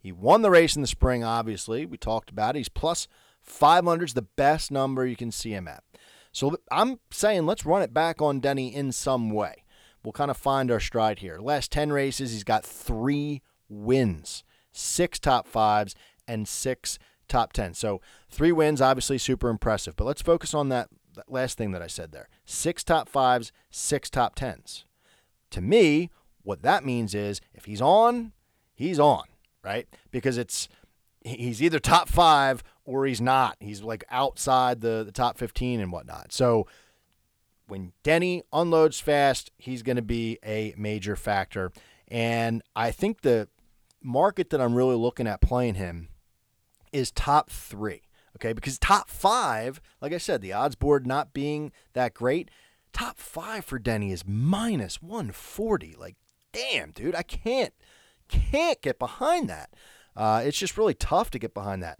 He 0.00 0.12
won 0.12 0.42
the 0.42 0.50
race 0.50 0.74
in 0.74 0.82
the 0.82 0.88
spring, 0.88 1.22
obviously. 1.22 1.84
We 1.84 1.98
talked 1.98 2.30
about 2.30 2.56
it. 2.56 2.60
He's 2.60 2.68
plus 2.68 3.06
500 3.42 4.04
is 4.04 4.14
the 4.14 4.22
best 4.22 4.70
number 4.70 5.06
you 5.06 5.16
can 5.16 5.30
see 5.30 5.52
him 5.52 5.68
at. 5.68 5.84
So 6.32 6.56
I'm 6.70 7.00
saying 7.10 7.46
let's 7.46 7.66
run 7.66 7.82
it 7.82 7.92
back 7.92 8.22
on 8.22 8.40
Denny 8.40 8.74
in 8.74 8.92
some 8.92 9.30
way. 9.30 9.64
We'll 10.02 10.12
kind 10.12 10.30
of 10.30 10.36
find 10.36 10.70
our 10.70 10.80
stride 10.80 11.18
here. 11.18 11.38
Last 11.38 11.70
10 11.72 11.92
races, 11.92 12.32
he's 12.32 12.44
got 12.44 12.64
three 12.64 13.42
wins, 13.68 14.44
six 14.72 15.18
top 15.18 15.46
fives, 15.46 15.94
and 16.26 16.48
six 16.48 16.98
top 17.28 17.52
10. 17.52 17.74
So 17.74 18.00
three 18.30 18.52
wins, 18.52 18.80
obviously 18.80 19.18
super 19.18 19.48
impressive. 19.48 19.96
But 19.96 20.04
let's 20.04 20.22
focus 20.22 20.54
on 20.54 20.70
that, 20.70 20.88
that 21.14 21.30
last 21.30 21.58
thing 21.58 21.72
that 21.72 21.82
I 21.82 21.86
said 21.86 22.12
there 22.12 22.28
six 22.46 22.82
top 22.82 23.08
fives, 23.08 23.52
six 23.70 24.08
top 24.08 24.34
tens. 24.34 24.84
To 25.50 25.60
me, 25.60 26.10
what 26.42 26.62
that 26.62 26.84
means 26.84 27.14
is 27.14 27.40
if 27.52 27.66
he's 27.66 27.82
on, 27.82 28.32
he's 28.74 28.98
on, 28.98 29.24
right? 29.62 29.88
Because 30.10 30.38
it's 30.38 30.68
he's 31.22 31.62
either 31.62 31.78
top 31.78 32.08
five 32.08 32.62
or 32.84 33.06
he's 33.06 33.20
not. 33.20 33.56
He's 33.60 33.82
like 33.82 34.04
outside 34.10 34.80
the, 34.80 35.04
the 35.04 35.12
top 35.12 35.38
15 35.38 35.80
and 35.80 35.92
whatnot. 35.92 36.32
So 36.32 36.66
when 37.66 37.92
Denny 38.02 38.42
unloads 38.52 39.00
fast, 39.00 39.50
he's 39.58 39.82
going 39.82 39.96
to 39.96 40.02
be 40.02 40.38
a 40.44 40.74
major 40.76 41.16
factor. 41.16 41.72
And 42.08 42.62
I 42.74 42.90
think 42.90 43.20
the 43.20 43.48
market 44.02 44.50
that 44.50 44.60
I'm 44.60 44.74
really 44.74 44.96
looking 44.96 45.26
at 45.26 45.40
playing 45.40 45.74
him 45.74 46.08
is 46.92 47.12
top 47.12 47.50
three. 47.50 48.02
Okay, 48.36 48.52
because 48.52 48.78
top 48.78 49.10
five, 49.10 49.80
like 50.00 50.12
I 50.12 50.18
said, 50.18 50.40
the 50.40 50.52
odds 50.52 50.76
board 50.76 51.06
not 51.06 51.32
being 51.32 51.72
that 51.92 52.14
great, 52.14 52.50
top 52.92 53.18
five 53.18 53.64
for 53.64 53.78
Denny 53.78 54.12
is 54.12 54.24
minus 54.26 55.02
140. 55.02 55.96
Like, 55.98 56.16
damn, 56.52 56.92
dude, 56.92 57.14
I 57.14 57.22
can't, 57.22 57.74
can't 58.30 58.80
get 58.80 58.98
behind 58.98 59.48
that. 59.48 59.70
Uh, 60.16 60.42
it's 60.44 60.58
just 60.58 60.76
really 60.76 60.94
tough 60.94 61.30
to 61.30 61.38
get 61.38 61.54
behind 61.54 61.82
that. 61.82 61.98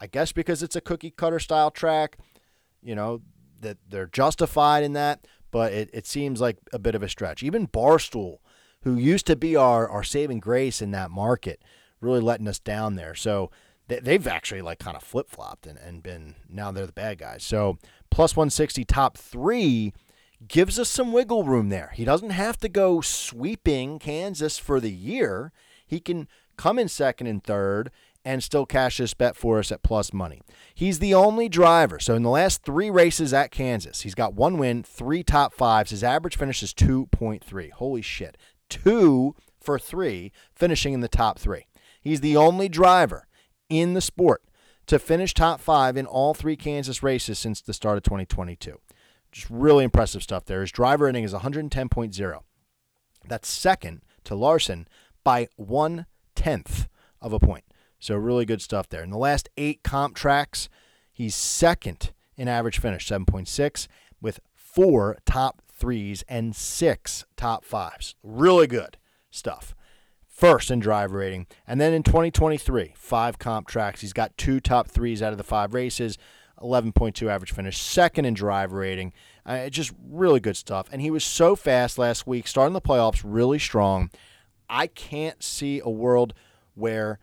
I 0.00 0.06
guess 0.06 0.32
because 0.32 0.62
it's 0.62 0.76
a 0.76 0.80
cookie 0.80 1.10
cutter 1.10 1.38
style 1.38 1.70
track, 1.70 2.18
you 2.82 2.94
know, 2.94 3.22
that 3.60 3.78
they're 3.88 4.06
justified 4.06 4.84
in 4.84 4.92
that, 4.92 5.26
but 5.50 5.72
it, 5.72 5.90
it 5.92 6.06
seems 6.06 6.40
like 6.40 6.58
a 6.72 6.78
bit 6.78 6.94
of 6.94 7.02
a 7.02 7.08
stretch. 7.08 7.42
Even 7.42 7.66
Barstool, 7.66 8.38
who 8.82 8.96
used 8.96 9.26
to 9.26 9.36
be 9.36 9.56
our, 9.56 9.88
our 9.88 10.02
saving 10.02 10.40
grace 10.40 10.82
in 10.82 10.90
that 10.90 11.10
market, 11.10 11.62
really 12.00 12.20
letting 12.20 12.46
us 12.46 12.58
down 12.58 12.96
there. 12.96 13.14
So 13.14 13.50
they, 13.88 14.00
they've 14.00 14.26
actually 14.26 14.62
like 14.62 14.78
kind 14.78 14.96
of 14.96 15.02
flip 15.02 15.30
flopped 15.30 15.66
and, 15.66 15.78
and 15.78 16.02
been 16.02 16.34
now 16.48 16.70
they're 16.72 16.86
the 16.86 16.92
bad 16.92 17.18
guys. 17.18 17.42
So 17.42 17.78
plus 18.10 18.36
160 18.36 18.84
top 18.84 19.16
three 19.16 19.92
gives 20.46 20.78
us 20.78 20.88
some 20.88 21.12
wiggle 21.12 21.44
room 21.44 21.68
there. 21.70 21.92
He 21.94 22.04
doesn't 22.04 22.30
have 22.30 22.58
to 22.58 22.68
go 22.68 23.00
sweeping 23.00 23.98
Kansas 23.98 24.58
for 24.58 24.80
the 24.80 24.92
year. 24.92 25.52
He 25.86 26.00
can 26.00 26.28
come 26.56 26.78
in 26.78 26.88
second 26.88 27.26
and 27.26 27.42
third 27.42 27.90
and 28.24 28.42
still 28.42 28.66
cash 28.66 28.96
this 28.96 29.14
bet 29.14 29.36
for 29.36 29.60
us 29.60 29.70
at 29.70 29.84
plus 29.84 30.12
money. 30.12 30.42
He's 30.74 30.98
the 30.98 31.14
only 31.14 31.48
driver. 31.48 32.00
So 32.00 32.14
in 32.16 32.24
the 32.24 32.30
last 32.30 32.64
three 32.64 32.90
races 32.90 33.32
at 33.32 33.52
Kansas, 33.52 34.00
he's 34.00 34.16
got 34.16 34.34
one 34.34 34.58
win, 34.58 34.82
three 34.82 35.22
top 35.22 35.54
fives. 35.54 35.92
His 35.92 36.02
average 36.02 36.36
finish 36.36 36.62
is 36.62 36.74
2.3. 36.74 37.70
Holy 37.70 38.02
shit. 38.02 38.36
Two 38.68 39.36
for 39.60 39.78
three, 39.78 40.32
finishing 40.52 40.92
in 40.92 41.00
the 41.00 41.08
top 41.08 41.38
three. 41.38 41.66
He's 42.00 42.20
the 42.20 42.36
only 42.36 42.68
driver 42.68 43.26
in 43.68 43.94
the 43.94 44.00
sport 44.00 44.42
to 44.86 44.98
finish 44.98 45.34
top 45.34 45.60
five 45.60 45.96
in 45.96 46.06
all 46.06 46.34
three 46.34 46.56
Kansas 46.56 47.02
races 47.02 47.38
since 47.38 47.60
the 47.60 47.74
start 47.74 47.96
of 47.96 48.02
2022. 48.04 48.80
Just 49.32 49.50
really 49.50 49.84
impressive 49.84 50.22
stuff 50.22 50.44
there. 50.44 50.62
His 50.62 50.72
driver 50.72 51.04
rating 51.04 51.24
is 51.24 51.32
110.0. 51.32 52.40
That's 53.28 53.48
second 53.48 54.02
to 54.24 54.34
Larson 54.34 54.88
by 55.26 55.48
one 55.56 56.06
tenth 56.36 56.86
of 57.20 57.32
a 57.32 57.40
point. 57.40 57.64
So 57.98 58.14
really 58.14 58.44
good 58.44 58.62
stuff 58.62 58.88
there. 58.88 59.02
In 59.02 59.10
the 59.10 59.18
last 59.18 59.48
eight 59.56 59.82
comp 59.82 60.14
tracks, 60.14 60.68
he's 61.12 61.34
second 61.34 62.12
in 62.36 62.46
average 62.46 62.78
finish, 62.78 63.08
7.6, 63.08 63.88
with 64.20 64.38
four 64.54 65.18
top 65.26 65.62
threes 65.68 66.22
and 66.28 66.54
six 66.54 67.24
top 67.36 67.64
fives. 67.64 68.14
Really 68.22 68.68
good 68.68 68.98
stuff. 69.28 69.74
First 70.28 70.70
in 70.70 70.78
drive 70.78 71.10
rating. 71.10 71.48
And 71.66 71.80
then 71.80 71.92
in 71.92 72.04
2023, 72.04 72.92
five 72.94 73.40
comp 73.40 73.66
tracks. 73.66 74.02
He's 74.02 74.12
got 74.12 74.36
two 74.38 74.60
top 74.60 74.86
threes 74.86 75.22
out 75.22 75.32
of 75.32 75.38
the 75.38 75.44
five 75.44 75.74
races, 75.74 76.18
11.2 76.62 77.28
average 77.28 77.52
finish, 77.52 77.78
second 77.78 78.26
in 78.26 78.34
drive 78.34 78.70
rating. 78.70 79.12
Uh, 79.44 79.70
just 79.70 79.92
really 80.08 80.38
good 80.38 80.56
stuff. 80.56 80.86
And 80.92 81.02
he 81.02 81.10
was 81.10 81.24
so 81.24 81.56
fast 81.56 81.98
last 81.98 82.28
week, 82.28 82.46
starting 82.46 82.74
the 82.74 82.80
playoffs 82.80 83.22
really 83.24 83.58
strong. 83.58 84.10
I 84.68 84.86
can't 84.86 85.42
see 85.42 85.80
a 85.84 85.90
world 85.90 86.34
where 86.74 87.18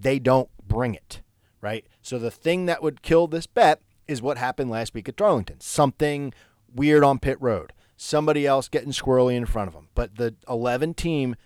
they 0.00 0.18
don't 0.18 0.48
bring 0.66 0.94
it, 0.94 1.22
right? 1.60 1.86
So 2.02 2.18
the 2.18 2.30
thing 2.30 2.66
that 2.66 2.82
would 2.82 3.02
kill 3.02 3.26
this 3.26 3.46
bet 3.46 3.80
is 4.06 4.22
what 4.22 4.38
happened 4.38 4.70
last 4.70 4.94
week 4.94 5.08
at 5.08 5.16
Darlington. 5.16 5.60
Something 5.60 6.32
weird 6.74 7.04
on 7.04 7.18
pit 7.18 7.38
road. 7.40 7.72
Somebody 7.96 8.46
else 8.46 8.68
getting 8.68 8.90
squirrely 8.90 9.34
in 9.34 9.46
front 9.46 9.68
of 9.68 9.74
them. 9.74 9.88
But 9.94 10.16
the 10.16 10.34
11 10.48 10.94
team, 10.94 11.36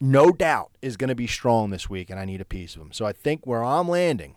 no 0.00 0.30
doubt, 0.30 0.70
is 0.82 0.96
going 0.96 1.08
to 1.08 1.14
be 1.14 1.26
strong 1.26 1.70
this 1.70 1.88
week, 1.88 2.10
and 2.10 2.20
I 2.20 2.24
need 2.24 2.40
a 2.40 2.44
piece 2.44 2.74
of 2.74 2.80
them. 2.80 2.92
So 2.92 3.06
I 3.06 3.12
think 3.12 3.46
where 3.46 3.64
I'm 3.64 3.88
landing 3.88 4.36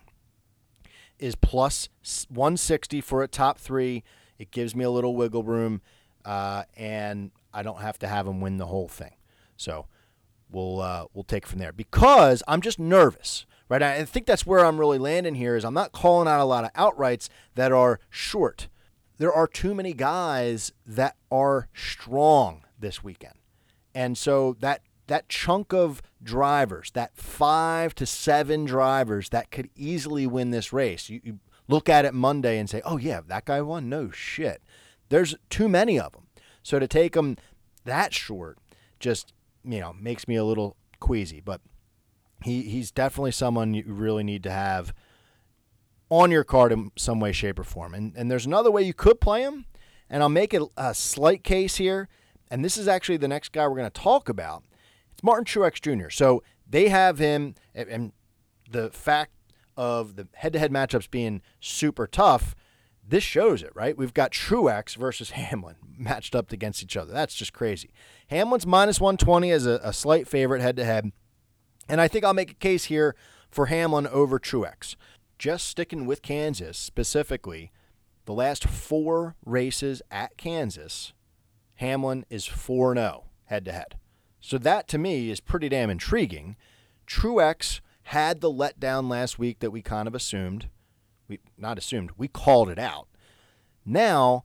is 1.18 1.34
plus 1.34 1.88
160 2.28 3.00
for 3.00 3.22
a 3.22 3.28
top 3.28 3.58
three. 3.58 4.02
It 4.38 4.50
gives 4.50 4.74
me 4.74 4.84
a 4.84 4.90
little 4.90 5.14
wiggle 5.14 5.42
room, 5.42 5.82
uh, 6.24 6.64
and 6.76 7.32
I 7.52 7.62
don't 7.62 7.80
have 7.80 7.98
to 8.00 8.08
have 8.08 8.26
them 8.26 8.40
win 8.40 8.56
the 8.56 8.66
whole 8.66 8.88
thing. 8.88 9.16
So 9.56 9.86
we'll 10.50 10.80
uh, 10.80 11.06
we'll 11.12 11.24
take 11.24 11.46
from 11.46 11.58
there 11.58 11.72
because 11.72 12.42
I'm 12.48 12.60
just 12.60 12.78
nervous, 12.78 13.46
right? 13.68 13.82
I 13.82 14.04
think 14.04 14.26
that's 14.26 14.46
where 14.46 14.64
I'm 14.64 14.78
really 14.78 14.98
landing 14.98 15.34
here. 15.34 15.56
Is 15.56 15.64
I'm 15.64 15.74
not 15.74 15.92
calling 15.92 16.28
out 16.28 16.40
a 16.40 16.44
lot 16.44 16.64
of 16.64 16.72
outrights 16.72 17.28
that 17.54 17.72
are 17.72 18.00
short. 18.10 18.68
There 19.18 19.32
are 19.32 19.46
too 19.46 19.74
many 19.74 19.92
guys 19.92 20.72
that 20.86 21.16
are 21.30 21.68
strong 21.74 22.64
this 22.78 23.02
weekend, 23.02 23.34
and 23.94 24.16
so 24.16 24.56
that 24.60 24.82
that 25.06 25.28
chunk 25.28 25.72
of 25.72 26.02
drivers, 26.22 26.90
that 26.92 27.16
five 27.16 27.94
to 27.96 28.06
seven 28.06 28.64
drivers 28.64 29.30
that 29.30 29.50
could 29.50 29.70
easily 29.74 30.26
win 30.26 30.50
this 30.50 30.72
race, 30.72 31.08
you, 31.08 31.20
you 31.24 31.38
look 31.66 31.88
at 31.88 32.04
it 32.04 32.14
Monday 32.14 32.58
and 32.58 32.70
say, 32.70 32.82
"Oh 32.84 32.96
yeah, 32.96 33.20
that 33.26 33.44
guy 33.44 33.60
won." 33.60 33.88
No 33.88 34.10
shit. 34.10 34.62
There's 35.08 35.34
too 35.50 35.68
many 35.68 35.98
of 35.98 36.12
them. 36.12 36.26
So 36.62 36.78
to 36.78 36.86
take 36.86 37.14
them 37.14 37.36
that 37.84 38.12
short 38.12 38.58
just 39.00 39.32
you 39.68 39.80
know 39.80 39.92
makes 39.92 40.26
me 40.26 40.36
a 40.36 40.44
little 40.44 40.76
queasy. 41.00 41.40
But 41.40 41.60
he 42.42 42.62
he's 42.62 42.90
definitely 42.90 43.32
someone 43.32 43.74
you 43.74 43.84
really 43.86 44.24
need 44.24 44.42
to 44.44 44.50
have 44.50 44.94
on 46.10 46.30
your 46.30 46.44
card 46.44 46.72
in 46.72 46.90
some 46.96 47.20
way, 47.20 47.32
shape, 47.32 47.58
or 47.58 47.64
form. 47.64 47.94
And 47.94 48.14
and 48.16 48.30
there's 48.30 48.46
another 48.46 48.70
way 48.70 48.82
you 48.82 48.94
could 48.94 49.20
play 49.20 49.42
him, 49.42 49.66
and 50.08 50.22
I'll 50.22 50.28
make 50.28 50.54
it 50.54 50.62
a 50.76 50.94
slight 50.94 51.44
case 51.44 51.76
here. 51.76 52.08
And 52.50 52.64
this 52.64 52.78
is 52.78 52.88
actually 52.88 53.18
the 53.18 53.28
next 53.28 53.52
guy 53.52 53.68
we're 53.68 53.76
going 53.76 53.90
to 53.90 54.00
talk 54.00 54.28
about. 54.28 54.64
It's 55.12 55.22
Martin 55.22 55.44
Truex 55.44 55.80
Jr. 55.82 56.08
So 56.08 56.42
they 56.66 56.88
have 56.88 57.18
him, 57.18 57.54
and 57.74 58.12
the 58.70 58.90
fact 58.90 59.32
of 59.76 60.16
the 60.16 60.26
head-to-head 60.34 60.72
matchups 60.72 61.10
being 61.10 61.42
super 61.60 62.06
tough 62.06 62.54
this 63.08 63.24
shows 63.24 63.62
it, 63.62 63.72
right? 63.74 63.96
We've 63.96 64.14
got 64.14 64.32
Truex 64.32 64.96
versus 64.96 65.30
Hamlin 65.32 65.76
matched 65.96 66.34
up 66.34 66.52
against 66.52 66.82
each 66.82 66.96
other. 66.96 67.12
That's 67.12 67.34
just 67.34 67.52
crazy. 67.52 67.90
Hamlin's 68.28 68.66
minus 68.66 69.00
120 69.00 69.50
as 69.50 69.66
a, 69.66 69.80
a 69.82 69.92
slight 69.92 70.28
favorite 70.28 70.60
head 70.60 70.76
to 70.76 70.84
head. 70.84 71.12
And 71.88 72.00
I 72.00 72.08
think 72.08 72.24
I'll 72.24 72.34
make 72.34 72.50
a 72.50 72.54
case 72.54 72.84
here 72.84 73.16
for 73.50 73.66
Hamlin 73.66 74.06
over 74.06 74.38
Truex. 74.38 74.94
Just 75.38 75.66
sticking 75.66 76.04
with 76.04 76.20
Kansas 76.20 76.76
specifically, 76.76 77.72
the 78.26 78.34
last 78.34 78.64
four 78.64 79.36
races 79.46 80.02
at 80.10 80.36
Kansas, 80.36 81.14
Hamlin 81.76 82.26
is 82.28 82.44
4 82.44 82.94
0 82.94 83.24
head 83.44 83.64
to 83.64 83.72
head. 83.72 83.96
So 84.40 84.58
that 84.58 84.86
to 84.88 84.98
me 84.98 85.30
is 85.30 85.40
pretty 85.40 85.68
damn 85.68 85.90
intriguing. 85.90 86.56
Truex 87.06 87.80
had 88.04 88.40
the 88.40 88.50
letdown 88.50 89.08
last 89.08 89.38
week 89.38 89.60
that 89.60 89.70
we 89.70 89.80
kind 89.80 90.06
of 90.06 90.14
assumed 90.14 90.68
we 91.28 91.40
not 91.56 91.78
assumed, 91.78 92.10
we 92.16 92.28
called 92.28 92.68
it 92.68 92.78
out. 92.78 93.08
Now, 93.84 94.44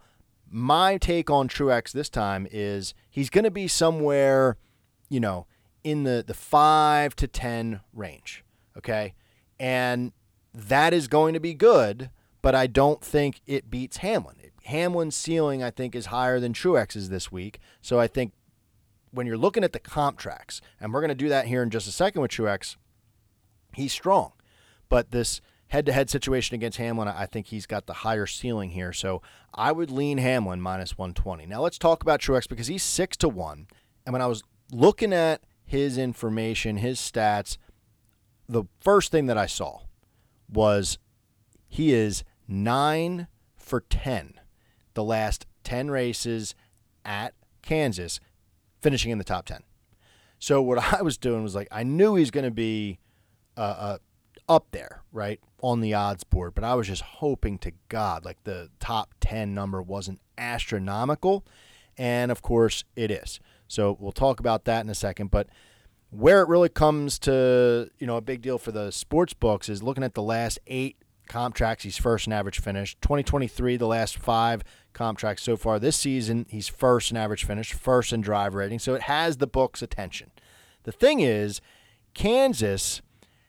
my 0.49 0.97
take 0.97 1.29
on 1.29 1.47
Truex 1.47 1.91
this 1.91 2.09
time 2.09 2.47
is 2.51 2.93
he's 3.09 3.29
going 3.29 3.43
to 3.43 3.51
be 3.51 3.67
somewhere, 3.67 4.57
you 5.09 5.19
know, 5.19 5.47
in 5.83 6.03
the 6.03 6.23
the 6.25 6.33
5 6.33 7.15
to 7.15 7.27
10 7.27 7.81
range, 7.93 8.43
okay? 8.77 9.13
And 9.59 10.11
that 10.53 10.93
is 10.93 11.07
going 11.07 11.33
to 11.33 11.39
be 11.39 11.53
good, 11.53 12.09
but 12.41 12.53
I 12.53 12.67
don't 12.67 13.01
think 13.01 13.41
it 13.47 13.69
beats 13.69 13.97
Hamlin. 13.97 14.35
Hamlin's 14.65 15.15
ceiling, 15.15 15.61
I 15.61 15.71
think, 15.71 15.95
is 15.95 16.07
higher 16.07 16.39
than 16.39 16.53
Truex's 16.53 17.09
this 17.09 17.31
week. 17.31 17.59
So 17.81 17.99
I 17.99 18.07
think 18.07 18.33
when 19.11 19.27
you're 19.27 19.37
looking 19.37 19.63
at 19.63 19.73
the 19.73 19.79
comp 19.79 20.17
tracks, 20.17 20.61
and 20.79 20.93
we're 20.93 21.01
going 21.01 21.09
to 21.09 21.15
do 21.15 21.29
that 21.29 21.47
here 21.47 21.61
in 21.61 21.69
just 21.69 21.87
a 21.87 21.91
second 21.91 22.21
with 22.21 22.31
Truex, 22.31 22.77
he's 23.73 23.91
strong. 23.91 24.31
But 24.89 25.11
this 25.11 25.41
head 25.73 25.87
to 25.87 25.91
head 25.91 26.07
situation 26.07 26.53
against 26.53 26.77
Hamlin, 26.77 27.07
I 27.07 27.25
think 27.25 27.47
he's 27.47 27.65
got 27.65 27.87
the 27.87 27.93
higher 27.93 28.27
ceiling 28.27 28.69
here. 28.69 28.93
So 28.93 29.23
I 29.55 29.71
would 29.71 29.89
lean 29.89 30.19
Hamlin 30.19 30.61
minus 30.61 30.99
120. 30.99 31.47
Now 31.47 31.61
let's 31.61 31.79
talk 31.79 32.03
about 32.03 32.19
Truex 32.19 32.47
because 32.47 32.67
he's 32.67 32.83
6 32.83 33.17
to 33.17 33.27
1. 33.27 33.65
And 34.05 34.13
when 34.13 34.21
I 34.21 34.27
was 34.27 34.43
looking 34.71 35.11
at 35.13 35.41
his 35.65 35.97
information, 35.97 36.77
his 36.77 36.99
stats, 36.99 37.57
the 38.47 38.65
first 38.81 39.11
thing 39.11 39.25
that 39.25 39.37
I 39.37 39.47
saw 39.47 39.79
was 40.47 40.99
he 41.67 41.91
is 41.91 42.23
9 42.47 43.27
for 43.55 43.81
10 43.81 44.39
the 44.93 45.03
last 45.03 45.47
10 45.63 45.89
races 45.89 46.53
at 47.03 47.33
Kansas, 47.63 48.19
finishing 48.79 49.11
in 49.11 49.17
the 49.17 49.23
top 49.23 49.47
10. 49.47 49.63
So 50.37 50.61
what 50.61 50.77
I 50.93 51.01
was 51.01 51.17
doing 51.17 51.41
was 51.41 51.55
like, 51.55 51.67
I 51.71 51.81
knew 51.81 52.13
he's 52.13 52.29
going 52.29 52.45
to 52.45 52.51
be 52.51 52.99
up 54.47 54.67
there, 54.71 55.01
right, 55.11 55.39
on 55.61 55.81
the 55.81 55.93
odds 55.93 56.23
board, 56.23 56.53
but 56.55 56.63
I 56.63 56.75
was 56.75 56.87
just 56.87 57.01
hoping 57.01 57.57
to 57.59 57.71
God 57.89 58.25
like 58.25 58.43
the 58.43 58.69
top 58.79 59.13
10 59.21 59.53
number 59.53 59.81
wasn't 59.81 60.19
astronomical. 60.37 61.45
And 61.97 62.31
of 62.31 62.41
course, 62.41 62.83
it 62.95 63.11
is. 63.11 63.39
So 63.67 63.97
we'll 63.99 64.11
talk 64.11 64.39
about 64.39 64.65
that 64.65 64.83
in 64.83 64.89
a 64.89 64.95
second. 64.95 65.31
But 65.31 65.47
where 66.09 66.41
it 66.41 66.47
really 66.47 66.69
comes 66.69 67.17
to, 67.19 67.89
you 67.99 68.07
know, 68.07 68.17
a 68.17 68.21
big 68.21 68.41
deal 68.41 68.57
for 68.57 68.71
the 68.71 68.91
sports 68.91 69.33
books 69.33 69.69
is 69.69 69.81
looking 69.81 70.03
at 70.03 70.13
the 70.13 70.21
last 70.21 70.59
eight 70.67 70.97
comp 71.27 71.55
tracks. 71.55 71.83
He's 71.83 71.97
first 71.97 72.27
in 72.27 72.33
average 72.33 72.59
finish. 72.59 72.95
2023, 73.01 73.77
the 73.77 73.87
last 73.87 74.17
five 74.17 74.63
comp 74.93 75.17
tracks 75.17 75.41
so 75.41 75.57
far 75.57 75.79
this 75.79 75.95
season, 75.95 76.45
he's 76.49 76.67
first 76.67 77.11
in 77.11 77.17
average 77.17 77.45
finish, 77.45 77.73
first 77.73 78.13
in 78.13 78.21
drive 78.21 78.53
rating. 78.53 78.79
So 78.79 78.93
it 78.93 79.03
has 79.03 79.37
the 79.37 79.47
book's 79.47 79.81
attention. 79.81 80.31
The 80.83 80.91
thing 80.91 81.21
is, 81.21 81.61
Kansas 82.13 83.01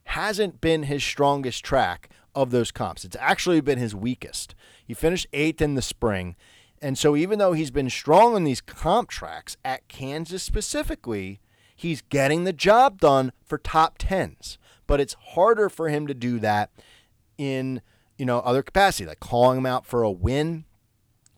hasn't 0.05 0.61
been 0.61 0.85
his 0.85 1.03
strongest 1.03 1.65
track 1.65 2.11
of 2.35 2.51
those 2.51 2.71
comps. 2.71 3.05
It's 3.05 3.17
actually 3.21 3.61
been 3.61 3.79
his 3.79 3.95
weakest. 3.95 4.55
He 4.85 4.95
finished 4.95 5.27
eighth 5.33 5.63
in 5.63 5.75
the 5.75 5.83
spring. 5.83 6.37
And 6.83 6.99
so 6.99 7.17
even 7.17 7.39
though 7.39 7.53
he's 7.53 7.71
been 7.71 7.91
strong 7.91 8.35
on 8.35 8.45
these 8.45 8.61
comp 8.61 9.09
tracks 9.09 9.57
at 9.65 9.89
Kansas 9.89 10.43
specifically, 10.43 11.41
he's 11.75 12.03
getting 12.03 12.45
the 12.45 12.53
job 12.53 13.01
done 13.01 13.33
for 13.45 13.59
top 13.59 13.97
tens. 13.99 14.59
But 14.87 15.01
it's 15.01 15.17
harder 15.29 15.69
for 15.69 15.89
him 15.89 16.07
to 16.07 16.15
do 16.15 16.39
that 16.41 16.71
in 17.39 17.81
you 18.19 18.27
know 18.27 18.41
other 18.41 18.63
capacity, 18.63 19.07
like 19.07 19.21
calling 19.21 19.59
him 19.59 19.67
out 19.67 19.87
for 19.87 20.03
a 20.03 20.11
win 20.11 20.65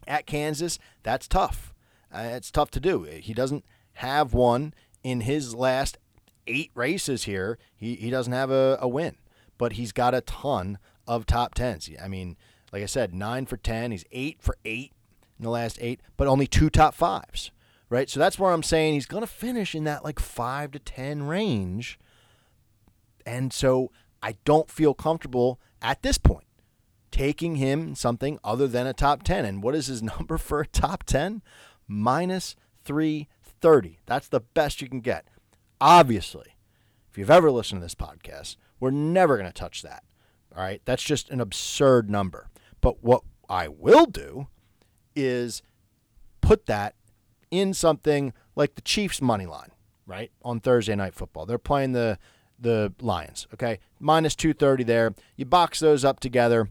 at 0.06 0.26
Kansas. 0.26 0.78
That's 1.02 1.28
tough. 1.28 1.72
Uh, 2.12 2.30
it's 2.32 2.50
tough 2.50 2.70
to 2.72 2.80
do. 2.80 3.02
He 3.02 3.34
doesn't 3.34 3.64
have 3.94 4.34
one 4.34 4.74
in 5.02 5.22
his 5.22 5.54
last 5.54 5.98
eight 6.46 6.70
races 6.74 7.24
here. 7.24 7.58
He 7.76 7.94
he 7.96 8.10
doesn't 8.10 8.32
have 8.32 8.50
a, 8.50 8.78
a 8.80 8.88
win, 8.88 9.16
but 9.58 9.74
he's 9.74 9.92
got 9.92 10.14
a 10.14 10.20
ton 10.20 10.78
of 11.06 11.26
top 11.26 11.54
tens. 11.54 11.88
I 12.02 12.08
mean, 12.08 12.36
like 12.72 12.82
I 12.82 12.86
said, 12.86 13.14
nine 13.14 13.46
for 13.46 13.56
ten. 13.56 13.90
He's 13.90 14.04
eight 14.12 14.38
for 14.40 14.56
eight 14.64 14.92
in 15.38 15.44
the 15.44 15.50
last 15.50 15.78
eight, 15.80 16.00
but 16.16 16.28
only 16.28 16.46
two 16.46 16.70
top 16.70 16.94
fives. 16.94 17.50
Right, 17.88 18.10
so 18.10 18.18
that's 18.18 18.36
where 18.36 18.50
I'm 18.50 18.64
saying 18.64 18.94
he's 18.94 19.06
going 19.06 19.22
to 19.22 19.28
finish 19.28 19.72
in 19.72 19.84
that 19.84 20.02
like 20.02 20.18
five 20.18 20.72
to 20.72 20.80
ten 20.80 21.22
range, 21.22 22.00
and 23.24 23.52
so 23.52 23.92
I 24.20 24.36
don't 24.44 24.68
feel 24.68 24.92
comfortable 24.92 25.60
at 25.80 26.02
this 26.02 26.18
point 26.18 26.46
taking 27.16 27.56
him 27.56 27.94
something 27.94 28.38
other 28.44 28.68
than 28.68 28.86
a 28.86 28.92
top 28.92 29.22
10. 29.22 29.46
And 29.46 29.62
what 29.62 29.74
is 29.74 29.86
his 29.86 30.02
number 30.18 30.36
for 30.36 30.60
a 30.60 30.66
top 30.66 31.04
10? 31.04 31.42
Minus 31.88 32.56
330. 32.84 34.00
That's 34.06 34.28
the 34.28 34.40
best 34.40 34.82
you 34.82 34.88
can 34.88 35.00
get. 35.00 35.26
Obviously, 35.80 36.56
if 37.10 37.18
you've 37.18 37.30
ever 37.30 37.50
listened 37.50 37.80
to 37.80 37.84
this 37.84 37.94
podcast, 37.94 38.56
we're 38.80 38.90
never 38.90 39.36
going 39.36 39.48
to 39.48 39.52
touch 39.52 39.82
that. 39.82 40.04
All 40.54 40.62
right. 40.62 40.80
That's 40.84 41.02
just 41.02 41.30
an 41.30 41.40
absurd 41.40 42.10
number. 42.10 42.48
But 42.80 43.02
what 43.02 43.22
I 43.48 43.68
will 43.68 44.06
do 44.06 44.48
is 45.14 45.62
put 46.40 46.66
that 46.66 46.94
in 47.50 47.74
something 47.74 48.32
like 48.54 48.74
the 48.74 48.82
Chiefs' 48.82 49.22
money 49.22 49.46
line, 49.46 49.70
right? 50.06 50.30
On 50.42 50.60
Thursday 50.60 50.94
night 50.94 51.14
football. 51.14 51.46
They're 51.46 51.58
playing 51.58 51.92
the 51.92 52.18
the 52.58 52.94
Lions, 53.00 53.46
okay? 53.52 53.78
Minus 54.00 54.34
230 54.34 54.84
there. 54.84 55.14
You 55.36 55.44
box 55.44 55.80
those 55.80 56.04
up 56.04 56.20
together, 56.20 56.70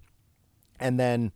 and 0.79 0.99
then 0.99 1.31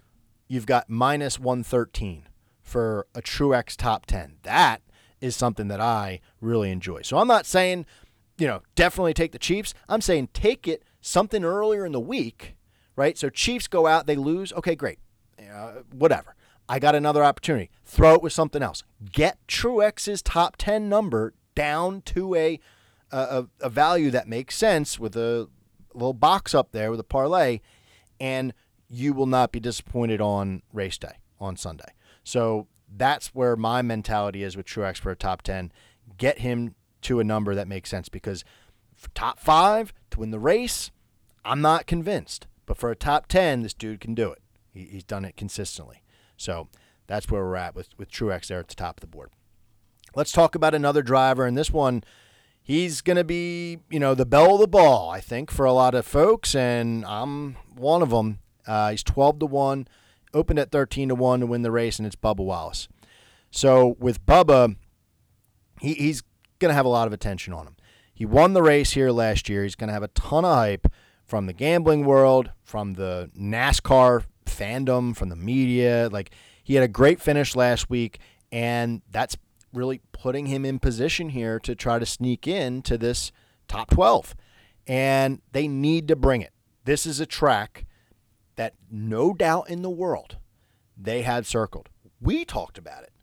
you've 0.47 0.65
got 0.65 0.89
minus 0.89 1.39
113 1.39 2.27
for 2.61 3.05
a 3.13 3.21
Truex 3.21 3.75
top 3.75 4.05
10. 4.07 4.37
That 4.43 4.81
is 5.21 5.35
something 5.35 5.67
that 5.67 5.81
I 5.81 6.21
really 6.41 6.71
enjoy. 6.71 7.01
So 7.01 7.17
I'm 7.17 7.27
not 7.27 7.45
saying, 7.45 7.85
you 8.37 8.47
know, 8.47 8.61
definitely 8.75 9.13
take 9.13 9.31
the 9.31 9.39
Chiefs. 9.39 9.73
I'm 9.87 10.01
saying 10.01 10.29
take 10.33 10.67
it 10.67 10.83
something 11.01 11.43
earlier 11.43 11.85
in 11.85 11.91
the 11.91 11.99
week, 11.99 12.55
right? 12.95 13.17
So 13.17 13.29
Chiefs 13.29 13.67
go 13.67 13.87
out, 13.87 14.07
they 14.07 14.15
lose. 14.15 14.53
Okay, 14.53 14.75
great. 14.75 14.99
Uh, 15.39 15.81
whatever. 15.91 16.35
I 16.67 16.77
got 16.79 16.93
another 16.93 17.23
opportunity. 17.23 17.71
Throw 17.83 18.13
it 18.13 18.21
with 18.21 18.33
something 18.33 18.61
else. 18.61 18.83
Get 19.11 19.39
Truex's 19.47 20.21
top 20.21 20.55
10 20.57 20.87
number 20.87 21.33
down 21.55 22.01
to 22.03 22.35
a, 22.35 22.59
a, 23.11 23.45
a 23.59 23.69
value 23.69 24.11
that 24.11 24.27
makes 24.27 24.55
sense 24.55 24.99
with 24.99 25.15
a 25.15 25.49
little 25.93 26.13
box 26.13 26.53
up 26.53 26.71
there 26.71 26.91
with 26.91 26.99
a 26.99 27.03
parlay, 27.03 27.59
and 28.19 28.53
you 28.87 29.13
will 29.13 29.25
not 29.25 29.51
be 29.51 29.59
disappointed 29.59 30.21
on 30.21 30.61
race 30.71 30.97
day 30.97 31.17
on 31.39 31.57
Sunday. 31.57 31.93
So 32.23 32.67
that's 32.95 33.27
where 33.29 33.55
my 33.55 33.81
mentality 33.81 34.43
is 34.43 34.57
with 34.57 34.65
Truex 34.65 34.97
for 34.97 35.11
a 35.11 35.15
top 35.15 35.41
10. 35.41 35.71
Get 36.17 36.39
him 36.39 36.75
to 37.01 37.19
a 37.19 37.23
number 37.23 37.55
that 37.55 37.67
makes 37.67 37.89
sense 37.89 38.09
because 38.09 38.43
top 39.13 39.39
five 39.39 39.93
to 40.11 40.19
win 40.19 40.31
the 40.31 40.39
race, 40.39 40.91
I'm 41.45 41.61
not 41.61 41.87
convinced. 41.87 42.47
But 42.65 42.77
for 42.77 42.91
a 42.91 42.95
top 42.95 43.27
10, 43.27 43.63
this 43.63 43.73
dude 43.73 43.99
can 43.99 44.13
do 44.13 44.31
it. 44.31 44.41
He, 44.73 44.85
he's 44.85 45.03
done 45.03 45.25
it 45.25 45.37
consistently. 45.37 46.03
So 46.37 46.67
that's 47.07 47.29
where 47.29 47.43
we're 47.43 47.55
at 47.55 47.75
with, 47.75 47.89
with 47.97 48.11
Truex 48.11 48.47
there 48.47 48.59
at 48.59 48.67
the 48.67 48.75
top 48.75 48.97
of 48.97 49.01
the 49.01 49.07
board. 49.07 49.31
Let's 50.15 50.31
talk 50.31 50.55
about 50.55 50.75
another 50.75 51.01
driver. 51.01 51.45
And 51.45 51.57
this 51.57 51.71
one, 51.71 52.03
he's 52.61 53.01
going 53.01 53.17
to 53.17 53.23
be, 53.23 53.79
you 53.89 53.99
know, 53.99 54.13
the 54.13 54.25
belle 54.25 54.55
of 54.55 54.61
the 54.61 54.67
ball, 54.67 55.09
I 55.09 55.19
think, 55.19 55.51
for 55.51 55.65
a 55.65 55.73
lot 55.73 55.95
of 55.95 56.05
folks. 56.05 56.53
And 56.55 57.05
I'm 57.05 57.55
one 57.75 58.01
of 58.01 58.09
them. 58.11 58.39
Uh, 58.67 58.91
he's 58.91 59.03
12 59.03 59.39
to 59.39 59.45
1, 59.47 59.87
opened 60.33 60.59
at 60.59 60.71
13 60.71 61.09
to 61.09 61.15
1 61.15 61.39
to 61.39 61.45
win 61.45 61.61
the 61.61 61.71
race, 61.71 61.99
and 61.99 62.05
it's 62.05 62.15
Bubba 62.15 62.43
Wallace. 62.43 62.87
So 63.51 63.95
with 63.99 64.25
Bubba, 64.25 64.75
he, 65.81 65.93
he's 65.93 66.23
going 66.59 66.69
to 66.69 66.75
have 66.75 66.85
a 66.85 66.89
lot 66.89 67.07
of 67.07 67.13
attention 67.13 67.53
on 67.53 67.67
him. 67.67 67.75
He 68.13 68.25
won 68.25 68.53
the 68.53 68.61
race 68.61 68.91
here 68.91 69.11
last 69.11 69.47
year. 69.47 69.63
He's 69.63 69.75
going 69.75 69.87
to 69.87 69.93
have 69.93 70.03
a 70.03 70.09
ton 70.09 70.45
of 70.45 70.53
hype 70.53 70.87
from 71.25 71.45
the 71.45 71.53
gambling 71.53 72.05
world, 72.05 72.51
from 72.63 72.95
the 72.95 73.31
NASCAR 73.37 74.25
fandom, 74.45 75.15
from 75.15 75.29
the 75.29 75.35
media. 75.35 76.09
Like 76.11 76.31
he 76.63 76.75
had 76.75 76.83
a 76.83 76.89
great 76.89 77.21
finish 77.21 77.55
last 77.55 77.89
week, 77.89 78.19
and 78.51 79.01
that's 79.09 79.37
really 79.73 80.01
putting 80.11 80.47
him 80.47 80.65
in 80.65 80.79
position 80.79 81.29
here 81.29 81.59
to 81.59 81.75
try 81.75 81.99
to 81.99 82.05
sneak 82.05 82.47
in 82.47 82.81
to 82.81 82.97
this 82.97 83.31
top 83.67 83.91
12. 83.91 84.35
And 84.87 85.41
they 85.51 85.67
need 85.67 86.07
to 86.07 86.15
bring 86.15 86.41
it. 86.41 86.51
This 86.85 87.05
is 87.05 87.19
a 87.19 87.25
track 87.25 87.85
that 88.59 88.73
no 88.91 89.33
doubt 89.33 89.69
in 89.69 89.83
the 89.83 89.89
world 89.89 90.35
they 90.97 91.21
had 91.21 91.45
circled. 91.45 91.87
We 92.19 92.43
talked 92.43 92.77
about 92.77 93.03
it 93.03 93.13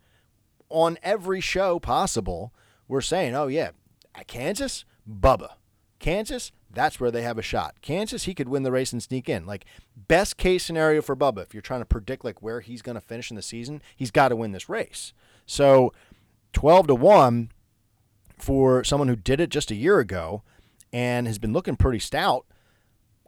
on 0.71 0.97
every 1.03 1.43
show 1.43 1.79
possible. 1.79 2.55
We're 2.89 3.03
saying, 3.03 3.35
oh, 3.35 3.47
yeah, 3.47 3.73
Kansas, 4.27 4.87
Bubba. 5.07 5.51
Kansas, 5.99 6.53
that's 6.71 6.99
where 6.99 7.11
they 7.11 7.21
have 7.21 7.37
a 7.37 7.43
shot. 7.43 7.83
Kansas, 7.83 8.25
he 8.25 8.33
could 8.33 8.49
win 8.49 8.63
the 8.63 8.73
race 8.73 8.95
and 8.95 9.03
sneak 9.03 9.29
in. 9.29 9.45
Like 9.45 9.67
best 9.95 10.39
case 10.39 10.65
scenario 10.65 11.03
for 11.03 11.15
Bubba, 11.15 11.43
if 11.43 11.53
you're 11.53 11.61
trying 11.61 11.83
to 11.83 11.87
predict 11.87 12.25
like 12.25 12.41
where 12.41 12.61
he's 12.61 12.81
going 12.81 12.95
to 12.95 13.01
finish 13.03 13.31
in 13.31 13.37
the 13.37 13.43
season, 13.43 13.83
he's 13.95 14.11
got 14.11 14.31
to 14.31 14.37
win 14.37 14.53
this 14.53 14.71
race. 14.71 15.13
So, 15.45 15.93
12 16.55 16.87
to 16.87 16.95
1 16.95 17.53
for 18.39 18.85
someone 18.85 19.09
who 19.09 19.17
did 19.17 19.41
it 19.41 19.51
just 19.51 19.71
a 19.71 19.75
year 19.75 19.99
ago 19.99 20.43
and 20.95 21.27
has 21.27 21.39
been 21.39 21.53
looking 21.53 21.77
pretty 21.77 21.99
stout. 21.99 22.47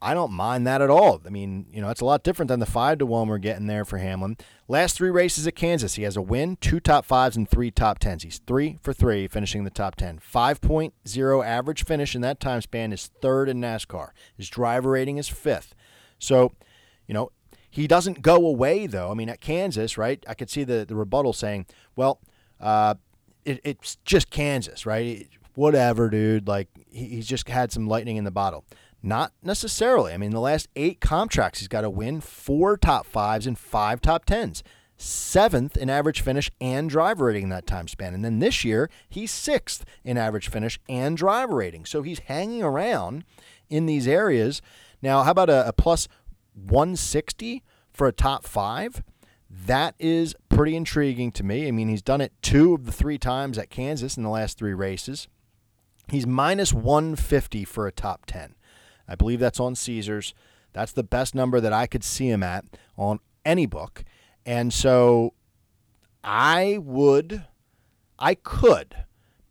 I 0.01 0.15
don't 0.15 0.33
mind 0.33 0.67
that 0.67 0.81
at 0.81 0.91
all. 0.91 1.21
I 1.27 1.31
mean, 1.31 1.67
you 1.73 1.81
know, 1.81 1.91
it's 1.91 2.01
a 2.01 2.05
lot 2.05 2.23
different 2.23 2.49
than 2.49 2.61
the 2.61 2.67
five 2.67 2.99
to 2.99 3.07
one 3.07 3.29
we're 3.29 3.39
getting 3.39 3.67
there 3.67 3.85
for 3.85 3.99
Hamlin. 3.99 4.37
Last 4.69 4.97
three 4.97 5.11
races 5.11 5.47
at 5.47 5.55
Kansas, 5.55 5.95
he 5.95 6.03
has 6.03 6.17
a 6.17 6.23
win, 6.23 6.57
two 6.61 6.81
top 6.81 7.05
fives, 7.05 7.37
and 7.37 7.49
three 7.49 7.71
top 7.71 7.99
tens. 7.99 8.23
He's 8.23 8.39
three 8.47 8.79
for 8.83 8.93
three, 8.93 9.29
finishing 9.29 9.65
the 9.65 9.71
top 9.71 9.97
ten. 9.97 10.19
5.0 10.19 11.47
average 11.47 11.85
finish 11.85 12.15
in 12.15 12.21
that 12.23 12.41
time 12.41 12.61
span 12.61 12.93
is 12.93 13.11
third 13.21 13.49
in 13.49 13.61
NASCAR. 13.61 14.11
His 14.37 14.49
driver 14.49 14.91
rating 14.91 15.17
is 15.17 15.29
fifth. 15.29 15.75
So, 16.19 16.53
you 17.07 17.15
know, 17.15 17.31
he 17.71 17.87
doesn't 17.87 18.23
go 18.23 18.37
away 18.47 18.87
though. 18.87 19.11
I 19.11 19.15
mean, 19.15 19.29
at 19.29 19.41
Kansas, 19.41 19.99
right? 19.99 20.23
I 20.27 20.35
could 20.35 20.51
see 20.51 20.65
the 20.65 20.85
the 20.87 20.97
rebuttal 20.97 21.33
saying, 21.33 21.67
"Well, 21.97 22.21
uh, 22.61 22.95
it, 23.45 23.61
it's 23.65 23.97
just 24.05 24.31
Kansas, 24.31 24.87
right? 24.87 25.29
Whatever, 25.55 26.09
dude. 26.09 26.49
Like 26.49 26.69
he, 26.91 27.07
he's 27.09 27.27
just 27.27 27.49
had 27.49 27.71
some 27.73 27.87
lightning 27.87 28.17
in 28.17 28.25
the 28.25 28.31
bottle." 28.31 28.65
Not 29.03 29.33
necessarily. 29.43 30.13
I 30.13 30.17
mean, 30.17 30.33
the 30.33 30.41
last 30.41 30.69
eight 30.75 31.01
comp 31.01 31.31
tracks, 31.31 31.61
he's 31.61 31.69
got 31.69 31.83
to 31.83 31.91
win 31.91 32.21
four 32.21 32.77
top 32.77 33.07
fives 33.07 33.47
and 33.47 33.59
five 33.59 34.01
top 34.01 34.25
tens. 34.25 34.63
Seventh 34.97 35.77
in 35.77 35.89
average 35.89 36.21
finish 36.21 36.51
and 36.61 36.91
driver 36.91 37.27
rating 37.27 37.45
in 37.45 37.49
that 37.51 37.67
time 37.67 37.87
span. 37.87 38.15
And 38.15 38.25
then 38.25 38.41
this 38.41 38.65
year, 38.65 38.91
he's 39.09 39.31
sixth 39.31 39.85
in 40.03 40.19
average 40.19 40.49
finish 40.49 40.81
and 40.89 41.17
driver 41.17 41.57
rating. 41.57 41.85
So 41.85 42.03
he's 42.03 42.19
hanging 42.21 42.65
around 42.65 43.25
in 43.71 43.87
these 43.87 44.09
areas. 44.09 44.61
Now, 45.01 45.23
how 45.23 45.31
about 45.31 45.51
a, 45.51 45.69
a 45.69 45.73
plus 45.73 46.09
160 46.55 47.63
for 47.93 48.09
a 48.09 48.13
top 48.13 48.45
five? 48.45 49.05
That 49.49 49.95
is 50.01 50.35
pretty 50.49 50.75
intriguing 50.75 51.31
to 51.33 51.45
me. 51.45 51.69
I 51.69 51.71
mean, 51.71 51.89
he's 51.89 52.03
done 52.03 52.21
it 52.21 52.33
two 52.43 52.75
of 52.75 52.85
the 52.85 52.93
three 52.93 53.19
times 53.19 53.57
at 53.57 53.71
Kansas 53.71 54.17
in 54.17 54.25
the 54.25 54.29
last 54.29 54.59
three 54.59 54.75
races. 54.75 55.29
He's 56.09 56.27
minus 56.27 56.73
150 56.73 57.65
for 57.65 57.87
a 57.87 57.93
top 57.93 58.27
10. 58.27 58.55
I 59.09 59.15
believe 59.15 59.41
that's 59.41 59.61
on 59.61 59.75
Caesars. 59.75 60.35
That's 60.73 60.93
the 60.93 61.03
best 61.03 61.35
number 61.35 61.61
that 61.61 61.73
I 61.73 61.87
could 61.87 62.05
see 62.05 62.29
him 62.29 62.43
at 62.43 62.65
on 62.97 63.21
any 63.45 63.67
book. 63.67 64.05
And 64.45 64.73
so 64.73 65.35
I 66.23 66.79
would, 66.81 67.45
I 68.19 68.35
could 68.35 68.95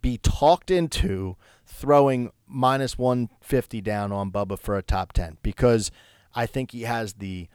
be 0.01 0.17
talked 0.17 0.69
into 0.71 1.35
throwing 1.65 2.31
minus 2.47 2.97
150 2.97 3.81
down 3.81 4.11
on 4.11 4.31
Bubba 4.31 4.57
for 4.57 4.77
a 4.77 4.83
top 4.83 5.13
10 5.13 5.37
because 5.41 5.91
I 6.33 6.45
think 6.45 6.71
he 6.71 6.83
has 6.83 7.13
the 7.13 7.49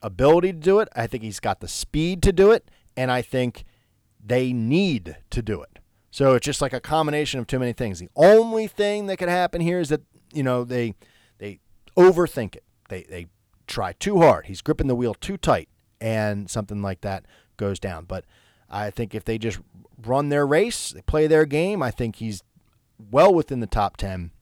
ability 0.00 0.52
to 0.52 0.58
do 0.58 0.80
it. 0.80 0.88
I 0.96 1.06
think 1.06 1.22
he's 1.22 1.40
got 1.40 1.60
the 1.60 1.68
speed 1.68 2.22
to 2.22 2.32
do 2.32 2.50
it. 2.50 2.70
And 2.96 3.10
I 3.10 3.22
think 3.22 3.64
they 4.24 4.52
need 4.52 5.16
to 5.30 5.42
do 5.42 5.62
it. 5.62 5.78
So 6.10 6.34
it's 6.34 6.44
just 6.44 6.60
like 6.60 6.74
a 6.74 6.80
combination 6.80 7.40
of 7.40 7.46
too 7.46 7.58
many 7.58 7.72
things. 7.72 7.98
The 7.98 8.10
only 8.16 8.66
thing 8.66 9.06
that 9.06 9.16
could 9.16 9.30
happen 9.30 9.60
here 9.60 9.80
is 9.80 9.88
that, 9.88 10.02
you 10.32 10.42
know, 10.42 10.64
they 10.64 10.94
overthink 11.96 12.56
it. 12.56 12.64
They 12.88 13.02
they 13.02 13.26
try 13.66 13.92
too 13.92 14.18
hard. 14.18 14.46
He's 14.46 14.62
gripping 14.62 14.88
the 14.88 14.94
wheel 14.94 15.14
too 15.14 15.36
tight 15.36 15.68
and 16.00 16.50
something 16.50 16.82
like 16.82 17.00
that 17.02 17.24
goes 17.56 17.78
down. 17.78 18.04
But 18.04 18.24
I 18.68 18.90
think 18.90 19.14
if 19.14 19.24
they 19.24 19.38
just 19.38 19.60
run 20.04 20.28
their 20.28 20.46
race, 20.46 20.90
they 20.90 21.02
play 21.02 21.26
their 21.26 21.46
game, 21.46 21.82
I 21.82 21.90
think 21.90 22.16
he's 22.16 22.42
well 23.10 23.32
within 23.32 23.60
the 23.60 23.66
top 23.66 23.96
10 23.96 24.32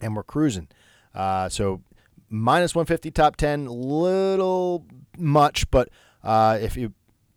and 0.00 0.16
we're 0.16 0.22
cruising. 0.22 0.68
Uh, 1.14 1.48
so 1.48 1.82
minus 2.28 2.74
150 2.74 3.10
top 3.10 3.36
10, 3.36 3.66
little 3.66 4.86
much, 5.16 5.70
but 5.70 5.88
uh, 6.24 6.58
if 6.60 6.76
you, 6.76 6.92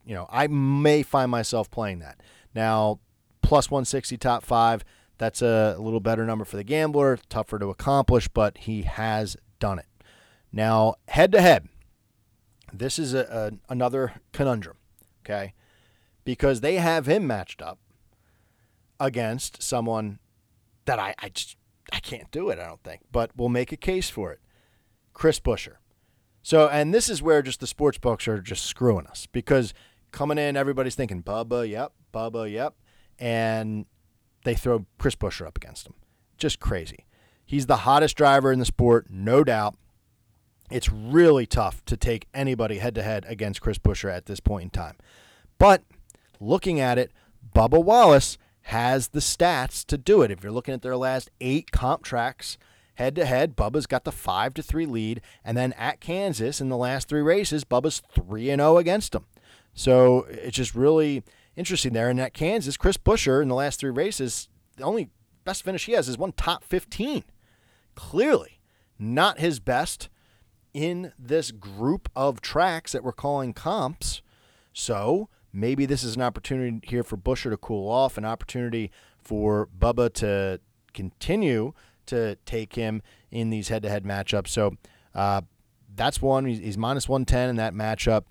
you 0.05 0.15
know, 0.15 0.27
I 0.29 0.47
may 0.47 1.03
find 1.03 1.29
myself 1.29 1.69
playing 1.69 1.99
that. 1.99 2.21
Now, 2.55 2.99
plus 3.41 3.69
160 3.69 4.17
top 4.17 4.43
five, 4.43 4.83
that's 5.23 5.41
a, 5.41 5.75
little 5.79 5.99
better 5.99 6.25
number 6.25 6.45
for 6.45 6.57
the 6.57 6.63
gambler, 6.63 7.17
tougher 7.29 7.57
to 7.59 7.69
accomplish, 7.69 8.27
but 8.27 8.59
he 8.59 8.83
has 8.83 9.37
done 9.59 9.79
it. 9.79 9.87
Now, 10.51 10.95
head 11.07 11.31
to 11.31 11.41
head, 11.41 11.67
this 12.71 12.99
is 12.99 13.13
a, 13.13 13.51
a, 13.69 13.73
another 13.73 14.13
conundrum, 14.31 14.77
okay? 15.23 15.53
Because 16.25 16.61
they 16.61 16.75
have 16.75 17.07
him 17.07 17.25
matched 17.25 17.61
up 17.61 17.79
against 18.99 19.63
someone 19.63 20.19
that 20.85 20.99
I, 20.99 21.15
I 21.19 21.29
just 21.29 21.57
I 21.91 21.99
can't 21.99 22.29
do 22.31 22.49
it, 22.49 22.59
I 22.59 22.65
don't 22.67 22.83
think. 22.83 23.01
But 23.11 23.31
we'll 23.35 23.49
make 23.49 23.71
a 23.71 23.77
case 23.77 24.09
for 24.09 24.31
it. 24.31 24.39
Chris 25.13 25.39
Buescher. 25.39 25.75
So, 26.41 26.67
and 26.67 26.93
this 26.93 27.09
is 27.09 27.21
where 27.21 27.41
just 27.41 27.59
the 27.59 27.67
sports 27.67 27.97
books 27.97 28.27
are 28.27 28.41
just 28.41 28.65
screwing 28.65 29.07
us 29.07 29.27
because 29.31 29.73
coming 30.11 30.37
in, 30.37 30.57
everybody's 30.57 30.95
thinking 30.95 31.23
Bubba, 31.23 31.69
yep, 31.69 31.93
Bubba, 32.13 32.51
yep, 32.51 32.75
and 33.19 33.85
they 34.43 34.55
throw 34.55 34.85
Chris 34.97 35.15
Buescher 35.15 35.45
up 35.45 35.57
against 35.57 35.87
him. 35.87 35.93
Just 36.37 36.59
crazy. 36.59 37.05
He's 37.45 37.65
the 37.65 37.77
hottest 37.77 38.17
driver 38.17 38.51
in 38.51 38.59
the 38.59 38.65
sport, 38.65 39.07
no 39.09 39.43
doubt. 39.43 39.75
It's 40.71 40.91
really 40.91 41.45
tough 41.45 41.83
to 41.85 41.97
take 41.97 42.27
anybody 42.33 42.77
head 42.77 42.95
to 42.95 43.03
head 43.03 43.25
against 43.27 43.61
Chris 43.61 43.77
Buescher 43.77 44.11
at 44.11 44.25
this 44.25 44.39
point 44.39 44.63
in 44.63 44.69
time. 44.69 44.95
But 45.57 45.83
looking 46.39 46.79
at 46.79 46.97
it, 46.97 47.11
Bubba 47.53 47.83
Wallace 47.83 48.37
has 48.67 49.09
the 49.09 49.19
stats 49.19 49.85
to 49.85 49.97
do 49.97 50.21
it. 50.21 50.31
If 50.31 50.41
you're 50.41 50.51
looking 50.51 50.73
at 50.73 50.81
their 50.81 50.97
last 50.97 51.29
eight 51.41 51.71
comp 51.71 52.03
tracks 52.03 52.57
head 52.95 53.15
to 53.15 53.25
head, 53.25 53.55
Bubba's 53.55 53.85
got 53.85 54.03
the 54.03 54.11
five 54.11 54.53
to 54.53 54.63
three 54.63 54.85
lead, 54.85 55.21
and 55.43 55.57
then 55.57 55.73
at 55.73 55.99
Kansas 55.99 56.61
in 56.61 56.69
the 56.69 56.77
last 56.77 57.07
three 57.07 57.21
races, 57.21 57.65
Bubba's 57.65 58.01
three 58.13 58.49
and 58.49 58.59
zero 58.59 58.77
against 58.77 59.13
him. 59.13 59.25
So 59.73 60.25
it's 60.29 60.55
just 60.55 60.75
really 60.75 61.23
interesting 61.55 61.93
there. 61.93 62.09
And 62.09 62.19
at 62.19 62.33
Kansas, 62.33 62.77
Chris 62.77 62.97
Buescher 62.97 63.41
in 63.41 63.47
the 63.47 63.55
last 63.55 63.79
three 63.79 63.91
races, 63.91 64.49
the 64.77 64.83
only 64.83 65.09
best 65.43 65.63
finish 65.63 65.85
he 65.85 65.93
has 65.93 66.07
is 66.07 66.17
one 66.17 66.33
top 66.33 66.63
15. 66.63 67.23
Clearly, 67.95 68.59
not 68.97 69.39
his 69.39 69.59
best 69.59 70.09
in 70.73 71.13
this 71.19 71.51
group 71.51 72.09
of 72.15 72.41
tracks 72.41 72.91
that 72.91 73.03
we're 73.03 73.11
calling 73.11 73.53
comps. 73.53 74.21
So 74.73 75.29
maybe 75.51 75.85
this 75.85 76.03
is 76.03 76.15
an 76.15 76.21
opportunity 76.21 76.79
here 76.87 77.03
for 77.03 77.15
Buescher 77.17 77.51
to 77.51 77.57
cool 77.57 77.89
off, 77.89 78.17
an 78.17 78.25
opportunity 78.25 78.91
for 79.21 79.69
Bubba 79.77 80.11
to 80.15 80.59
continue 80.93 81.73
to 82.07 82.35
take 82.45 82.75
him 82.75 83.01
in 83.31 83.49
these 83.49 83.69
head 83.69 83.83
to 83.83 83.89
head 83.89 84.03
matchups. 84.03 84.49
So 84.49 84.75
uh, 85.13 85.41
that's 85.95 86.21
one. 86.21 86.45
He's, 86.45 86.59
he's 86.59 86.77
minus 86.77 87.07
110 87.07 87.49
in 87.49 87.55
that 87.57 87.73
matchup. 87.73 88.23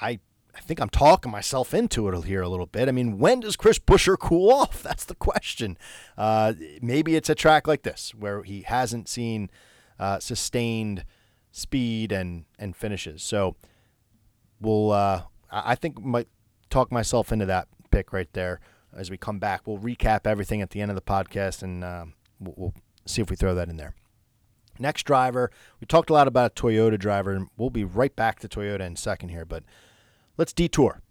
I 0.00 0.20
I 0.56 0.60
think 0.60 0.80
I'm 0.80 0.88
talking 0.88 1.30
myself 1.30 1.74
into 1.74 2.08
it 2.08 2.24
here 2.24 2.40
a 2.40 2.48
little 2.48 2.66
bit. 2.66 2.88
I 2.88 2.92
mean, 2.92 3.18
when 3.18 3.40
does 3.40 3.56
Chris 3.56 3.78
Buescher 3.78 4.18
cool 4.18 4.50
off? 4.50 4.82
That's 4.82 5.04
the 5.04 5.14
question. 5.14 5.76
Uh, 6.16 6.54
maybe 6.80 7.14
it's 7.14 7.28
a 7.28 7.34
track 7.34 7.68
like 7.68 7.82
this 7.82 8.14
where 8.14 8.42
he 8.42 8.62
hasn't 8.62 9.08
seen 9.08 9.50
uh, 9.98 10.18
sustained 10.18 11.04
speed 11.52 12.12
and 12.12 12.44
and 12.58 12.74
finishes. 12.74 13.22
So 13.22 13.56
we'll 14.60 14.92
uh, 14.92 15.22
I 15.50 15.74
think 15.74 16.02
might 16.02 16.28
talk 16.70 16.90
myself 16.90 17.32
into 17.32 17.46
that 17.46 17.68
pick 17.90 18.12
right 18.12 18.32
there 18.32 18.60
as 18.94 19.10
we 19.10 19.18
come 19.18 19.38
back. 19.38 19.66
We'll 19.66 19.78
recap 19.78 20.26
everything 20.26 20.62
at 20.62 20.70
the 20.70 20.80
end 20.80 20.90
of 20.90 20.94
the 20.94 21.02
podcast 21.02 21.62
and 21.62 21.84
uh, 21.84 22.06
we'll, 22.40 22.54
we'll 22.56 22.74
see 23.04 23.22
if 23.22 23.30
we 23.30 23.36
throw 23.36 23.54
that 23.54 23.68
in 23.68 23.76
there. 23.76 23.94
Next 24.78 25.04
driver, 25.04 25.50
we 25.80 25.86
talked 25.86 26.10
a 26.10 26.12
lot 26.12 26.28
about 26.28 26.52
a 26.52 26.62
Toyota 26.62 26.98
driver, 26.98 27.32
and 27.32 27.48
we'll 27.56 27.70
be 27.70 27.84
right 27.84 28.14
back 28.14 28.40
to 28.40 28.48
Toyota 28.48 28.80
in 28.80 28.92
a 28.92 28.96
second 28.96 29.30
here, 29.30 29.46
but 29.46 29.62
let's 30.36 30.52
detour, 30.52 31.02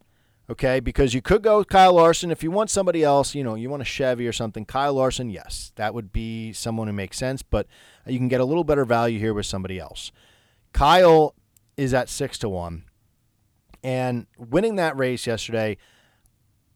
okay? 0.50 0.80
Because 0.80 1.14
you 1.14 1.22
could 1.22 1.42
go 1.42 1.64
Kyle 1.64 1.94
Larson. 1.94 2.32
If 2.32 2.44
you 2.44 2.52
want 2.52 2.70
somebody 2.70 3.04
else, 3.04 3.36
you 3.36 3.44
know, 3.44 3.56
you 3.56 3.70
want 3.70 3.82
a 3.82 3.86
Chevy 3.86 4.28
or 4.28 4.34
something, 4.34 4.66
Kyle 4.66 4.94
Larson, 4.94 5.30
yes, 5.30 5.72
that 5.76 5.94
would 5.94 6.12
be 6.12 6.54
someone 6.54 6.88
who 6.88 6.94
makes 6.94 7.18
sense, 7.18 7.42
but 7.42 7.68
you 8.06 8.18
can 8.18 8.28
get 8.28 8.42
a 8.42 8.46
little 8.46 8.64
better 8.64 8.86
value 8.86 9.20
here 9.20 9.34
with 9.34 9.46
somebody 9.46 9.80
else. 9.80 10.12
Kyle 10.74 11.36
is 11.78 11.94
at 11.94 12.10
6 12.10 12.38
to 12.40 12.50
1. 12.50 12.84
And 13.84 14.26
winning 14.38 14.78
that 14.78 14.98
race 14.98 15.28
yesterday, 15.28 15.78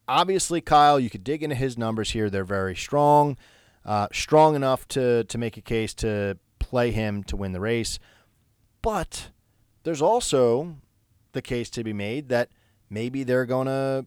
obviously, 0.07 0.61
Kyle, 0.61 0.99
you 0.99 1.09
could 1.09 1.23
dig 1.23 1.41
into 1.41 1.55
his 1.55 1.77
numbers 1.77 2.11
here. 2.11 2.29
They're 2.29 2.43
very 2.43 2.75
strong, 2.75 3.35
uh, 3.83 4.07
strong 4.13 4.55
enough 4.55 4.87
to, 4.89 5.23
to 5.23 5.37
make 5.37 5.57
a 5.57 5.61
case 5.61 5.93
to 5.95 6.37
play 6.59 6.91
him 6.91 7.23
to 7.23 7.35
win 7.35 7.51
the 7.51 7.59
race. 7.59 7.97
But 8.81 9.29
there's 9.83 10.01
also 10.01 10.77
the 11.33 11.41
case 11.41 11.69
to 11.71 11.83
be 11.83 11.93
made 11.93 12.29
that 12.29 12.49
maybe 12.89 13.23
they're 13.23 13.45
going 13.45 13.67
to, 13.67 14.05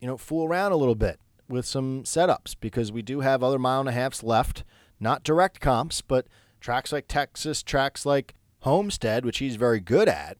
you 0.00 0.06
know, 0.06 0.16
fool 0.16 0.46
around 0.46 0.72
a 0.72 0.76
little 0.76 0.94
bit 0.94 1.20
with 1.48 1.66
some 1.66 2.02
setups 2.04 2.56
because 2.60 2.90
we 2.90 3.02
do 3.02 3.20
have 3.20 3.42
other 3.42 3.58
mile 3.58 3.80
and 3.80 3.88
a 3.88 3.92
halfs 3.92 4.22
left, 4.22 4.64
not 4.98 5.22
direct 5.22 5.60
comps, 5.60 6.00
but 6.00 6.26
tracks 6.60 6.92
like 6.92 7.06
Texas, 7.08 7.62
tracks 7.62 8.06
like 8.06 8.34
Homestead, 8.60 9.24
which 9.24 9.38
he's 9.38 9.56
very 9.56 9.80
good 9.80 10.08
at. 10.08 10.38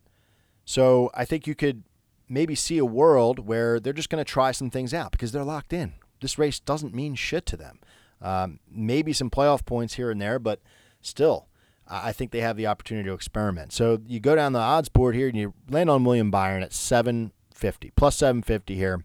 So 0.65 1.11
I 1.15 1.25
think 1.25 1.47
you 1.47 1.55
could 1.55 1.85
maybe 2.29 2.55
see 2.55 2.79
a 2.79 2.85
world 2.85 3.47
where 3.47 3.79
they're 3.79 3.93
just 3.93 4.09
going 4.09 4.25
to 4.25 4.31
try 4.31 4.51
some 4.53 4.71
things 4.71 4.95
out 4.95 5.13
because 5.13 5.33
they're 5.33 5.45
locked 5.45 5.73
in. 5.73 5.95
This 6.21 6.39
race 6.39 6.59
doesn't 6.59 6.95
mean 6.95 7.15
shit 7.15 7.45
to 7.47 7.57
them. 7.57 7.81
Um, 8.23 8.61
maybe 8.71 9.13
some 9.13 9.29
playoff 9.29 9.67
points 9.67 9.95
here 9.95 10.11
and 10.11 10.21
there, 10.21 10.39
but 10.39 10.61
still, 11.03 11.49
I 11.87 12.13
think 12.13 12.31
they 12.31 12.41
have 12.41 12.57
the 12.57 12.67
opportunity 12.67 13.09
to 13.09 13.15
experiment. 13.15 13.73
So 13.73 14.01
you 14.07 14.21
go 14.21 14.35
down 14.35 14.53
the 14.53 14.59
odds 14.59 14.89
board 14.89 15.15
here 15.15 15.29
and 15.29 15.37
you 15.37 15.55
land 15.69 15.91
on 15.91 16.05
William 16.05 16.31
Byron 16.31 16.63
at 16.63 16.73
750, 16.73 17.93
plus 17.95 18.17
750 18.17 18.75
here. 18.75 19.05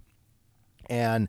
And 0.89 1.27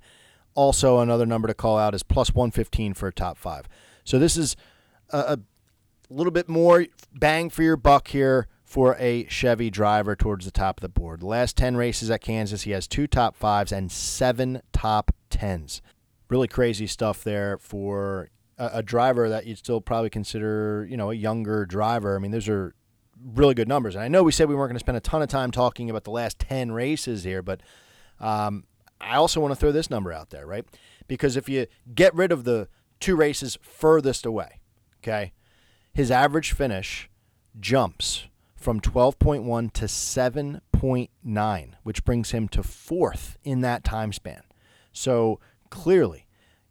also 0.55 1.01
another 1.01 1.27
number 1.27 1.49
to 1.49 1.55
call 1.55 1.79
out 1.79 1.95
is 1.95 2.03
plus 2.03 2.35
115 2.35 2.95
for 2.95 3.09
a 3.09 3.13
top 3.13 3.37
five. 3.37 3.69
So 4.05 4.19
this 4.19 4.37
is 4.37 4.57
a, 5.11 5.19
a 5.19 5.39
little 6.09 6.31
bit 6.31 6.49
more 6.49 6.87
bang 7.13 7.51
for 7.51 7.63
your 7.63 7.77
buck 7.77 8.09
here 8.09 8.47
for 8.65 8.97
a 9.01 9.27
Chevy 9.27 9.71
driver 9.71 10.15
towards 10.15 10.45
the 10.45 10.53
top 10.53 10.79
of 10.79 10.83
the 10.83 10.89
board. 10.89 11.21
The 11.21 11.27
last 11.27 11.57
10 11.57 11.77
races 11.77 12.11
at 12.11 12.21
Kansas, 12.21 12.63
he 12.63 12.71
has 12.71 12.87
two 12.87 13.09
top 13.09 13.35
fives 13.35 13.73
and 13.73 13.91
seven 13.91 14.63
top 14.73 15.11
tens. 15.29 15.83
Really 16.29 16.47
crazy 16.47 16.87
stuff 16.87 17.25
there 17.25 17.59
for 17.59 18.29
a, 18.61 18.71
a 18.75 18.83
driver 18.83 19.29
that 19.31 19.47
you'd 19.47 19.59
still 19.59 19.81
probably 19.81 20.11
consider, 20.11 20.87
you 20.89 20.97
know, 20.97 21.11
a 21.11 21.15
younger 21.15 21.65
driver. 21.67 22.15
I 22.15 22.19
mean, 22.19 22.31
those 22.31 22.49
are 22.49 22.75
really 23.35 23.55
good 23.55 23.69
numbers. 23.69 23.95
And 23.95 24.05
I 24.05 24.09
know 24.09 24.23
we 24.23 24.33
said 24.33 24.49
we 24.49 24.55
weren't 24.55 24.69
going 24.69 24.77
to 24.77 24.81
spend 24.81 24.99
a 24.99 25.01
ton 25.01 25.23
of 25.23 25.29
time 25.29 25.51
talking 25.51 25.91
about 25.91 26.05
the 26.05 26.11
last 26.11 26.39
10 26.39 26.71
races 26.71 27.25
here, 27.25 27.43
but 27.43 27.63
um, 28.21 28.65
I 29.01 29.17
also 29.17 29.41
want 29.41 29.53
to 29.53 29.57
throw 29.57 29.73
this 29.73 29.91
number 29.91 30.13
out 30.13 30.31
there, 30.31 30.47
right? 30.47 30.65
Because 31.09 31.37
if 31.37 31.49
you 31.49 31.67
get 31.95 32.15
rid 32.15 32.31
of 32.31 32.45
the 32.45 32.69
two 33.01 33.17
races 33.17 33.59
furthest 33.63 34.27
away, 34.27 34.61
okay, 35.03 35.33
his 35.93 36.11
average 36.11 36.53
finish 36.53 37.09
jumps 37.59 38.27
from 38.55 38.79
12.1 38.79 39.73
to 39.73 39.87
7.9, 39.87 41.73
which 41.83 42.05
brings 42.05 42.31
him 42.33 42.47
to 42.49 42.63
fourth 42.63 43.39
in 43.43 43.63
that 43.63 43.85
time 43.85 44.13
span. 44.13 44.43
So 44.93 45.41
clearly, 45.71 46.27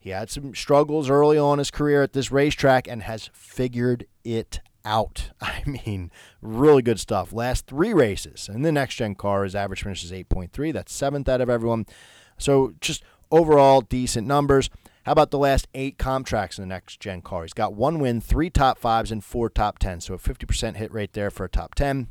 he 0.10 0.14
had 0.14 0.32
some 0.32 0.56
struggles 0.56 1.08
early 1.08 1.38
on 1.38 1.54
in 1.54 1.58
his 1.60 1.70
career 1.70 2.02
at 2.02 2.14
this 2.14 2.32
racetrack 2.32 2.88
and 2.88 3.04
has 3.04 3.30
figured 3.32 4.08
it 4.24 4.60
out. 4.84 5.30
I 5.42 5.62
mean, 5.68 6.12
really 6.42 6.82
good 6.82 7.00
stuff. 7.00 7.32
Last 7.32 7.68
three 7.68 7.94
races, 7.94 8.50
and 8.52 8.66
the 8.66 8.72
next 8.72 8.96
gen 8.96 9.14
car, 9.14 9.44
his 9.44 9.54
average 9.54 9.84
finish 9.84 10.04
is 10.04 10.12
8.3. 10.12 10.74
That's 10.74 10.92
seventh 10.92 11.30
out 11.30 11.42
of 11.42 11.50
everyone. 11.50 11.86
So 12.40 12.74
just 12.82 13.04
overall 13.30 13.82
decent 13.82 14.26
numbers. 14.26 14.72
How 15.04 15.12
about 15.12 15.30
the 15.30 15.38
last 15.38 15.68
eight 15.76 16.00
comp 16.00 16.26
tracks 16.26 16.58
in 16.58 16.64
the 16.64 16.74
next 16.74 17.00
gen 17.00 17.22
car? 17.22 17.44
He's 17.44 17.54
got 17.54 17.76
one 17.76 18.00
win, 18.00 18.20
three 18.20 18.50
top 18.50 18.80
fives, 18.80 19.12
and 19.12 19.24
four 19.24 19.48
top 19.48 19.78
tens. 19.78 20.06
So 20.06 20.16
a 20.16 20.18
50% 20.18 20.76
hit 20.76 20.92
rate 20.92 21.14
there 21.14 21.30
for 21.30 21.46
a 21.46 21.50
top 21.50 21.76
10, 21.76 22.08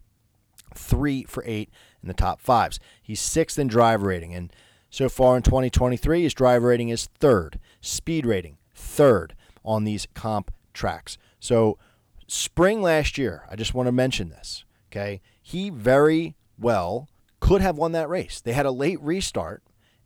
three 0.72 1.24
for 1.24 1.42
eight 1.46 1.68
in 2.00 2.06
the 2.06 2.14
top 2.14 2.40
fives. 2.40 2.78
He's 3.02 3.20
sixth 3.20 3.58
in 3.58 3.66
drive 3.66 4.02
rating. 4.02 4.34
And 4.34 4.52
so 4.88 5.08
far 5.08 5.36
in 5.36 5.42
2023, 5.42 6.22
his 6.22 6.34
drive 6.34 6.62
rating 6.62 6.90
is 6.90 7.08
third, 7.18 7.58
speed 7.80 8.26
rating, 8.26 8.58
third. 8.74 9.34
on 9.64 9.84
these 9.84 10.06
comp 10.14 10.50
tracks. 10.72 11.18
So, 11.40 11.78
spring 12.26 12.80
last 12.80 13.18
year, 13.18 13.44
I 13.50 13.56
just 13.56 13.74
want 13.74 13.86
to 13.86 13.92
mention 13.92 14.30
this. 14.30 14.64
Okay. 14.90 15.20
He 15.42 15.68
very 15.68 16.36
well 16.58 17.08
could 17.40 17.60
have 17.60 17.76
won 17.76 17.92
that 17.92 18.08
race. 18.08 18.40
They 18.40 18.52
had 18.52 18.66
a 18.66 18.70
late 18.70 19.00
restart, 19.02 19.62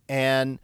and 0.09 0.59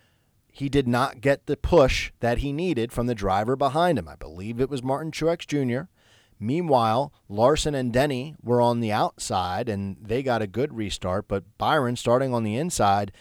he 0.52 0.68
did 0.68 0.88
not 0.88 1.22
get 1.22 1.46
the 1.46 1.56
push 1.56 2.12
that 2.20 2.40
he 2.40 2.52
needed 2.52 2.92
from 2.92 3.08
the 3.08 3.16
driver 3.16 3.56
behind 3.56 3.98
him. 3.98 4.08
I 4.08 4.16
believe 4.16 4.60
it 4.60 4.70
was 4.70 4.84
Martin 4.84 5.12
Truex 5.12 5.48
Jr. 5.48 5.90
Meanwhile, 6.40 7.14
Larson 7.28 7.76
and 7.76 7.92
Denny 7.92 8.36
were 8.42 8.62
on 8.62 8.80
the 8.80 8.92
outside 8.92 9.70
and 9.70 9.98
they 10.02 10.24
got 10.24 10.42
a 10.42 10.48
good 10.48 10.74
restart, 10.74 11.28
but 11.28 11.44
Byron, 11.58 11.96
starting 11.96 12.34
on 12.34 12.44
the 12.44 12.56
inside, 12.56 13.12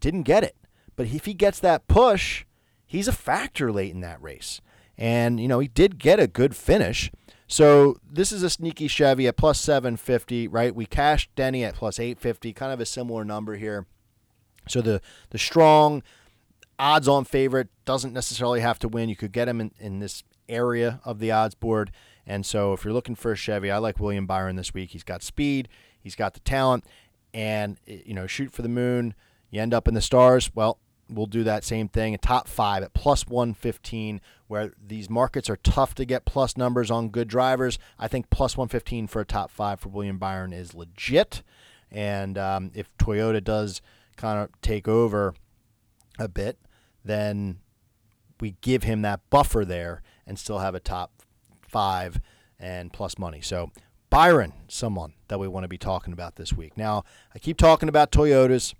didn't 0.00 0.22
get 0.22 0.42
it. 0.42 0.56
But 0.96 1.06
if 1.06 1.26
he 1.26 1.34
gets 1.34 1.60
that 1.60 1.86
push, 1.86 2.44
he's 2.92 3.08
a 3.08 3.12
factor 3.12 3.72
late 3.72 3.90
in 3.90 4.02
that 4.02 4.22
race. 4.22 4.60
And, 4.98 5.40
you 5.40 5.48
know, 5.48 5.60
he 5.60 5.68
did 5.68 5.98
get 5.98 6.20
a 6.20 6.26
good 6.26 6.54
finish. 6.54 7.10
So 7.46 7.96
this 8.06 8.32
is 8.32 8.42
a 8.42 8.50
sneaky 8.50 8.86
Chevy 8.86 9.26
at 9.26 9.38
plus 9.38 9.58
750, 9.62 10.46
right? 10.48 10.74
We 10.74 10.84
cashed 10.84 11.34
Denny 11.34 11.64
at 11.64 11.74
plus 11.74 11.98
850, 11.98 12.52
kind 12.52 12.70
of 12.70 12.80
a 12.80 12.86
similar 12.86 13.24
number 13.24 13.56
here. 13.56 13.86
So 14.68 14.82
the 14.82 15.00
the 15.30 15.38
strong 15.38 16.02
odds 16.78 17.08
on 17.08 17.24
favorite 17.24 17.68
doesn't 17.86 18.12
necessarily 18.12 18.60
have 18.60 18.78
to 18.80 18.88
win. 18.88 19.08
You 19.08 19.16
could 19.16 19.32
get 19.32 19.48
him 19.48 19.60
in, 19.60 19.72
in 19.80 19.98
this 19.98 20.22
area 20.48 21.00
of 21.02 21.18
the 21.18 21.30
odds 21.32 21.54
board. 21.54 21.92
And 22.26 22.44
so 22.44 22.74
if 22.74 22.84
you're 22.84 22.92
looking 22.92 23.14
for 23.14 23.32
a 23.32 23.36
Chevy, 23.36 23.70
I 23.70 23.78
like 23.78 23.98
William 23.98 24.26
Byron 24.26 24.56
this 24.56 24.74
week. 24.74 24.90
He's 24.90 25.02
got 25.02 25.22
speed, 25.22 25.68
he's 25.98 26.14
got 26.14 26.34
the 26.34 26.40
talent, 26.40 26.84
and 27.32 27.78
eh, 27.88 28.00
you 28.04 28.12
know, 28.12 28.26
shoot 28.26 28.52
for 28.52 28.60
the 28.60 28.68
moon. 28.68 29.14
You 29.50 29.62
end 29.62 29.74
up 29.74 29.88
in 29.88 29.94
the 29.94 30.00
stars. 30.02 30.50
Well, 30.54 30.78
we'll 31.14 31.26
do 31.26 31.44
that 31.44 31.64
same 31.64 31.88
thing. 31.88 32.14
A 32.14 32.18
top 32.18 32.48
five 32.48 32.82
at 32.82 32.94
plus 32.94 33.26
115, 33.26 34.20
where 34.46 34.72
these 34.84 35.08
markets 35.08 35.48
are 35.48 35.56
tough 35.56 35.94
to 35.96 36.04
get 36.04 36.24
plus 36.24 36.56
numbers 36.56 36.90
on 36.90 37.08
good 37.08 37.28
drivers. 37.28 37.78
I 37.98 38.08
think 38.08 38.30
plus 38.30 38.56
115 38.56 39.06
for 39.06 39.20
a 39.20 39.24
top 39.24 39.50
five 39.50 39.80
for 39.80 39.88
William 39.88 40.18
Byron 40.18 40.52
is 40.52 40.74
legit. 40.74 41.42
And 41.90 42.38
um, 42.38 42.70
if 42.74 42.88
Toyota 42.96 43.42
does 43.42 43.82
kind 44.16 44.38
of 44.38 44.50
take 44.62 44.88
over 44.88 45.34
a 46.18 46.28
bit, 46.28 46.58
then 47.04 47.58
we 48.40 48.56
give 48.60 48.82
him 48.82 49.02
that 49.02 49.20
buffer 49.30 49.64
there 49.64 50.02
and 50.26 50.38
still 50.38 50.58
have 50.58 50.74
a 50.74 50.80
top 50.80 51.22
five 51.60 52.20
and 52.58 52.92
plus 52.92 53.18
money. 53.18 53.40
So 53.40 53.70
Byron, 54.12 54.52
someone 54.68 55.14
that 55.28 55.40
we 55.40 55.48
want 55.48 55.64
to 55.64 55.68
be 55.68 55.78
talking 55.78 56.12
about 56.12 56.36
this 56.36 56.52
week. 56.52 56.76
Now, 56.76 57.04
I 57.34 57.38
keep 57.38 57.56
talking 57.56 57.88
about 57.88 58.12
Toyotas, 58.12 58.74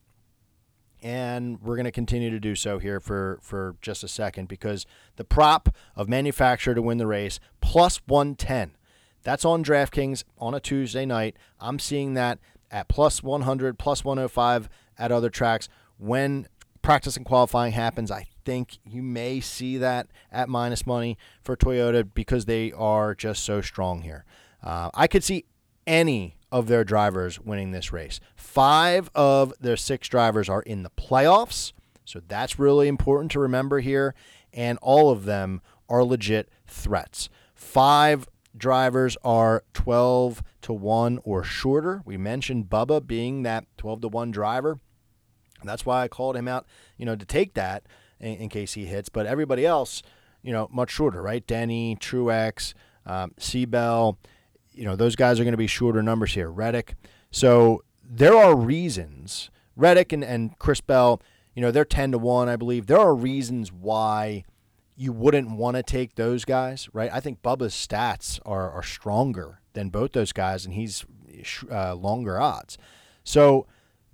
and 1.03 1.61
we're 1.61 1.75
going 1.75 1.85
to 1.85 1.93
continue 1.93 2.31
to 2.31 2.39
do 2.39 2.55
so 2.55 2.79
here 2.79 3.01
for, 3.01 3.39
for 3.43 3.77
just 3.83 4.05
a 4.05 4.09
second 4.09 4.49
because 4.49 4.87
the 5.17 5.25
prop 5.25 5.75
of 5.97 6.09
manufacturer 6.09 6.75
to 6.75 6.83
win 6.83 6.99
the 6.99 7.07
race 7.07 7.41
plus 7.61 8.01
110. 8.07 8.77
That's 9.25 9.45
on 9.45 9.65
DraftKings 9.65 10.25
on 10.39 10.55
a 10.55 10.61
Tuesday 10.61 11.05
night. 11.05 11.37
I'm 11.61 11.79
seeing 11.79 12.15
that 12.15 12.39
at 12.71 12.89
plus 12.89 13.23
100, 13.23 13.79
plus 13.79 14.05
105 14.05 14.69
at 14.99 15.13
other 15.13 15.31
tracks. 15.31 15.69
When 15.99 16.47
practice 16.83 17.17
and 17.17 17.27
qualifying 17.27 17.73
happens, 17.73 18.11
I 18.11 18.27
think 18.45 18.79
you 18.85 19.03
may 19.03 19.41
see 19.41 19.79
that 19.79 20.09
at 20.31 20.49
minus 20.49 20.87
money 20.87 21.19
for 21.43 21.57
Toyota 21.57 22.09
because 22.13 22.45
they 22.45 22.73
are 22.73 23.15
just 23.15 23.45
so 23.45 23.61
strong 23.61 24.03
here. 24.03 24.25
Uh, 24.63 24.91
I 24.95 25.07
could 25.07 25.25
see 25.25 25.45
any 25.87 26.37
of 26.53 26.69
their 26.69 26.85
drivers 26.85 27.41
winning 27.41 27.73
this 27.73 27.93
race. 27.93 28.21
Five 28.37 29.11
of 29.15 29.53
their 29.59 29.77
six 29.77 30.07
drivers 30.07 30.49
are 30.49 30.63
in 30.63 30.83
the 30.83 30.91
playoffs, 30.91 31.73
so 32.05 32.21
that's 32.29 32.59
really 32.59 32.87
important 32.87 33.33
to 33.33 33.41
remember 33.41 33.81
here. 33.81 34.15
And 34.53 34.79
all 34.83 35.11
of 35.11 35.25
them 35.25 35.63
are 35.89 36.05
legit 36.05 36.51
threats. 36.67 37.31
Five 37.55 38.29
drivers 38.57 39.17
are 39.25 39.65
12 39.73 40.43
to 40.61 40.73
1 40.75 41.21
or 41.25 41.43
shorter. 41.43 42.03
We 42.05 42.19
mentioned 42.19 42.69
Bubba 42.69 43.07
being 43.07 43.45
that 43.45 43.65
12 43.79 44.03
to 44.03 44.09
1 44.09 44.31
driver. 44.31 44.79
That's 45.65 45.87
why 45.87 46.03
I 46.03 46.09
called 46.09 46.37
him 46.37 46.49
out, 46.49 46.67
you 46.99 47.07
know, 47.07 47.17
to 47.17 47.25
take 47.25 47.55
that 47.55 47.85
in, 48.21 48.37
in 48.37 48.49
case 48.51 48.75
he 48.75 48.85
hits. 48.85 49.09
But 49.09 49.25
everybody 49.25 49.65
else, 49.65 50.03
you 50.43 50.53
know, 50.53 50.69
much 50.71 50.91
shorter, 50.91 51.23
right? 51.23 51.47
Denny, 51.47 51.97
Truex, 51.97 52.75
um, 53.07 53.33
Seabell, 53.39 54.19
you 54.75 54.85
know, 54.85 54.97
those 54.97 55.16
guys 55.16 55.39
are 55.39 55.45
going 55.45 55.53
to 55.53 55.59
be 55.59 55.66
shorter 55.66 56.03
numbers 56.03 56.35
here. 56.35 56.51
Reddick. 56.51 56.95
So 57.31 57.83
there 58.03 58.37
are 58.37 58.57
reasons. 58.57 59.51
Reddick 59.77 60.12
and, 60.12 60.25
and 60.25 60.59
Chris 60.59 60.81
Bell, 60.81 61.20
you 61.55 61.62
know, 61.62 61.70
they're 61.70 61.85
10 61.85 62.12
to 62.12 62.18
1, 62.18 62.49
I 62.49 62.57
believe. 62.57 62.87
There 62.87 62.99
are 62.99 63.14
reasons 63.14 63.73
why 63.73 64.45
you 64.97 65.12
wouldn't 65.12 65.51
want 65.51 65.77
to 65.77 65.83
take 65.83 66.14
those 66.14 66.45
guys, 66.45 66.89
right? 66.93 67.11
I 67.12 67.20
think 67.20 67.43
Bubba's 67.43 67.75
stats 67.75 68.39
are, 68.45 68.70
are 68.70 68.83
stronger 68.83 69.61
than 69.73 69.89
both 69.89 70.12
those 70.12 70.33
guys, 70.33 70.64
and 70.64 70.75
he's 70.75 71.05
uh, 71.70 71.95
longer 71.95 72.41
odds. 72.41 72.77
So 73.25 73.66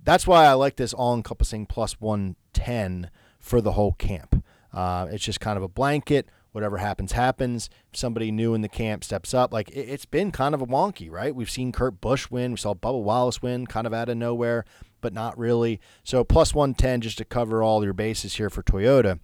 that's 0.03 0.25
why 0.25 0.45
I 0.45 0.53
like 0.53 0.77
this 0.77 0.93
all 0.93 1.13
encompassing 1.13 1.65
plus 1.65 1.99
110 1.99 3.09
for 3.39 3.61
the 3.61 3.73
whole 3.73 3.93
camp. 3.93 4.43
Uh, 4.73 5.07
it's 5.11 5.23
just 5.23 5.39
kind 5.39 5.57
of 5.57 5.63
a 5.63 5.67
blanket. 5.67 6.27
Whatever 6.51 6.77
happens, 6.77 7.11
happens. 7.11 7.69
Somebody 7.93 8.31
new 8.31 8.53
in 8.53 8.61
the 8.61 8.69
camp 8.69 9.03
steps 9.03 9.33
up, 9.33 9.53
like 9.53 9.69
it, 9.69 9.87
has 9.87 10.05
been 10.05 10.31
kind 10.31 10.55
of 10.55 10.61
a 10.61 10.65
wonky, 10.65 11.09
right? 11.09 11.35
We've 11.35 11.49
seen 11.49 11.71
Kurt 11.71 12.01
Busch 12.01 12.29
win. 12.31 12.51
We 12.51 12.57
saw 12.57 12.73
Bubba 12.73 13.01
Wallace 13.01 13.41
win 13.41 13.67
kind 13.67 13.85
of 13.85 13.93
out 13.93 14.09
of 14.09 14.17
nowhere, 14.17 14.65
but 15.01 15.13
not 15.13 15.37
really. 15.37 15.79
So 16.03 16.23
plus 16.23 16.53
110 16.53 17.01
just 17.01 17.19
to 17.19 17.25
cover 17.25 17.61
all 17.61 17.83
your 17.83 17.93
bases 17.93 18.35
here 18.35 18.49
for 18.49 18.63
Toyota. 18.63 19.19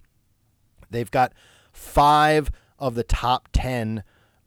They've 0.90 1.10
got 1.10 1.32
five 1.72 2.50
of 2.78 2.94
the 2.94 3.02
top 3.02 3.48
10 3.52 4.04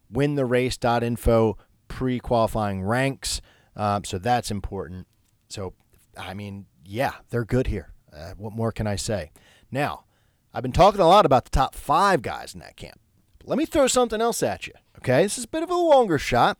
win 0.09 0.35
the 0.35 0.45
race.info 0.45 1.57
pre 1.87 2.19
qualifying 2.19 2.83
ranks. 2.83 3.41
Um, 3.75 4.03
so 4.03 4.17
that's 4.17 4.51
important. 4.51 5.07
So, 5.49 5.73
I 6.17 6.33
mean, 6.33 6.65
yeah, 6.85 7.13
they're 7.29 7.45
good 7.45 7.67
here. 7.67 7.93
Uh, 8.11 8.31
what 8.37 8.53
more 8.53 8.71
can 8.71 8.87
I 8.87 8.95
say? 8.95 9.31
Now, 9.71 10.05
I've 10.53 10.63
been 10.63 10.71
talking 10.71 11.01
a 11.01 11.07
lot 11.07 11.25
about 11.25 11.45
the 11.45 11.51
top 11.51 11.75
five 11.75 12.21
guys 12.21 12.53
in 12.53 12.59
that 12.59 12.75
camp. 12.75 12.99
But 13.39 13.49
let 13.49 13.57
me 13.57 13.65
throw 13.65 13.87
something 13.87 14.21
else 14.21 14.41
at 14.41 14.67
you. 14.67 14.73
Okay, 14.97 15.23
this 15.23 15.37
is 15.37 15.45
a 15.45 15.49
bit 15.49 15.63
of 15.63 15.69
a 15.69 15.75
longer 15.75 16.17
shot. 16.17 16.57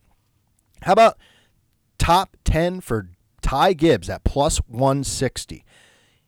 How 0.84 0.94
about 0.94 1.18
top 1.98 2.38
10 2.46 2.82
for 2.82 3.10
Ty 3.42 3.74
Gibbs 3.74 4.10
at 4.10 4.24
plus 4.24 4.58
160? 4.68 5.66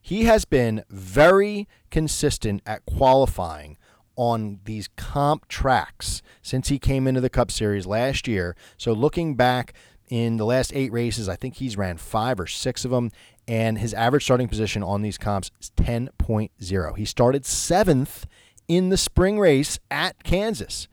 He 0.02 0.24
has 0.24 0.46
been 0.46 0.84
very 0.90 1.68
consistent 1.92 2.64
at 2.66 2.86
qualifying 2.86 3.78
on 4.16 4.60
these 4.66 4.90
comp 4.98 5.48
tracks 5.48 6.22
since 6.42 6.68
he 6.68 6.80
came 6.80 7.08
into 7.08 7.22
the 7.22 7.30
Cup 7.30 7.52
Series 7.52 7.86
last 7.86 8.28
year. 8.28 8.56
So 8.78 8.92
looking 8.92 9.36
back 9.36 9.74
in 10.12 10.36
the 10.36 10.46
last 10.46 10.74
eight 10.76 10.92
races, 10.92 11.30
I 11.30 11.38
think 11.38 11.56
he's 11.56 11.78
ran 11.78 11.96
five 11.96 12.38
or 12.38 12.46
six 12.46 12.84
of 12.84 12.92
them, 12.92 13.12
and 13.48 13.78
his 13.78 13.94
average 13.94 14.26
starting 14.26 14.50
position 14.50 14.84
on 14.84 15.02
these 15.02 15.18
comps 15.18 15.52
is 15.62 15.72
10.0. 15.78 16.98
He 16.98 17.06
started 17.06 17.46
seventh 17.46 18.28
in 18.68 18.90
the 18.90 18.98
spring 18.98 19.40
race 19.40 19.80
at 19.90 20.22
Kansas. 20.24 20.90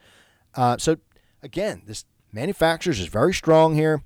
Uh, 0.54 0.78
so, 0.78 0.98
again, 1.42 1.82
this 1.84 2.04
manufacturers 2.32 3.00
is 3.00 3.08
very 3.08 3.34
strong 3.34 3.74
here. 3.74 4.04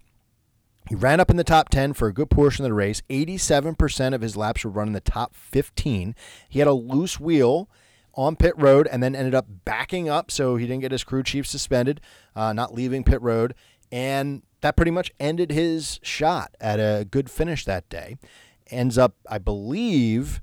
He 0.89 0.95
ran 0.95 1.21
up 1.21 1.31
in 1.31 1.37
the 1.37 1.45
top 1.45 1.69
10 1.69 1.93
for 1.93 2.09
a 2.09 2.13
good 2.13 2.31
portion 2.31 2.65
of 2.65 2.71
the 2.71 2.75
race. 2.75 3.03
87% 3.11 4.15
of 4.15 4.23
his 4.23 4.35
laps 4.35 4.65
were 4.65 4.71
run 4.71 4.89
in 4.89 4.95
the 4.95 5.01
top 5.01 5.37
15. 5.37 6.15
He 6.49 6.59
had 6.59 6.67
a 6.69 6.73
loose 6.73 7.21
wheel 7.21 7.69
on 8.15 8.37
pit 8.37 8.55
road 8.57 8.89
and 8.91 9.03
then 9.03 9.15
ended 9.15 9.35
up 9.35 9.47
backing 9.65 10.09
up 10.09 10.31
so 10.31 10.57
he 10.57 10.67
didn't 10.67 10.83
get 10.83 10.93
his 10.93 11.05
crew 11.05 11.23
chief 11.23 11.47
suspended, 11.47 12.01
uh, 12.35 12.53
not 12.53 12.75
leaving 12.75 13.05
pit 13.05 13.21
road. 13.23 13.55
And 13.93 14.43
that 14.63 14.75
pretty 14.75 14.91
much 14.91 15.13
ended 15.21 15.53
his 15.53 16.01
shot 16.03 16.57
at 16.61 16.81
a 16.81 17.05
good 17.05 17.31
finish 17.31 17.65
that 17.67 17.89
day. 17.91 18.17
Ends 18.71 18.97
up, 18.97 19.15
I 19.29 19.39
believe, 19.39 20.41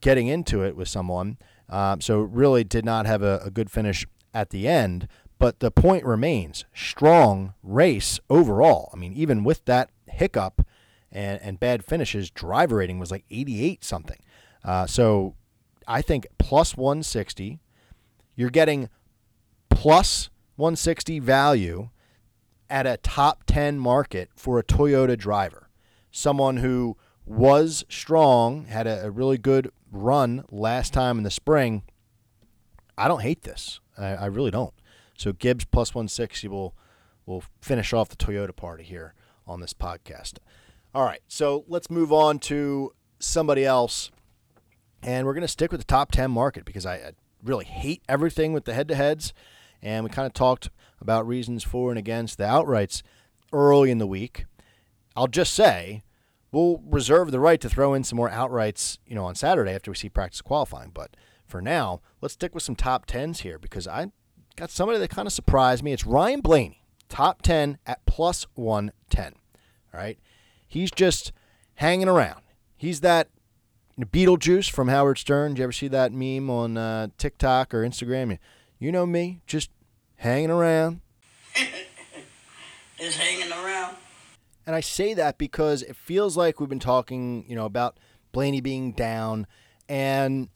getting 0.00 0.28
into 0.28 0.62
it 0.62 0.76
with 0.76 0.88
someone. 0.88 1.38
Um, 1.68 2.00
so 2.00 2.20
really 2.20 2.62
did 2.62 2.84
not 2.84 3.04
have 3.06 3.22
a, 3.22 3.40
a 3.44 3.50
good 3.50 3.70
finish 3.70 4.06
at 4.32 4.50
the 4.50 4.68
end. 4.68 5.08
But 5.38 5.58
the 5.58 5.72
point 5.72 6.04
remains 6.04 6.64
strong 6.72 7.54
race 7.62 8.20
overall. 8.30 8.90
I 8.94 8.96
mean, 8.96 9.12
even 9.14 9.42
with 9.42 9.64
that 9.64 9.90
hiccup 10.06 10.64
and, 11.10 11.40
and 11.42 11.58
bad 11.58 11.84
finishes, 11.84 12.30
driver 12.30 12.76
rating 12.76 13.00
was 13.00 13.10
like 13.10 13.24
88 13.30 13.82
something. 13.82 14.20
Uh, 14.62 14.86
so 14.86 15.34
I 15.88 16.00
think 16.00 16.26
plus 16.38 16.76
160. 16.76 17.58
You're 18.36 18.50
getting 18.50 18.88
plus 19.68 20.30
160 20.56 21.18
value 21.18 21.90
at 22.70 22.86
a 22.86 22.96
top 22.98 23.44
10 23.46 23.78
market 23.78 24.30
for 24.34 24.58
a 24.58 24.62
Toyota 24.62 25.16
driver. 25.16 25.68
Someone 26.10 26.58
who 26.58 26.96
was 27.26 27.84
strong, 27.88 28.66
had 28.66 28.86
a, 28.86 29.06
a 29.06 29.10
really 29.10 29.38
good 29.38 29.70
run 29.90 30.44
last 30.50 30.92
time 30.92 31.18
in 31.18 31.24
the 31.24 31.30
spring. 31.30 31.82
I 32.96 33.08
don't 33.08 33.22
hate 33.22 33.42
this. 33.42 33.80
I, 33.98 34.08
I 34.08 34.26
really 34.26 34.50
don't. 34.50 34.74
So 35.16 35.32
Gibbs 35.32 35.64
plus 35.64 35.94
160 35.94 36.48
will 36.48 36.74
will 37.26 37.42
finish 37.62 37.94
off 37.94 38.10
the 38.10 38.16
Toyota 38.16 38.54
party 38.54 38.84
here 38.84 39.14
on 39.46 39.60
this 39.60 39.72
podcast. 39.72 40.34
All 40.94 41.04
right, 41.04 41.22
so 41.26 41.64
let's 41.68 41.90
move 41.90 42.12
on 42.12 42.38
to 42.40 42.92
somebody 43.18 43.64
else, 43.64 44.10
and 45.02 45.26
we're 45.26 45.32
going 45.32 45.40
to 45.40 45.48
stick 45.48 45.72
with 45.72 45.80
the 45.80 45.86
top 45.86 46.12
10 46.12 46.30
market 46.30 46.66
because 46.66 46.84
I, 46.84 46.96
I 46.96 47.12
really 47.42 47.64
hate 47.64 48.02
everything 48.10 48.52
with 48.52 48.66
the 48.66 48.74
head 48.74 48.88
to 48.88 48.94
heads 48.94 49.32
and 49.84 50.02
we 50.02 50.10
kind 50.10 50.26
of 50.26 50.32
talked 50.32 50.70
about 51.00 51.26
reasons 51.26 51.62
for 51.62 51.90
and 51.90 51.98
against 51.98 52.38
the 52.38 52.44
outrights 52.44 53.02
early 53.52 53.90
in 53.90 53.98
the 53.98 54.06
week. 54.06 54.46
I'll 55.16 55.28
just 55.28 55.54
say 55.54 56.02
we'll 56.50 56.80
reserve 56.86 57.30
the 57.30 57.40
right 57.40 57.60
to 57.60 57.68
throw 57.68 57.94
in 57.94 58.04
some 58.04 58.16
more 58.16 58.30
outrights, 58.30 58.98
you 59.06 59.14
know, 59.14 59.24
on 59.24 59.34
Saturday 59.34 59.72
after 59.72 59.90
we 59.90 59.96
see 59.96 60.08
practice 60.08 60.40
qualifying. 60.40 60.90
But 60.94 61.16
for 61.46 61.60
now, 61.60 62.00
let's 62.20 62.34
stick 62.34 62.54
with 62.54 62.62
some 62.62 62.76
top 62.76 63.06
tens 63.06 63.40
here 63.40 63.58
because 63.58 63.86
I 63.86 64.12
got 64.56 64.70
somebody 64.70 64.98
that 64.98 65.10
kind 65.10 65.26
of 65.26 65.32
surprised 65.32 65.82
me. 65.82 65.92
It's 65.92 66.06
Ryan 66.06 66.40
Blaney, 66.40 66.84
top 67.08 67.42
10 67.42 67.78
at 67.86 68.04
plus 68.06 68.46
110. 68.54 69.34
All 69.92 70.00
right. 70.00 70.18
He's 70.66 70.90
just 70.90 71.32
hanging 71.76 72.08
around. 72.08 72.42
He's 72.76 73.00
that 73.00 73.28
Beetlejuice 74.00 74.70
from 74.70 74.88
Howard 74.88 75.18
Stern. 75.18 75.52
Did 75.52 75.58
you 75.58 75.64
ever 75.64 75.72
see 75.72 75.88
that 75.88 76.12
meme 76.12 76.50
on 76.50 76.76
uh, 76.76 77.08
TikTok 77.18 77.72
or 77.72 77.82
Instagram? 77.82 78.38
You 78.78 78.90
know 78.90 79.06
me, 79.06 79.40
just 79.46 79.70
hanging 80.24 80.50
around. 80.50 81.00
Just 82.98 83.18
hanging 83.18 83.52
around. 83.52 83.96
And 84.66 84.74
I 84.74 84.80
say 84.80 85.12
that 85.14 85.36
because 85.36 85.82
it 85.82 85.94
feels 85.94 86.36
like 86.36 86.58
we've 86.58 86.68
been 86.68 86.78
talking, 86.78 87.44
you 87.46 87.54
know, 87.54 87.66
about 87.66 87.98
Blaney 88.32 88.62
being 88.62 88.92
down, 88.92 89.46
and 89.88 90.48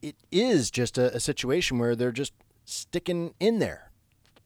it 0.00 0.14
is 0.30 0.70
just 0.70 0.96
a, 0.96 1.12
a 1.16 1.18
situation 1.18 1.78
where 1.78 1.96
they're 1.96 2.12
just 2.12 2.32
sticking 2.64 3.34
in 3.40 3.58
there. 3.58 3.90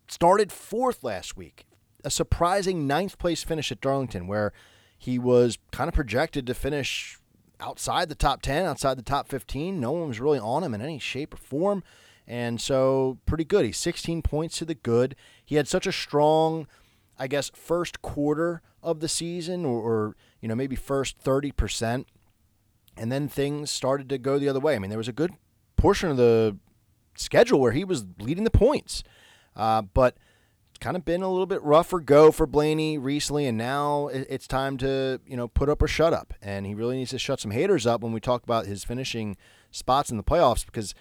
Started 0.08 0.50
fourth 0.50 1.04
last 1.04 1.36
week, 1.36 1.66
a 2.02 2.10
surprising 2.10 2.86
ninth 2.86 3.18
place 3.18 3.42
finish 3.42 3.70
at 3.70 3.82
Darlington, 3.82 4.26
where 4.26 4.54
he 4.96 5.18
was 5.18 5.58
kind 5.70 5.88
of 5.88 5.94
projected 5.94 6.46
to 6.46 6.54
finish 6.54 7.18
outside 7.60 8.08
the 8.08 8.14
top 8.14 8.40
10, 8.40 8.64
outside 8.64 8.96
the 8.96 9.02
top 9.02 9.28
15. 9.28 9.78
No 9.78 9.92
one 9.92 10.08
was 10.08 10.20
really 10.20 10.38
on 10.38 10.64
him 10.64 10.72
in 10.72 10.80
any 10.80 10.98
shape 10.98 11.34
or 11.34 11.36
form. 11.36 11.84
And 12.30 12.60
so, 12.60 13.18
pretty 13.26 13.42
good. 13.42 13.64
He's 13.64 13.76
16 13.76 14.22
points 14.22 14.58
to 14.58 14.64
the 14.64 14.76
good. 14.76 15.16
He 15.44 15.56
had 15.56 15.66
such 15.66 15.84
a 15.84 15.90
strong, 15.90 16.68
I 17.18 17.26
guess, 17.26 17.50
first 17.56 18.02
quarter 18.02 18.62
of 18.84 19.00
the 19.00 19.08
season, 19.08 19.64
or, 19.64 19.80
or 19.80 20.16
you 20.40 20.46
know, 20.46 20.54
maybe 20.54 20.76
first 20.76 21.18
30%. 21.24 22.04
And 22.96 23.10
then 23.10 23.26
things 23.26 23.72
started 23.72 24.08
to 24.10 24.16
go 24.18 24.38
the 24.38 24.48
other 24.48 24.60
way. 24.60 24.76
I 24.76 24.78
mean, 24.78 24.90
there 24.90 24.96
was 24.96 25.08
a 25.08 25.12
good 25.12 25.32
portion 25.76 26.08
of 26.08 26.18
the 26.18 26.56
schedule 27.16 27.58
where 27.58 27.72
he 27.72 27.82
was 27.82 28.06
leading 28.20 28.44
the 28.44 28.50
points. 28.52 29.02
Uh, 29.56 29.82
but 29.82 30.16
it's 30.70 30.78
kind 30.78 30.96
of 30.96 31.04
been 31.04 31.22
a 31.22 31.28
little 31.28 31.46
bit 31.46 31.60
rougher 31.64 31.98
go 31.98 32.30
for 32.30 32.46
Blaney 32.46 32.96
recently, 32.96 33.46
and 33.46 33.58
now 33.58 34.06
it's 34.06 34.46
time 34.46 34.76
to 34.78 35.20
you 35.26 35.36
know 35.36 35.48
put 35.48 35.68
up 35.68 35.82
or 35.82 35.88
shut 35.88 36.12
up. 36.12 36.32
And 36.40 36.64
he 36.64 36.74
really 36.74 36.96
needs 36.96 37.10
to 37.10 37.18
shut 37.18 37.40
some 37.40 37.50
haters 37.50 37.88
up 37.88 38.02
when 38.02 38.12
we 38.12 38.20
talk 38.20 38.44
about 38.44 38.66
his 38.66 38.84
finishing 38.84 39.36
spots 39.72 40.12
in 40.12 40.16
the 40.16 40.22
playoffs 40.22 40.64
because 40.64 40.94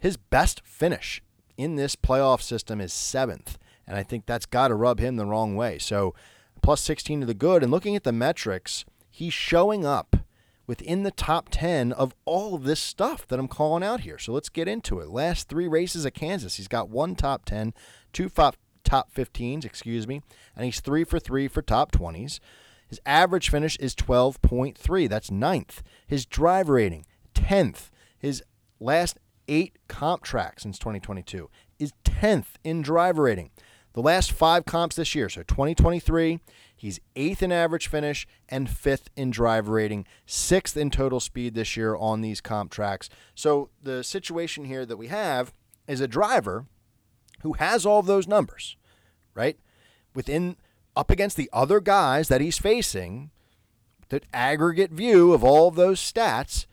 his 0.00 0.16
best 0.16 0.62
finish 0.64 1.22
in 1.56 1.76
this 1.76 1.94
playoff 1.94 2.40
system 2.42 2.80
is 2.80 2.92
seventh, 2.92 3.58
and 3.86 3.96
I 3.96 4.02
think 4.02 4.26
that's 4.26 4.46
got 4.46 4.68
to 4.68 4.74
rub 4.74 4.98
him 4.98 5.16
the 5.16 5.26
wrong 5.26 5.54
way. 5.54 5.78
So 5.78 6.14
plus 6.62 6.80
16 6.80 7.20
to 7.20 7.26
the 7.26 7.34
good, 7.34 7.62
and 7.62 7.70
looking 7.70 7.96
at 7.96 8.04
the 8.04 8.12
metrics, 8.12 8.84
he's 9.10 9.32
showing 9.32 9.84
up 9.84 10.16
within 10.66 11.02
the 11.02 11.10
top 11.10 11.48
10 11.50 11.92
of 11.92 12.14
all 12.24 12.54
of 12.54 12.62
this 12.62 12.80
stuff 12.80 13.26
that 13.26 13.38
I'm 13.38 13.48
calling 13.48 13.82
out 13.82 14.00
here. 14.00 14.18
So 14.18 14.32
let's 14.32 14.48
get 14.48 14.68
into 14.68 15.00
it. 15.00 15.08
Last 15.08 15.48
three 15.48 15.66
races 15.66 16.06
at 16.06 16.14
Kansas, 16.14 16.56
he's 16.56 16.68
got 16.68 16.88
one 16.88 17.14
top 17.14 17.44
10, 17.44 17.74
two 18.12 18.28
top 18.28 18.56
15s, 18.86 19.64
excuse 19.64 20.06
me, 20.06 20.22
and 20.54 20.64
he's 20.64 20.80
three 20.80 21.04
for 21.04 21.18
three 21.18 21.48
for 21.48 21.60
top 21.60 21.92
20s. 21.92 22.40
His 22.88 23.00
average 23.06 23.50
finish 23.50 23.76
is 23.76 23.94
12.3. 23.94 25.08
That's 25.08 25.30
ninth. 25.30 25.82
His 26.06 26.26
drive 26.26 26.68
rating, 26.68 27.06
10th. 27.34 27.90
His 28.18 28.42
last 28.80 29.18
eight 29.50 29.76
comp 29.86 30.22
tracks 30.22 30.62
since 30.62 30.78
2022 30.78 31.50
is 31.78 31.92
10th 32.04 32.54
in 32.64 32.80
driver 32.80 33.24
rating. 33.24 33.50
The 33.92 34.00
last 34.00 34.32
five 34.32 34.64
comps 34.64 34.96
this 34.96 35.14
year, 35.14 35.28
so 35.28 35.42
2023, 35.42 36.40
He's 36.80 36.98
eighth 37.14 37.42
in 37.42 37.52
average 37.52 37.88
finish 37.88 38.26
and 38.48 38.70
fifth 38.70 39.10
in 39.14 39.28
driver 39.30 39.72
rating, 39.72 40.06
sixth 40.24 40.78
in 40.78 40.88
total 40.88 41.20
speed 41.20 41.54
this 41.54 41.76
year 41.76 41.94
on 41.94 42.22
these 42.22 42.40
comp 42.40 42.72
tracks. 42.72 43.10
So 43.34 43.68
the 43.82 44.02
situation 44.02 44.64
here 44.64 44.86
that 44.86 44.96
we 44.96 45.08
have 45.08 45.52
is 45.86 46.00
a 46.00 46.08
driver 46.08 46.64
who 47.42 47.52
has 47.52 47.84
all 47.84 47.98
of 47.98 48.06
those 48.06 48.26
numbers, 48.26 48.78
right? 49.34 49.58
Within 50.14 50.56
up 50.96 51.10
against 51.10 51.36
the 51.36 51.50
other 51.52 51.80
guys 51.80 52.28
that 52.28 52.40
he's 52.40 52.56
facing, 52.56 53.30
the 54.08 54.22
aggregate 54.32 54.90
view 54.90 55.34
of 55.34 55.44
all 55.44 55.68
of 55.68 55.74
those 55.74 56.00
stats, 56.00 56.64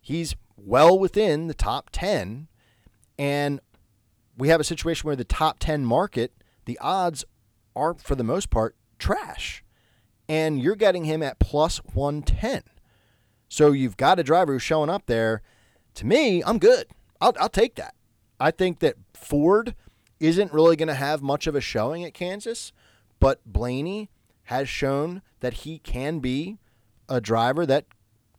he's 0.00 0.36
well 0.58 0.98
within 0.98 1.46
the 1.46 1.54
top 1.54 1.90
10. 1.92 2.48
And 3.18 3.60
we 4.36 4.48
have 4.48 4.60
a 4.60 4.64
situation 4.64 5.06
where 5.06 5.16
the 5.16 5.24
top 5.24 5.58
10 5.58 5.84
market, 5.84 6.32
the 6.64 6.78
odds 6.80 7.24
are, 7.74 7.94
for 7.94 8.14
the 8.14 8.24
most 8.24 8.50
part, 8.50 8.76
trash. 8.98 9.64
And 10.28 10.60
you're 10.60 10.76
getting 10.76 11.04
him 11.04 11.22
at 11.22 11.38
plus 11.38 11.78
110. 11.78 12.62
So 13.48 13.72
you've 13.72 13.96
got 13.96 14.18
a 14.18 14.22
driver 14.22 14.52
who's 14.52 14.62
showing 14.62 14.90
up 14.90 15.06
there. 15.06 15.42
To 15.94 16.06
me, 16.06 16.42
I'm 16.44 16.58
good. 16.58 16.86
I'll, 17.20 17.34
I'll 17.40 17.48
take 17.48 17.76
that. 17.76 17.94
I 18.38 18.50
think 18.50 18.80
that 18.80 18.96
Ford 19.14 19.74
isn't 20.20 20.52
really 20.52 20.76
going 20.76 20.88
to 20.88 20.94
have 20.94 21.22
much 21.22 21.46
of 21.46 21.54
a 21.54 21.60
showing 21.60 22.04
at 22.04 22.14
Kansas, 22.14 22.72
but 23.20 23.40
Blaney 23.46 24.10
has 24.44 24.68
shown 24.68 25.22
that 25.40 25.54
he 25.54 25.78
can 25.78 26.18
be 26.20 26.58
a 27.08 27.20
driver 27.20 27.66
that 27.66 27.86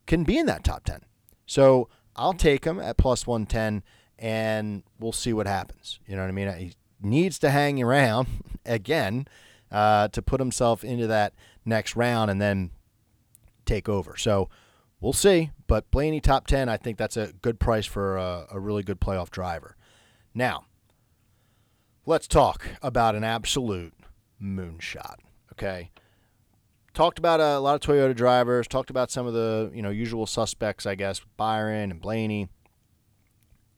can 0.05 0.23
be 0.23 0.37
in 0.37 0.45
that 0.45 0.63
top 0.63 0.85
10. 0.85 1.01
So 1.45 1.89
I'll 2.19 2.33
take 2.33 2.65
him 2.65 2.79
at 2.79 2.97
plus 2.97 3.25
110 3.25 3.81
and 4.19 4.83
we'll 4.99 5.13
see 5.13 5.31
what 5.31 5.47
happens. 5.47 5.99
You 6.05 6.17
know 6.17 6.23
what 6.23 6.27
I 6.27 6.31
mean? 6.33 6.53
He 6.57 6.73
needs 7.01 7.39
to 7.39 7.49
hang 7.49 7.81
around 7.81 8.27
again 8.65 9.25
uh, 9.71 10.09
to 10.09 10.21
put 10.21 10.41
himself 10.41 10.83
into 10.83 11.07
that 11.07 11.33
next 11.63 11.95
round 11.95 12.29
and 12.29 12.41
then 12.41 12.71
take 13.65 13.87
over. 13.87 14.17
So 14.17 14.49
we'll 14.99 15.13
see. 15.13 15.51
But 15.65 15.89
Blaney 15.91 16.19
top 16.19 16.45
10, 16.45 16.67
I 16.67 16.75
think 16.75 16.97
that's 16.97 17.15
a 17.15 17.31
good 17.41 17.57
price 17.57 17.85
for 17.85 18.17
a, 18.17 18.47
a 18.51 18.59
really 18.59 18.83
good 18.83 18.99
playoff 18.99 19.29
driver. 19.29 19.77
Now, 20.33 20.65
let's 22.05 22.27
talk 22.27 22.67
about 22.81 23.15
an 23.15 23.23
absolute 23.23 23.93
moonshot. 24.41 25.15
Okay. 25.53 25.91
Talked 26.93 27.19
about 27.19 27.39
a 27.39 27.59
lot 27.59 27.75
of 27.75 27.81
Toyota 27.81 28.15
drivers, 28.15 28.67
talked 28.67 28.89
about 28.89 29.11
some 29.11 29.27
of 29.27 29.33
the, 29.33 29.71
you 29.73 29.81
know, 29.81 29.89
usual 29.89 30.25
suspects, 30.25 30.85
I 30.85 30.95
guess, 30.95 31.21
Byron 31.37 31.91
and 31.91 32.01
Blaney. 32.01 32.49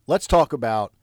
Let's 0.08 0.28
talk 0.28 0.54
about 0.54 0.94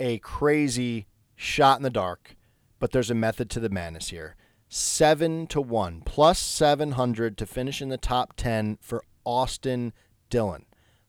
a 0.00 0.18
crazy 0.18 1.06
shot 1.36 1.78
in 1.78 1.82
the 1.82 1.90
dark 1.90 2.36
but 2.84 2.92
there's 2.92 3.10
a 3.10 3.14
method 3.14 3.48
to 3.48 3.60
the 3.60 3.70
madness 3.70 4.10
here. 4.10 4.36
Seven 4.68 5.46
to 5.46 5.58
one, 5.62 6.02
plus 6.04 6.38
700 6.38 7.38
to 7.38 7.46
finish 7.46 7.80
in 7.80 7.88
the 7.88 7.96
top 7.96 8.34
10 8.36 8.76
for 8.82 9.02
Austin 9.24 9.94
Dillon. 10.28 10.66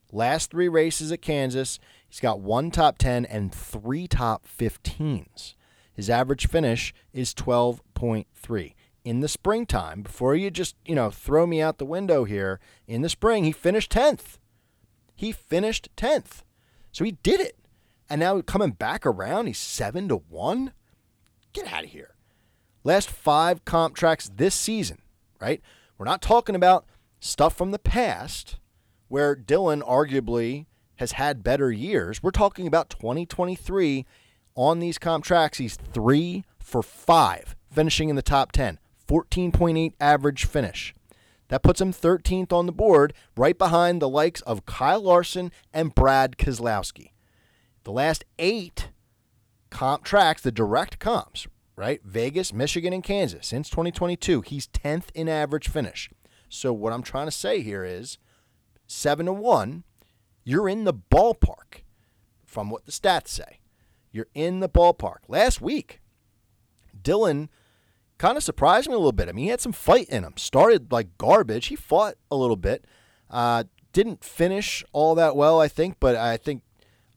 Last 0.10 0.52
three 0.52 0.70
races 0.70 1.12
at 1.12 1.22
Kansas, 1.22 1.78
he's 2.08 2.22
got 2.22 2.40
one 2.40 2.72
top 2.72 2.98
10 2.98 3.26
and 3.26 3.54
three 3.54 4.08
top 4.08 4.48
15s. 4.48 5.56
His 5.94 6.10
average 6.10 6.48
finish 6.48 6.94
is 7.12 7.34
12.3. 7.34 8.74
In 9.06 9.22
the 9.22 9.30
springtime, 9.30 10.02
before 10.02 10.36
you 10.36 10.52
just, 10.52 10.76
you 10.84 10.96
know, 10.96 11.12
throw 11.12 11.46
me 11.48 11.62
out 11.62 11.78
the 11.78 11.86
window 11.86 12.26
here, 12.26 12.60
in 12.88 13.04
the 13.04 13.10
spring, 13.10 13.44
he 13.44 13.52
finished 13.54 13.92
10th. 13.92 14.40
He 15.16 15.32
finished 15.32 15.90
10th. 15.96 16.42
So 16.92 17.06
he 17.06 17.12
did 17.24 17.40
it. 17.40 17.56
And 18.10 18.20
now 18.20 18.42
coming 18.42 18.72
back 18.72 19.06
around, 19.06 19.46
he's 19.46 19.60
7 19.60 20.10
to 20.10 20.18
1. 20.18 20.74
Get 21.54 21.72
out 21.72 21.84
of 21.84 21.92
here. 21.92 22.16
Last 22.84 23.10
five 23.10 23.64
comp 23.64 23.96
tracks 23.96 24.30
this 24.36 24.56
season, 24.56 24.98
right? 25.40 25.62
We're 25.98 26.06
not 26.06 26.22
talking 26.22 26.56
about 26.56 26.86
stuff 27.20 27.56
from 27.56 27.72
the 27.72 27.80
past 27.80 28.58
where 29.08 29.36
Dillon 29.36 29.82
arguably 29.82 30.66
has 30.96 31.14
had 31.14 31.44
better 31.44 31.72
years. 31.72 32.22
We're 32.24 32.32
talking 32.32 32.68
about 32.68 32.90
2023 32.90 34.06
on 34.56 34.80
these 34.80 34.98
comp 34.98 35.24
tracks. 35.26 35.58
He's 35.58 35.76
three 35.76 36.44
for 36.60 36.82
five, 36.82 37.56
finishing 37.72 38.10
in 38.10 38.16
the 38.16 38.22
top 38.22 38.52
10, 38.52 38.80
14.8 39.08 39.94
average 40.00 40.46
finish. 40.46 40.94
That 41.50 41.64
puts 41.64 41.80
him 41.80 41.94
13th 41.94 42.52
on 42.52 42.66
the 42.66 42.72
board, 42.72 43.14
right 43.38 43.58
behind 43.58 44.02
the 44.02 44.10
likes 44.10 44.42
of 44.42 44.66
Kyle 44.66 45.02
Larson 45.02 45.52
and 45.74 45.94
Brad 45.94 46.38
Keselowski. 46.38 47.12
The 47.84 47.92
last 47.92 48.26
eight 48.40 48.90
comp 49.70 50.04
tracks, 50.04 50.42
the 50.42 50.52
direct 50.52 50.98
comps, 50.98 51.48
right? 51.76 52.02
Vegas, 52.04 52.52
Michigan, 52.52 52.94
and 52.94 53.04
Kansas 53.04 53.46
since 53.46 53.70
2022. 53.70 54.42
He's 54.42 54.68
10th 54.68 55.06
in 55.14 55.30
average 55.30 55.70
finish. 55.70 56.10
So 56.50 56.74
what 56.74 56.94
I'm 56.94 57.04
trying 57.04 57.28
to 57.28 57.32
say 57.32 57.62
here 57.62 57.84
is 57.84 58.18
7 58.88 59.26
to 59.28 59.34
1, 59.34 59.84
you're 60.44 60.70
in 60.70 60.84
the 60.84 60.94
ballpark 60.94 61.82
from 62.44 62.70
what 62.70 62.86
the 62.86 62.92
stats 62.92 63.28
say. 63.28 63.60
You're 64.12 64.28
in 64.34 64.62
the 64.62 64.70
ballpark. 64.70 65.18
Last 65.28 65.60
week, 65.62 66.00
Dillon 67.00 67.50
kind 68.18 68.38
of 68.38 68.44
surprised 68.44 68.88
me 68.88 68.94
a 68.94 68.98
little 68.98 69.12
bit. 69.12 69.30
I 69.30 69.32
mean, 69.32 69.46
he 69.46 69.52
had 69.52 69.62
some 69.62 69.72
fight 69.72 70.10
in 70.10 70.24
him. 70.24 70.34
Started 70.38 70.92
like 70.92 71.18
garbage. 71.18 71.68
He 71.68 71.76
fought 71.76 72.16
a 72.32 72.36
little 72.36 72.56
bit. 72.56 72.86
Uh, 73.30 73.66
didn't 73.94 74.24
finish 74.24 74.84
all 74.92 75.16
that 75.16 75.36
well, 75.36 75.60
I 75.60 75.68
think, 75.68 75.98
but 76.00 76.16
I 76.16 76.38
think 76.38 76.62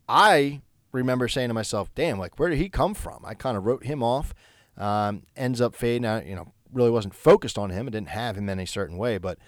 I 0.09 0.63
remember 0.93 1.29
saying 1.29 1.49
to 1.49 1.55
myself, 1.55 1.93
"Damn, 1.95 2.19
like 2.19 2.39
where 2.39 2.49
did 2.49 2.59
he 2.59 2.69
come 2.69 2.95
from?" 2.95 3.25
I 3.25 3.35
kind 3.35 3.57
of 3.57 3.65
wrote 3.67 3.85
him 3.85 4.03
off. 4.03 4.35
Um, 4.77 5.25
ends 5.37 5.61
up 5.61 5.75
fading. 5.75 6.07
I, 6.07 6.25
you 6.25 6.37
know, 6.37 6.53
really 6.73 6.91
wasn't 6.91 7.15
focused 7.15 7.59
on 7.59 7.71
him. 7.71 7.87
I 7.87 7.91
didn't 7.91 8.11
have 8.11 8.37
him 8.37 8.45
in 8.45 8.59
any 8.59 8.67
certain 8.67 8.97
way, 8.97 9.19
but 9.19 9.39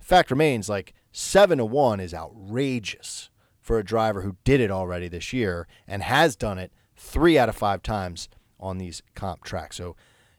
fact 0.00 0.30
remains, 0.30 0.68
like 0.68 0.94
seven 1.12 1.58
to 1.58 1.64
one 1.64 2.00
is 2.00 2.14
outrageous 2.14 3.30
for 3.60 3.78
a 3.78 3.84
driver 3.84 4.22
who 4.22 4.36
did 4.44 4.60
it 4.60 4.70
already 4.70 5.08
this 5.08 5.32
year 5.32 5.68
and 5.86 6.02
has 6.02 6.34
done 6.34 6.58
it 6.58 6.72
three 6.96 7.38
out 7.38 7.48
of 7.48 7.56
five 7.56 7.82
times 7.82 8.28
on 8.58 8.78
these 8.78 9.02
comp 9.14 9.44
tracks. 9.44 9.76
So, 9.76 9.96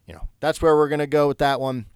you 0.07 0.13
know, 0.13 0.27
that's 0.39 0.61
where 0.61 0.75
we're 0.75 0.89
gonna 0.89 1.07
go 1.07 1.27
with 1.27 1.37
that 1.39 1.59
one, 1.59 1.87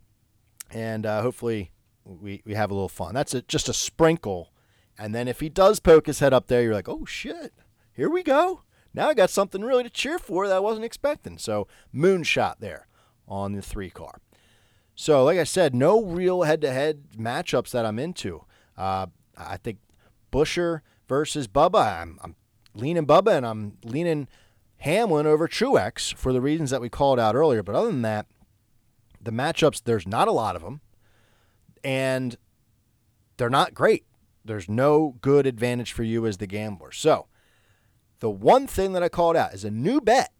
and 0.72 1.06
uh, 1.06 1.22
hopefully 1.22 1.72
we 2.06 2.42
we 2.46 2.54
have 2.54 2.72
a 2.72 2.74
little 2.74 2.90
fun. 2.90 3.14
That's 3.14 3.34
a, 3.34 3.42
just 3.44 3.70
a 3.70 3.74
sprinkle, 3.74 4.52
and 4.98 5.14
then 5.14 5.28
if 5.28 5.40
he 5.40 5.50
does 5.50 5.80
poke 5.80 6.08
his 6.08 6.20
head 6.20 6.34
up 6.34 6.48
there, 6.48 6.62
you're 6.62 6.74
like, 6.74 6.90
oh 6.90 7.06
shit, 7.06 7.54
here 7.92 8.10
we 8.10 8.24
go. 8.24 8.62
Now 8.94 9.10
I 9.10 9.14
got 9.14 9.30
something 9.30 9.62
really 9.62 9.84
to 9.84 9.90
cheer 9.90 10.18
for 10.18 10.48
that 10.48 10.56
I 10.56 10.60
wasn't 10.60 10.86
expecting. 10.86 11.38
So 11.38 11.68
moonshot 11.94 12.56
there 12.60 12.88
on 13.28 13.54
the 13.54 13.62
three 13.62 13.90
car. 13.90 14.22
So 14.96 15.24
like 15.24 15.38
I 15.38 15.44
said, 15.44 15.76
no 15.76 16.04
real 16.04 16.42
head-to-head 16.42 17.10
matchups 17.16 17.70
that 17.72 17.86
I'm 17.86 18.00
into. 18.00 18.46
Uh, 18.76 19.08
I 19.38 19.58
think 19.58 19.78
Buescher 20.32 20.82
versus 21.08 21.48
Bubba. 21.48 22.02
I'm, 22.02 22.18
I'm 22.24 22.36
leaning 22.74 23.06
Bubba 23.06 23.38
and 23.38 23.46
I'm 23.46 23.78
leaning 23.84 24.28
Hamlin 24.80 25.26
over 25.26 25.48
Truex 25.48 26.14
for 26.14 26.32
the 26.32 26.42
reasons 26.42 26.70
that 26.70 26.82
we 26.82 26.90
called 26.90 27.20
out 27.20 27.36
earlier. 27.36 27.64
But 27.64 27.76
other 27.76 27.88
than 27.92 28.04
that, 28.04 28.28
the 29.22 29.32
matchups 29.32 29.84
there's 29.84 30.08
not 30.08 30.28
a 30.28 30.32
lot 30.32 30.56
of 30.56 30.62
them, 30.62 30.82
and 31.84 32.38
they're 33.38 33.50
not 33.50 33.74
great. 33.74 34.06
There's 34.46 34.70
no 34.70 35.16
good 35.22 35.46
advantage 35.46 35.92
for 35.92 36.04
you 36.04 36.26
as 36.26 36.38
the 36.38 36.48
gambler. 36.48 36.92
So 36.92 37.28
the 38.20 38.30
one 38.30 38.68
thing 38.68 38.94
that 38.94 39.04
I 39.04 39.10
called 39.10 39.36
out 39.36 39.54
is 39.54 39.64
a 39.64 39.72
new 39.72 40.00
bet 40.00 40.32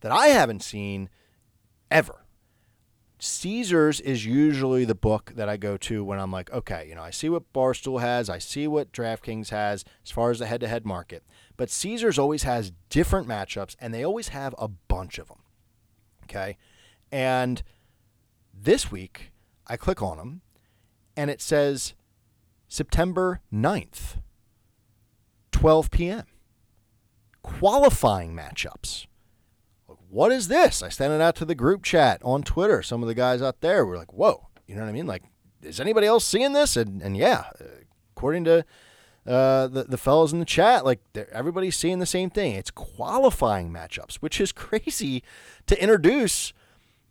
that 0.00 0.12
I 0.12 0.28
haven't 0.28 0.62
seen 0.62 1.08
ever. 1.90 2.24
Caesars 3.20 4.00
is 4.00 4.24
usually 4.24 4.84
the 4.84 4.94
book 4.94 5.32
that 5.34 5.48
I 5.48 5.56
go 5.56 5.76
to 5.78 6.04
when 6.04 6.20
I'm 6.20 6.30
like, 6.30 6.52
okay, 6.52 6.86
you 6.88 6.94
know, 6.94 7.02
I 7.02 7.10
see 7.10 7.28
what 7.28 7.52
Barstool 7.52 8.00
has, 8.00 8.30
I 8.30 8.38
see 8.38 8.68
what 8.68 8.92
DraftKings 8.92 9.48
has 9.48 9.84
as 10.04 10.10
far 10.12 10.30
as 10.30 10.38
the 10.38 10.46
head 10.46 10.60
to 10.60 10.68
head 10.68 10.86
market. 10.86 11.24
But 11.58 11.68
Caesars 11.68 12.18
always 12.18 12.44
has 12.44 12.72
different 12.88 13.28
matchups 13.28 13.76
and 13.78 13.92
they 13.92 14.02
always 14.02 14.28
have 14.28 14.54
a 14.56 14.68
bunch 14.68 15.18
of 15.18 15.28
them. 15.28 15.42
Okay. 16.24 16.56
And 17.12 17.62
this 18.54 18.90
week, 18.90 19.32
I 19.66 19.76
click 19.76 20.00
on 20.00 20.16
them 20.16 20.40
and 21.14 21.30
it 21.30 21.42
says 21.42 21.92
September 22.68 23.42
9th, 23.52 24.22
12 25.52 25.90
p.m 25.90 26.24
qualifying 27.48 28.34
matchups. 28.34 29.06
What 30.10 30.32
is 30.32 30.48
this? 30.48 30.82
I 30.82 30.88
sent 30.88 31.12
it 31.12 31.20
out 31.20 31.34
to 31.36 31.44
the 31.44 31.54
group 31.54 31.82
chat 31.82 32.20
on 32.22 32.42
Twitter. 32.42 32.82
Some 32.82 33.02
of 33.02 33.08
the 33.08 33.14
guys 33.14 33.42
out 33.42 33.60
there 33.60 33.84
were 33.84 33.96
like, 33.96 34.12
whoa, 34.12 34.48
you 34.66 34.74
know 34.74 34.82
what 34.82 34.88
I 34.88 34.92
mean? 34.92 35.06
Like, 35.06 35.24
is 35.62 35.80
anybody 35.80 36.06
else 36.06 36.24
seeing 36.24 36.52
this? 36.52 36.76
And, 36.76 37.02
and 37.02 37.16
yeah, 37.16 37.44
according 38.14 38.44
to 38.44 38.64
uh, 39.28 39.66
the, 39.66 39.84
the 39.84 39.98
fellows 39.98 40.32
in 40.32 40.38
the 40.38 40.46
chat, 40.46 40.86
like 40.86 41.00
everybody's 41.32 41.76
seeing 41.76 41.98
the 41.98 42.06
same 42.06 42.30
thing. 42.30 42.54
It's 42.54 42.70
qualifying 42.70 43.70
matchups, 43.70 44.14
which 44.20 44.40
is 44.40 44.52
crazy 44.52 45.22
to 45.66 45.80
introduce 45.80 46.54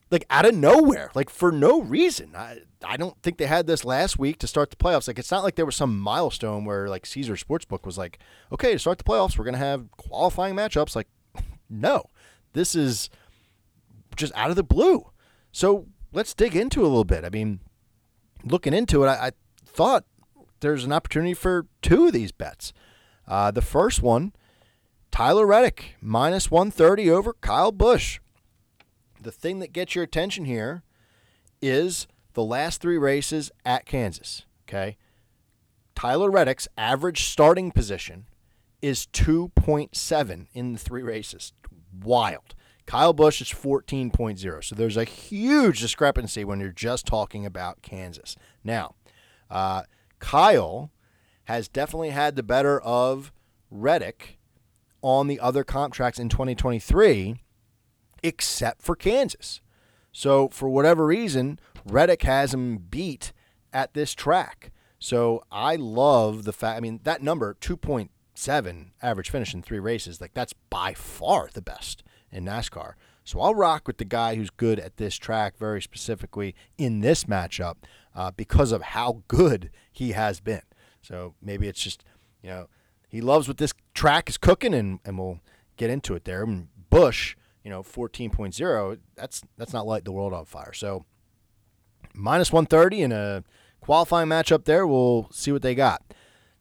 like 0.09 0.26
out 0.30 0.45
of 0.45 0.55
nowhere, 0.55 1.11
like 1.13 1.30
for 1.30 1.51
no 1.51 1.82
reason. 1.82 2.34
I 2.36 2.61
I 2.84 2.97
don't 2.97 3.22
think 3.22 3.38
they 3.38 3.45
had 3.45 3.68
this 3.68 3.86
last 3.86 4.18
week 4.18 4.39
to 4.39 4.47
start 4.47 4.72
the 4.72 4.78
playoffs. 4.78 5.07
Like 5.07 5.20
it's 5.20 5.30
not 5.30 5.43
like 5.43 5.55
there 5.55 5.65
was 5.65 5.76
some 5.76 5.99
milestone 5.99 6.65
where 6.65 6.89
like 6.89 7.05
Caesar 7.05 7.36
Sportsbook 7.36 7.86
was 7.86 7.97
like, 7.97 8.18
okay, 8.51 8.72
to 8.74 8.80
start 8.80 8.97
the 8.97 9.03
playoffs, 9.03 9.38
we're 9.38 9.45
gonna 9.45 9.57
have 9.59 9.91
qualifying 9.91 10.55
matchups. 10.55 10.95
Like, 10.95 11.07
no, 11.70 12.09
this 12.53 12.74
is 12.74 13.11
just 14.15 14.34
out 14.36 14.49
of 14.49 14.55
the 14.55 14.63
blue. 14.63 15.11
So 15.51 15.86
let's 16.13 16.34
dig 16.34 16.55
into 16.55 16.82
a 16.82 16.88
little 16.88 17.03
bit. 17.03 17.26
I 17.26 17.30
mean, 17.30 17.59
looking 18.43 18.74
into 18.74 19.03
it, 19.03 19.07
I, 19.07 19.28
I 19.28 19.32
thought 19.65 20.05
there's 20.59 20.83
an 20.83 20.93
opportunity 20.93 21.33
for 21.33 21.67
two 21.81 22.07
of 22.07 22.13
these 22.13 22.31
bets. 22.31 22.73
Uh, 23.27 23.51
the 23.51 23.61
first 23.61 24.01
one, 24.01 24.33
Tyler 25.11 25.45
Reddick 25.45 25.95
minus 26.01 26.49
130 26.49 27.09
over 27.09 27.33
Kyle 27.33 27.71
Busch 27.71 28.19
the 29.21 29.31
thing 29.31 29.59
that 29.59 29.73
gets 29.73 29.95
your 29.95 30.03
attention 30.03 30.45
here 30.45 30.83
is 31.61 32.07
the 32.33 32.43
last 32.43 32.81
three 32.81 32.97
races 32.97 33.51
at 33.65 33.85
Kansas. 33.85 34.45
Okay. 34.67 34.97
Tyler 35.95 36.29
Reddick's 36.29 36.67
average 36.77 37.23
starting 37.23 37.71
position 37.71 38.27
is 38.81 39.07
2.7 39.07 40.47
in 40.53 40.73
the 40.73 40.79
three 40.79 41.01
races. 41.01 41.53
Wild. 42.03 42.53
Kyle 42.85 43.13
Busch 43.13 43.41
is 43.41 43.49
14.0. 43.49 44.63
So 44.63 44.75
there's 44.75 44.97
a 44.97 45.03
huge 45.03 45.81
discrepancy 45.81 46.45
when 46.45 46.59
you're 46.59 46.69
just 46.69 47.05
talking 47.05 47.45
about 47.45 47.81
Kansas. 47.81 48.35
Now, 48.63 48.95
uh, 49.49 49.83
Kyle 50.20 50.91
has 51.45 51.68
definitely 51.68 52.09
had 52.09 52.36
the 52.36 52.43
better 52.43 52.80
of 52.82 53.32
Reddick 53.70 54.38
on 55.01 55.28
the 55.28 55.39
other 55.39 55.63
comp 55.63 55.93
tracks 55.93 56.20
in 56.20 56.30
2023 56.30 57.41
except 58.24 58.82
for 58.82 58.95
Kansas. 58.95 59.61
So, 60.11 60.49
for 60.49 60.70
whatever 60.70 61.05
reason, 61.05 61.59
Reddick 61.86 62.24
has 62.24 62.53
him 62.53 62.78
beat 62.78 63.32
at 63.72 63.93
this 63.93 64.13
track. 64.13 64.72
So, 64.99 65.43
I 65.51 65.76
love 65.76 66.43
the 66.43 66.53
fact, 66.53 66.78
I 66.78 66.80
mean, 66.80 67.01
that 67.03 67.22
number, 67.22 67.55
2.7 67.61 68.88
average 69.01 69.30
finish 69.30 69.53
in 69.53 69.61
three 69.61 69.80
races, 69.80 70.20
like 70.20 70.34
that's 70.34 70.53
by 70.70 70.93
far 70.93 71.49
the 71.53 71.61
best 71.61 72.03
in 72.32 72.45
NASCAR. 72.45 72.93
So, 73.24 73.39
I'll 73.39 73.53
rock 73.53 73.86
with 73.86 73.97
the 73.99 74.05
guy 74.05 74.36
who's 74.36 74.49
good 74.49 74.80
at 74.80 74.97
this 74.97 75.18
track 75.18 75.57
very 75.57 75.82
specifically 75.82 76.55
in 76.78 77.01
this 77.01 77.26
matchup 77.26 77.76
uh, 78.18 78.32
because 78.32 78.74
of 78.74 78.82
how 78.82 79.24
good 79.30 79.70
he 79.93 80.11
has 80.11 80.41
been. 80.41 80.63
So, 81.01 81.36
maybe 81.41 81.70
it's 81.70 81.82
just, 81.82 82.03
you 82.41 82.49
know, 82.49 82.68
he 83.07 83.22
loves 83.22 83.47
what 83.47 83.57
this 83.57 83.74
track 83.93 84.30
is 84.30 84.38
cooking, 84.38 84.74
and, 84.74 84.99
and 85.05 85.18
we'll 85.18 85.39
get 85.78 85.89
into 85.89 86.15
it 86.15 86.26
there. 86.26 86.43
And 86.43 86.68
Busch 86.89 87.38
you 87.68 87.72
know 87.72 87.84
14.0 87.84 88.97
that's 89.15 89.41
that's 89.57 89.74
not 89.74 89.86
light 89.86 90.05
the 90.05 90.11
world 90.13 90.32
on 90.32 90.45
fire 90.45 90.72
so 90.72 91.03
minus 92.13 92.49
130 92.49 93.01
in 93.01 93.11
a 93.11 93.43
qualifying 93.82 94.30
matchup 94.30 94.63
there 94.63 94.88
we'll 94.88 95.28
see 95.34 95.51
what 95.51 95.61
they 95.61 95.76
got 95.76 96.01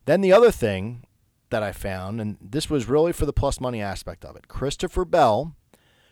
then 0.06 0.20
the 0.20 0.32
other 0.32 0.50
thing 0.50 1.06
that 1.50 1.62
i 1.62 1.70
found 1.70 2.20
and 2.20 2.36
this 2.40 2.68
was 2.68 2.88
really 2.88 3.12
for 3.12 3.24
the 3.24 3.32
plus 3.32 3.60
money 3.60 3.80
aspect 3.80 4.24
of 4.24 4.34
it 4.34 4.48
christopher 4.48 5.04
bell 5.04 5.54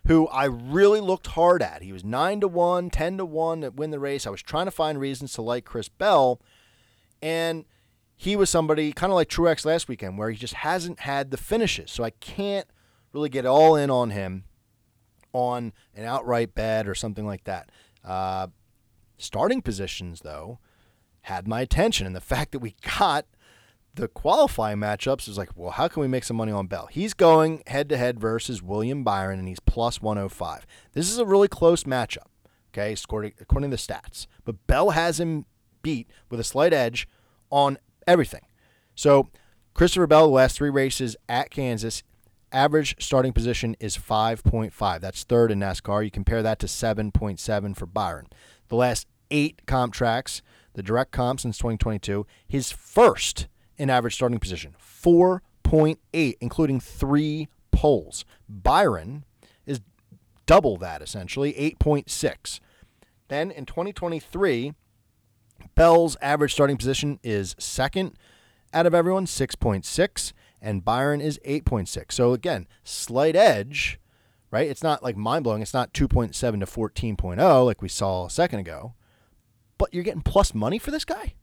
who 0.07 0.27
i 0.29 0.45
really 0.45 1.01
looked 1.01 1.29
hard 1.29 1.63
at 1.63 1.83
he 1.83 1.93
was 1.93 2.05
9 2.05 2.41
to 2.41 2.49
1 2.49 2.91
10 2.91 3.19
to 3.19 3.25
1 3.25 3.61
to 3.63 3.71
win 3.71 3.91
the 3.91 3.99
race 3.99 4.27
i 4.27 4.31
was 4.31 4.43
trying 4.43 4.67
to 4.67 4.71
find 4.71 4.99
reasons 4.99 5.33
to 5.33 5.43
like 5.43 5.65
chris 5.65 5.89
bell 5.89 6.41
and 7.23 7.65
he 8.17 8.37
was 8.37 8.49
somebody 8.49 8.93
kind 8.93 9.11
of 9.11 9.17
like 9.17 9.29
Truex 9.29 9.65
last 9.65 9.89
weekend 9.89 10.19
where 10.19 10.31
he 10.31 10.37
just 10.37 10.55
hasn't 10.55 11.01
had 11.01 11.31
the 11.31 11.37
finishes 11.37 11.91
so 11.91 12.05
i 12.05 12.11
can't 12.11 12.69
really 13.13 13.29
get 13.29 13.47
all 13.47 13.77
in 13.77 13.91
on 13.91 14.11
him 14.11 14.45
on 15.35 15.73
an 15.95 16.05
outright 16.05 16.55
bet 16.55 16.89
or 16.89 16.95
something 16.95 17.27
like 17.27 17.45
that. 17.45 17.71
Uh, 18.05 18.49
starting 19.19 19.61
positions, 19.61 20.21
though, 20.21 20.59
had 21.23 21.47
my 21.47 21.61
attention. 21.61 22.07
And 22.07 22.17
the 22.17 22.21
fact 22.23 22.53
that 22.53 22.61
we 22.61 22.75
got 22.99 23.27
the 23.95 24.09
qualifying 24.09 24.79
matchups 24.79 25.29
is 25.29 25.39
like, 25.39 25.51
well, 25.55 25.71
how 25.71 25.89
can 25.89 26.01
we 26.01 26.09
make 26.09 26.25
some 26.25 26.37
money 26.37 26.53
on 26.53 26.67
Bell? 26.67 26.89
He's 26.91 27.15
going 27.15 27.63
head 27.67 27.89
to 27.91 27.97
head 27.97 28.19
versus 28.19 28.63
William 28.63 29.05
Byron, 29.05 29.39
and 29.39 29.49
he's 29.49 29.61
plus 29.61 30.03
105. 30.03 30.67
This 30.93 31.11
is 31.11 31.19
a 31.19 31.27
really 31.27 31.49
close 31.49 31.85
matchup, 31.85 32.27
okay, 32.73 32.93
according, 32.93 33.71
to 33.71 33.77
the 33.77 33.81
stats. 33.81 34.27
But 34.45 34.67
Bell 34.67 34.91
has 34.91 35.21
him 35.21 35.47
beat 35.83 36.11
with 36.29 36.41
a 36.41 36.45
slight 36.45 36.73
edge 36.73 37.09
on 37.51 37.79
everything. 38.07 38.47
So, 38.95 39.29
Christopher 39.75 40.07
Bell, 40.07 40.27
the 40.27 40.33
last 40.33 40.57
three 40.57 40.71
races 40.71 41.17
at 41.29 41.51
Kansas, 41.51 42.03
average 42.53 42.97
starting 42.99 43.33
position 43.33 43.77
is 43.81 43.97
5.5. 43.97 45.01
That's 45.01 45.25
third 45.25 45.51
in 45.51 45.61
NASCAR. 45.61 46.05
You 46.05 46.11
compare 46.11 46.43
that 46.43 46.59
to 46.61 46.67
7.7 46.67 47.77
for 47.77 47.87
Byron. 47.87 48.27
The 48.69 48.77
last 48.77 49.07
eight 49.31 49.67
comp 49.67 49.93
tracks, 49.93 50.43
the 50.75 50.83
direct 50.83 51.13
comp 51.13 51.41
since 51.41 51.59
2022, 51.59 52.27
his 52.47 52.71
first 52.71 53.49
in 53.79 53.91
average 53.91 54.15
starting 54.15 54.39
position, 54.39 54.75
4.8, 54.81 56.35
including 56.41 56.81
three 56.81 57.49
poles. 57.73 58.25
Byron 58.49 59.25
is 59.67 59.81
double 60.47 60.77
that 60.79 61.03
essentially, 61.03 61.53
8.6. 61.55 62.61
Then 63.29 63.51
in 63.51 63.67
2023, 63.67 64.75
Bell's 65.75 66.17
average 66.21 66.53
starting 66.53 66.77
position 66.77 67.19
is 67.23 67.57
second 67.59 68.13
out 68.73 68.87
of 68.87 68.95
everyone, 68.95 69.27
6.6 69.27 70.33
and 70.61 70.85
Byron 70.85 71.21
is 71.21 71.39
8.6. 71.45 72.13
So 72.13 72.33
again, 72.33 72.67
slight 72.83 73.37
edge, 73.37 74.01
right? 74.51 74.69
It's 74.69 74.83
not 74.83 75.03
like 75.03 75.17
mind 75.17 75.45
blowing. 75.45 75.63
It's 75.63 75.75
not 75.75 75.93
2.7 75.93 76.33
to 76.33 76.67
14.0 76.67 77.67
like 77.67 77.83
we 77.83 77.89
saw 77.89 78.27
a 78.27 78.31
second 78.31 78.61
ago, 78.61 78.95
but 79.79 79.93
you're 79.93 80.03
getting 80.03 80.23
plus 80.23 80.55
money 80.55 80.79
for 80.79 80.91
this 80.91 81.05
guy? 81.05 81.35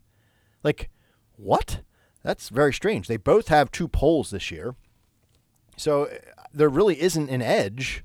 Like, 0.63 0.89
what? 1.36 1.82
That's 2.24 2.49
very 2.49 2.74
strange. 2.74 3.07
They 3.07 3.17
both 3.17 3.47
have 3.47 3.72
two 3.72 3.88
poles 3.88 4.30
this 4.30 4.51
year. 4.51 4.76
So 5.78 6.03
uh, 6.03 6.17
there 6.53 6.69
really 6.69 7.01
isn't 7.01 7.30
an 7.30 7.41
edge 7.41 8.03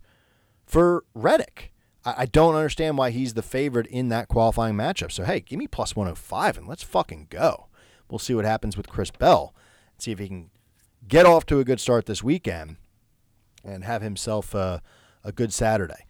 for 0.64 1.04
Reddick. 1.14 1.72
I, 2.04 2.14
I 2.18 2.26
don't 2.26 2.54
understand 2.54 2.96
why 2.96 3.10
he's 3.10 3.34
the 3.34 3.42
favorite 3.42 3.86
in 3.86 4.08
that 4.08 4.28
qualifying 4.28 4.74
matchup. 4.74 5.12
So 5.12 5.24
hey, 5.24 5.40
give 5.40 5.58
me 5.58 5.66
plus 5.66 5.94
105 5.94 6.58
and 6.58 6.66
let's 6.66 6.82
fucking 6.82 7.26
go. 7.30 7.66
We'll 8.10 8.18
see 8.18 8.34
what 8.34 8.44
happens 8.44 8.76
with 8.76 8.88
Chris 8.88 9.10
Bell. 9.10 9.54
See 9.98 10.12
if 10.12 10.18
he 10.18 10.28
can 10.28 10.50
get 11.06 11.26
off 11.26 11.44
to 11.46 11.58
a 11.58 11.64
good 11.64 11.80
start 11.80 12.06
this 12.06 12.22
weekend 12.22 12.76
and 13.64 13.84
have 13.84 14.02
himself 14.02 14.54
a, 14.54 14.82
a 15.24 15.32
good 15.32 15.52
Saturday. 15.52 16.06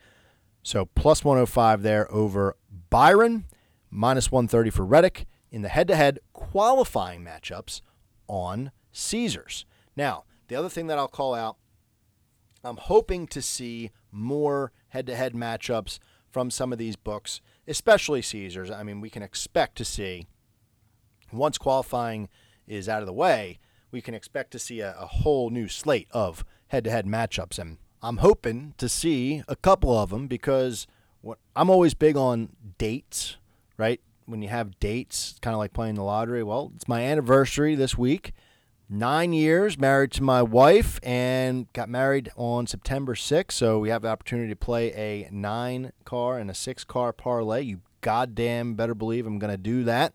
So 0.63 0.87
plus 0.87 1.25
105 1.25 1.83
there 1.83 2.13
over 2.13 2.57
Byron, 2.91 3.47
minus 3.91 4.31
130 4.31 4.71
for 4.71 4.85
Reddick 4.85 5.27
in 5.51 5.63
the 5.63 5.69
head 5.69 5.89
to 5.89 5.97
head 5.97 6.19
qualifying 6.33 7.25
matchups 7.25 7.81
on 8.29 8.73
Caesars. 8.93 9.65
Now, 9.97 10.25
the 10.49 10.57
other 10.57 10.69
thing 10.69 10.87
that 10.87 10.99
I'll 10.99 11.09
call 11.09 11.35
out, 11.35 11.57
I'm 12.65 12.77
hoping 12.77 13.27
to 13.29 13.43
see 13.43 13.91
more 14.11 14.73
head 14.89 15.07
to 15.07 15.17
head 15.17 15.35
matchups 15.35 15.99
from 16.31 16.51
some 16.51 16.73
of 16.73 16.79
these 16.79 16.97
books, 16.97 17.41
especially 17.67 18.23
Caesars. 18.23 18.71
I 18.71 18.83
mean, 18.83 19.01
we 19.01 19.11
can 19.11 19.23
expect 19.23 19.77
to 19.77 19.85
see, 19.85 20.27
once 21.33 21.59
qualifying 21.59 22.29
is 22.67 22.89
out 22.89 23.03
of 23.03 23.07
the 23.07 23.13
way, 23.13 23.59
we 23.91 24.01
can 24.01 24.15
expect 24.15 24.51
to 24.51 24.59
see 24.59 24.81
a, 24.81 24.97
a 24.99 25.07
whole 25.07 25.51
new 25.51 25.69
slate 25.69 26.09
of 26.11 26.45
head 26.69 26.85
to 26.85 26.91
head 26.91 27.07
matchups. 27.07 27.59
And 27.59 27.79
I'm 28.03 28.19
hoping 28.19 28.75
to 28.79 28.89
see 28.89 29.43
a 29.49 29.57
couple 29.57 29.97
of 29.97 30.11
them 30.11 30.27
because 30.27 30.87
what, 31.21 31.39
I'm 31.55 31.71
always 31.71 31.95
big 31.95 32.17
on 32.17 32.51
dates, 32.79 33.37
right? 33.77 34.01
When 34.27 34.43
you 34.43 34.49
have 34.49 34.79
dates, 34.81 35.37
kind 35.41 35.55
of 35.55 35.59
like 35.59 35.73
playing 35.73 35.95
the 35.95 36.03
lottery. 36.03 36.43
Well, 36.43 36.73
it's 36.75 36.89
my 36.89 37.03
anniversary 37.03 37.75
this 37.75 37.97
week. 37.97 38.33
Nine 38.89 39.33
years 39.33 39.79
married 39.79 40.13
to 40.13 40.23
my 40.23 40.43
wife 40.43 41.01
and 41.03 41.73
got 41.73 41.89
married 41.89 42.31
on 42.37 42.67
September 42.67 43.15
6th. 43.15 43.53
So 43.53 43.79
we 43.81 43.89
have 43.89 44.03
the 44.03 44.09
opportunity 44.09 44.49
to 44.49 44.57
play 44.57 44.93
a 44.93 45.29
nine 45.33 45.93
car 46.05 46.39
and 46.39 46.51
a 46.51 46.55
six 46.55 46.85
car 46.85 47.13
parlay. 47.13 47.63
You 47.63 47.81
goddamn 48.01 48.75
better 48.75 48.95
believe 48.95 49.27
I'm 49.27 49.41
going 49.41 49.53
to 49.53 49.57
do 49.57 49.83
that. 49.85 50.15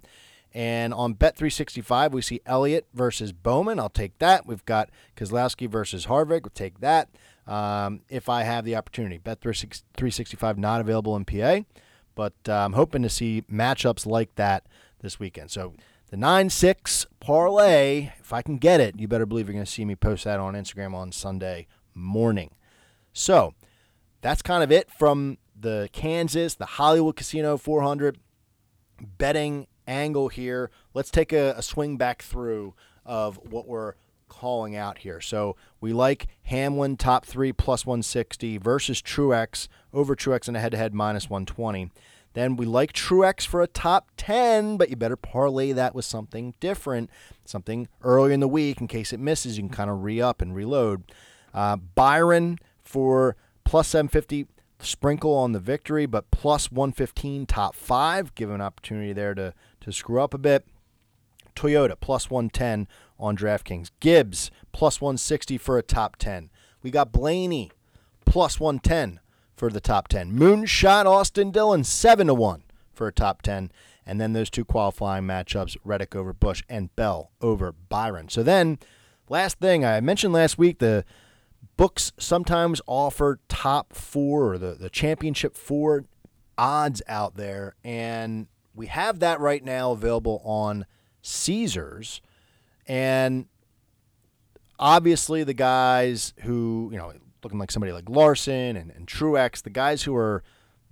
And 0.54 0.94
on 0.94 1.16
Bet365, 1.16 2.12
we 2.12 2.22
see 2.22 2.42
Elliott 2.46 2.88
versus 2.94 3.32
Bowman. 3.32 3.80
I'll 3.80 3.90
take 3.90 4.18
that. 4.20 4.46
We've 4.46 4.66
got 4.66 4.90
Keselowski 5.16 5.70
versus 5.70 6.08
Harvick. 6.08 6.44
We'll 6.44 6.52
take 6.54 6.80
that 6.80 7.10
um, 7.48 8.02
if 8.10 8.30
I 8.30 8.44
have 8.44 8.66
the 8.66 8.76
opportunity. 8.76 9.20
Bet365 9.20 10.58
not 10.58 10.82
available 10.82 11.16
in 11.16 11.26
PA, 11.26 11.62
but 12.16 12.34
uh, 12.48 12.54
I'm 12.54 12.74
hoping 12.74 13.02
to 13.04 13.10
see 13.10 13.44
matchups 13.52 14.06
like 14.06 14.36
that 14.36 14.66
this 15.02 15.20
weekend. 15.20 15.52
So 15.52 15.74
the 16.10 16.18
9 16.18 16.50
6 16.50 17.06
parlay, 17.20 18.12
if 18.20 18.34
I 18.34 18.42
can 18.42 18.58
get 18.58 18.80
it, 18.80 19.00
you 19.00 19.08
better 19.08 19.26
believe 19.26 19.48
you're 19.48 19.54
going 19.54 19.66
to 19.66 19.72
see 19.72 19.86
me 19.86 19.96
post 19.96 20.26
that 20.26 20.40
on 20.40 20.54
Instagram 20.54 20.94
on 20.94 21.12
Sunday 21.12 21.68
morning. 21.94 22.52
So 23.14 23.54
that's 24.22 24.42
kind 24.42 24.64
of 24.64 24.72
it 24.72 24.92
from 24.92 25.38
the 25.60 25.90
Kansas, 25.94 26.56
the 26.56 26.66
Hollywood 26.66 27.16
Casino 27.16 27.58
400 27.58 28.18
betting 29.18 29.68
angle 29.88 30.30
here. 30.30 30.70
Let's 30.94 31.12
take 31.12 31.34
a, 31.34 31.54
a 31.58 31.62
swing 31.62 31.98
back 31.98 32.22
through 32.22 32.74
of 33.06 33.38
what 33.50 33.68
we're 33.68 33.94
calling 34.28 34.76
out 34.76 35.00
here. 35.00 35.20
So 35.20 35.56
we 35.80 35.92
like 35.92 36.28
Hamlin 36.44 36.98
top 36.98 37.26
three 37.26 37.52
plus 37.52 37.86
160 37.86 38.58
versus 38.58 39.02
Truex 39.02 39.68
over 39.94 40.16
Truex 40.16 40.48
in 40.48 40.56
a 40.56 40.60
head 40.60 40.72
to 40.72 40.78
head 40.78 40.94
minus 40.94 41.30
120. 41.30 41.92
Then 42.34 42.56
we 42.56 42.66
like 42.66 42.94
Truex 42.94 43.46
for 43.46 43.62
a 43.62 43.68
top 43.68 44.10
10, 44.18 44.78
but 44.78 44.90
you 44.90 44.96
better 44.96 45.18
parlay 45.18 45.74
that 45.74 45.94
with 45.94 46.06
something 46.06 46.54
different, 46.60 47.10
something 47.44 47.90
earlier 48.04 48.34
in 48.34 48.40
the 48.40 48.48
week 48.48 48.80
in 48.80 48.88
case 48.88 49.12
it 49.12 49.20
misses. 49.20 49.58
You 49.58 49.64
can 49.64 49.70
kind 49.70 49.90
of 49.90 50.04
re 50.04 50.22
up 50.22 50.42
and 50.42 50.56
reload. 50.56 51.04
Uh, 51.54 51.76
Byron 51.76 52.58
for 52.84 53.36
plus 53.66 53.90
750 53.90 54.48
sprinkle 54.80 55.36
on 55.36 55.52
the 55.52 55.60
victory, 55.60 56.06
but 56.06 56.32
plus 56.32 56.72
115 56.72 57.46
top 57.46 57.76
five. 57.76 58.34
Give 58.34 58.50
an 58.50 58.62
opportunity 58.62 59.12
there 59.12 59.34
to, 59.34 59.54
to 59.82 59.92
screw 59.92 60.22
up 60.22 60.34
a 60.34 60.38
bit. 60.38 60.66
Toyota 61.54 61.96
plus 62.00 62.30
110 62.30 62.88
on 63.20 63.36
DraftKings. 63.36 63.92
Gibbs 64.00 64.52
plus 64.72 65.02
160 65.02 65.58
for 65.58 65.78
a 65.78 65.84
top 65.84 66.16
10. 66.16 66.50
We 66.82 66.92
got 66.92 67.12
Blaney 67.12 67.72
plus 68.26 68.60
110 68.60 69.20
for 69.62 69.70
the 69.70 69.80
top 69.80 70.08
10. 70.08 70.32
Moonshot 70.32 71.06
Austin 71.06 71.52
Dillon 71.52 71.84
7 71.84 72.26
to 72.26 72.34
1 72.34 72.64
for 72.92 73.06
a 73.06 73.12
top 73.12 73.44
10. 73.44 73.72
And 74.08 74.20
then 74.20 74.34
those 74.34 74.50
two 74.50 74.66
qualifying 74.66 75.26
matchups 75.26 75.78
Reddick 75.84 76.16
over 76.16 76.34
Busch 76.34 76.64
and 76.68 76.96
Bell 76.96 77.30
over 77.42 77.72
Byron. 77.72 78.28
So 78.28 78.42
then, 78.42 78.80
last 79.30 79.60
thing 79.60 79.86
I 79.86 80.02
mentioned 80.02 80.34
last 80.34 80.58
week 80.58 80.80
the 80.80 81.06
books 81.78 82.12
sometimes 82.18 82.82
offer 82.88 83.40
top 83.50 83.94
four 83.94 84.52
or 84.52 84.58
the, 84.58 84.74
the 84.74 84.90
championship 84.90 85.56
four 85.56 86.06
odds 86.58 87.04
out 87.08 87.36
there. 87.36 87.76
And 87.84 88.48
we 88.74 88.88
have 88.88 89.20
that 89.20 89.40
right 89.40 89.64
now 89.64 89.92
available 89.92 90.42
on 90.44 90.88
Caesars. 91.22 92.20
And 92.88 93.46
obviously, 94.80 95.44
the 95.44 95.54
guys 95.54 96.34
who, 96.40 96.90
you 96.92 96.98
know, 96.98 97.14
looking 97.44 97.60
like 97.60 97.72
somebody 97.72 97.92
like 97.92 98.10
Larson 98.10 98.76
and, 98.76 98.92
and 98.92 99.08
Truex, 99.08 99.62
the 99.62 99.70
guys 99.70 100.04
who 100.04 100.16
are 100.16 100.44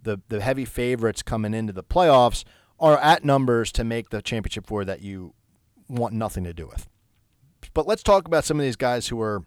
the, 0.01 0.19
the 0.29 0.41
heavy 0.41 0.65
favorites 0.65 1.21
coming 1.21 1.53
into 1.53 1.73
the 1.73 1.83
playoffs 1.83 2.43
are 2.79 2.97
at 2.99 3.25
numbers 3.25 3.71
to 3.73 3.83
make 3.83 4.09
the 4.09 4.21
championship 4.21 4.65
four 4.65 4.85
that 4.85 5.01
you 5.01 5.33
want 5.87 6.13
nothing 6.13 6.43
to 6.45 6.53
do 6.53 6.67
with. 6.67 6.87
But 7.73 7.87
let's 7.87 8.03
talk 8.03 8.25
about 8.25 8.45
some 8.45 8.59
of 8.59 8.63
these 8.63 8.75
guys 8.75 9.07
who 9.07 9.21
are 9.21 9.43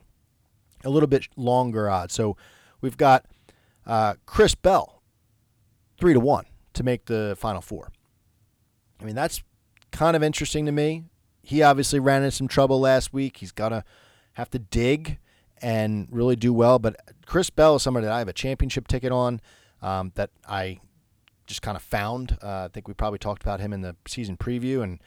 a 0.84 0.90
little 0.90 1.06
bit 1.06 1.28
longer 1.36 1.88
odds. 1.88 2.14
So 2.14 2.36
we've 2.80 2.96
got 2.96 3.24
uh, 3.86 4.14
Chris 4.26 4.54
Bell, 4.54 5.02
three 5.98 6.12
to 6.12 6.20
one 6.20 6.44
to 6.74 6.82
make 6.82 7.06
the 7.06 7.36
final 7.38 7.60
four. 7.60 7.90
I 9.00 9.04
mean, 9.04 9.14
that's 9.14 9.42
kind 9.90 10.16
of 10.16 10.22
interesting 10.22 10.66
to 10.66 10.72
me. 10.72 11.04
He 11.42 11.62
obviously 11.62 11.98
ran 11.98 12.22
into 12.22 12.36
some 12.36 12.48
trouble 12.48 12.80
last 12.80 13.12
week. 13.12 13.38
He's 13.38 13.52
gonna 13.52 13.84
have 14.34 14.50
to 14.50 14.58
dig 14.58 15.18
and 15.62 16.08
really 16.10 16.36
do 16.36 16.52
well. 16.52 16.78
But 16.78 16.96
Chris 17.24 17.48
Bell 17.48 17.76
is 17.76 17.82
somebody 17.82 18.06
that 18.06 18.12
I 18.12 18.18
have 18.18 18.28
a 18.28 18.32
championship 18.32 18.88
ticket 18.88 19.12
on 19.12 19.40
um, 19.80 20.12
that 20.16 20.30
I 20.46 20.80
just 21.46 21.62
kind 21.62 21.76
of 21.76 21.82
found. 21.82 22.36
Uh, 22.42 22.64
I 22.64 22.68
think 22.68 22.88
we 22.88 22.94
probably 22.94 23.18
talked 23.18 23.42
about 23.42 23.60
him 23.60 23.72
in 23.72 23.80
the 23.80 23.96
season 24.06 24.36
preview 24.36 24.82
and 24.82 25.00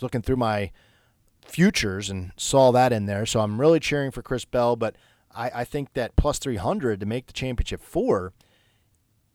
looking 0.00 0.22
through 0.22 0.36
my 0.36 0.70
futures 1.44 2.10
and 2.10 2.32
saw 2.36 2.72
that 2.72 2.92
in 2.92 3.06
there. 3.06 3.26
So 3.26 3.40
I'm 3.40 3.60
really 3.60 3.80
cheering 3.80 4.10
for 4.10 4.22
Chris 4.22 4.44
Bell. 4.44 4.76
But 4.76 4.96
I, 5.34 5.50
I 5.56 5.64
think 5.64 5.92
that 5.94 6.16
plus 6.16 6.38
300 6.38 7.00
to 7.00 7.06
make 7.06 7.26
the 7.26 7.32
championship 7.32 7.82
four 7.82 8.32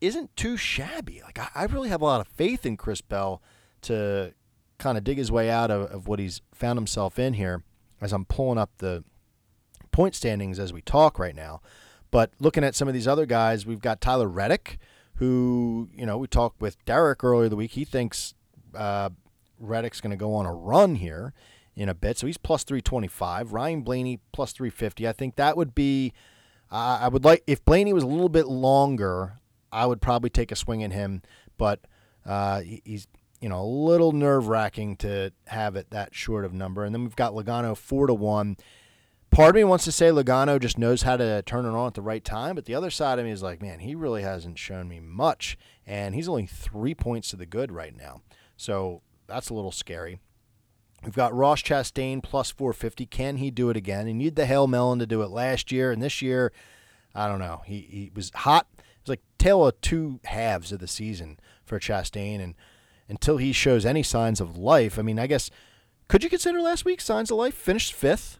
isn't 0.01 0.35
too 0.35 0.57
shabby. 0.57 1.21
Like 1.23 1.39
I, 1.39 1.49
I 1.55 1.65
really 1.65 1.89
have 1.89 2.01
a 2.01 2.05
lot 2.05 2.21
of 2.21 2.27
faith 2.27 2.65
in 2.65 2.77
Chris 2.77 3.01
Bell 3.01 3.41
to 3.81 4.33
kind 4.77 4.97
of 4.97 5.03
dig 5.03 5.17
his 5.17 5.31
way 5.31 5.49
out 5.49 5.71
of, 5.71 5.91
of 5.91 6.07
what 6.07 6.19
he's 6.19 6.41
found 6.53 6.77
himself 6.77 7.19
in 7.19 7.33
here 7.33 7.63
as 8.01 8.11
I'm 8.11 8.25
pulling 8.25 8.57
up 8.57 8.71
the 8.79 9.03
point 9.93 10.15
standings 10.15 10.59
as 10.59 10.73
we 10.73 10.81
talk 10.81 11.17
right 11.17 11.35
now. 11.35 11.61
But 12.11 12.31
looking 12.39 12.63
at 12.63 12.75
some 12.75 12.89
of 12.89 12.93
these 12.93 13.07
other 13.07 13.25
guys, 13.25 13.65
we've 13.65 13.79
got 13.79 14.01
Tyler 14.01 14.27
Reddick, 14.27 14.77
who, 15.15 15.89
you 15.95 16.05
know, 16.05 16.17
we 16.17 16.27
talked 16.27 16.61
with 16.61 16.83
Derek 16.85 17.23
earlier 17.23 17.49
the 17.49 17.55
week. 17.55 17.71
He 17.71 17.85
thinks 17.85 18.33
uh, 18.75 19.09
Reddick's 19.57 20.01
going 20.01 20.11
to 20.11 20.17
go 20.17 20.35
on 20.35 20.45
a 20.45 20.53
run 20.53 20.95
here 20.95 21.33
in 21.75 21.89
a 21.89 21.95
bit. 21.95 22.17
So 22.17 22.27
he's 22.27 22.37
plus 22.37 22.63
325. 22.63 23.53
Ryan 23.53 23.81
Blaney 23.81 24.19
plus 24.31 24.51
350. 24.51 25.07
I 25.07 25.11
think 25.11 25.37
that 25.37 25.57
would 25.57 25.73
be, 25.73 26.13
uh, 26.71 26.99
I 27.01 27.07
would 27.07 27.25
like, 27.25 27.43
if 27.47 27.63
Blaney 27.65 27.93
was 27.93 28.03
a 28.03 28.07
little 28.07 28.29
bit 28.29 28.47
longer, 28.47 29.39
I 29.71 29.85
would 29.85 30.01
probably 30.01 30.29
take 30.29 30.51
a 30.51 30.55
swing 30.55 30.83
at 30.83 30.91
him. 30.91 31.21
But 31.57 31.79
uh, 32.25 32.61
he's, 32.61 33.07
you 33.41 33.49
know, 33.49 33.61
a 33.61 33.65
little 33.65 34.11
nerve 34.11 34.47
wracking 34.47 34.97
to 34.97 35.31
have 35.47 35.75
it 35.75 35.89
that 35.89 36.13
short 36.13 36.45
of 36.45 36.53
number. 36.53 36.83
And 36.83 36.93
then 36.93 37.03
we've 37.03 37.15
got 37.15 37.33
Logano 37.33 37.75
4 37.75 38.07
to 38.07 38.13
1. 38.13 38.57
Part 39.33 39.49
of 39.49 39.55
me 39.55 39.63
wants 39.63 39.85
to 39.85 39.91
say 39.91 40.09
Logano 40.09 40.59
just 40.59 40.77
knows 40.77 41.01
how 41.01 41.17
to 41.17 41.41
turn 41.41 41.65
it 41.65 41.69
on 41.69 41.87
at 41.87 41.95
the 41.95 42.03
right 42.03 42.23
time, 42.23 42.53
but 42.53 42.65
the 42.65 42.75
other 42.75 42.91
side 42.91 43.17
of 43.17 43.25
me 43.25 43.31
is 43.31 43.41
like, 43.41 43.63
man, 43.63 43.79
he 43.79 43.95
really 43.95 44.21
hasn't 44.21 44.59
shown 44.59 44.87
me 44.87 44.99
much. 44.99 45.57
And 45.87 46.13
he's 46.13 46.29
only 46.29 46.45
three 46.45 46.93
points 46.93 47.31
to 47.31 47.35
the 47.35 47.47
good 47.47 47.71
right 47.71 47.97
now. 47.97 48.21
So 48.57 49.01
that's 49.25 49.49
a 49.49 49.55
little 49.55 49.71
scary. 49.71 50.19
We've 51.03 51.15
got 51.15 51.33
Ross 51.33 51.63
Chastain 51.63 52.21
plus 52.21 52.51
450. 52.51 53.07
Can 53.07 53.37
he 53.37 53.49
do 53.49 53.71
it 53.71 53.75
again? 53.75 54.05
He 54.05 54.13
needed 54.13 54.35
the 54.35 54.45
Hail 54.45 54.67
Melon 54.67 54.99
to 54.99 55.07
do 55.07 55.23
it 55.23 55.29
last 55.29 55.71
year, 55.71 55.91
and 55.91 56.01
this 56.01 56.21
year, 56.21 56.51
I 57.15 57.27
don't 57.27 57.39
know. 57.39 57.63
He 57.65 57.79
he 57.81 58.11
was 58.13 58.31
hot. 58.35 58.67
It 58.77 58.83
was 59.01 59.09
like 59.09 59.21
tail 59.39 59.65
of 59.65 59.81
two 59.81 60.19
halves 60.25 60.71
of 60.71 60.79
the 60.79 60.87
season 60.87 61.39
for 61.65 61.79
Chastain, 61.79 62.39
and 62.39 62.53
until 63.09 63.37
he 63.37 63.51
shows 63.51 63.83
any 63.83 64.03
signs 64.03 64.39
of 64.39 64.57
life, 64.57 64.99
I 64.99 65.01
mean, 65.01 65.17
I 65.17 65.25
guess 65.25 65.49
could 66.07 66.23
you 66.23 66.29
consider 66.29 66.61
last 66.61 66.85
week 66.85 67.01
signs 67.01 67.31
of 67.31 67.37
life? 67.37 67.55
Finished 67.55 67.93
fifth. 67.93 68.39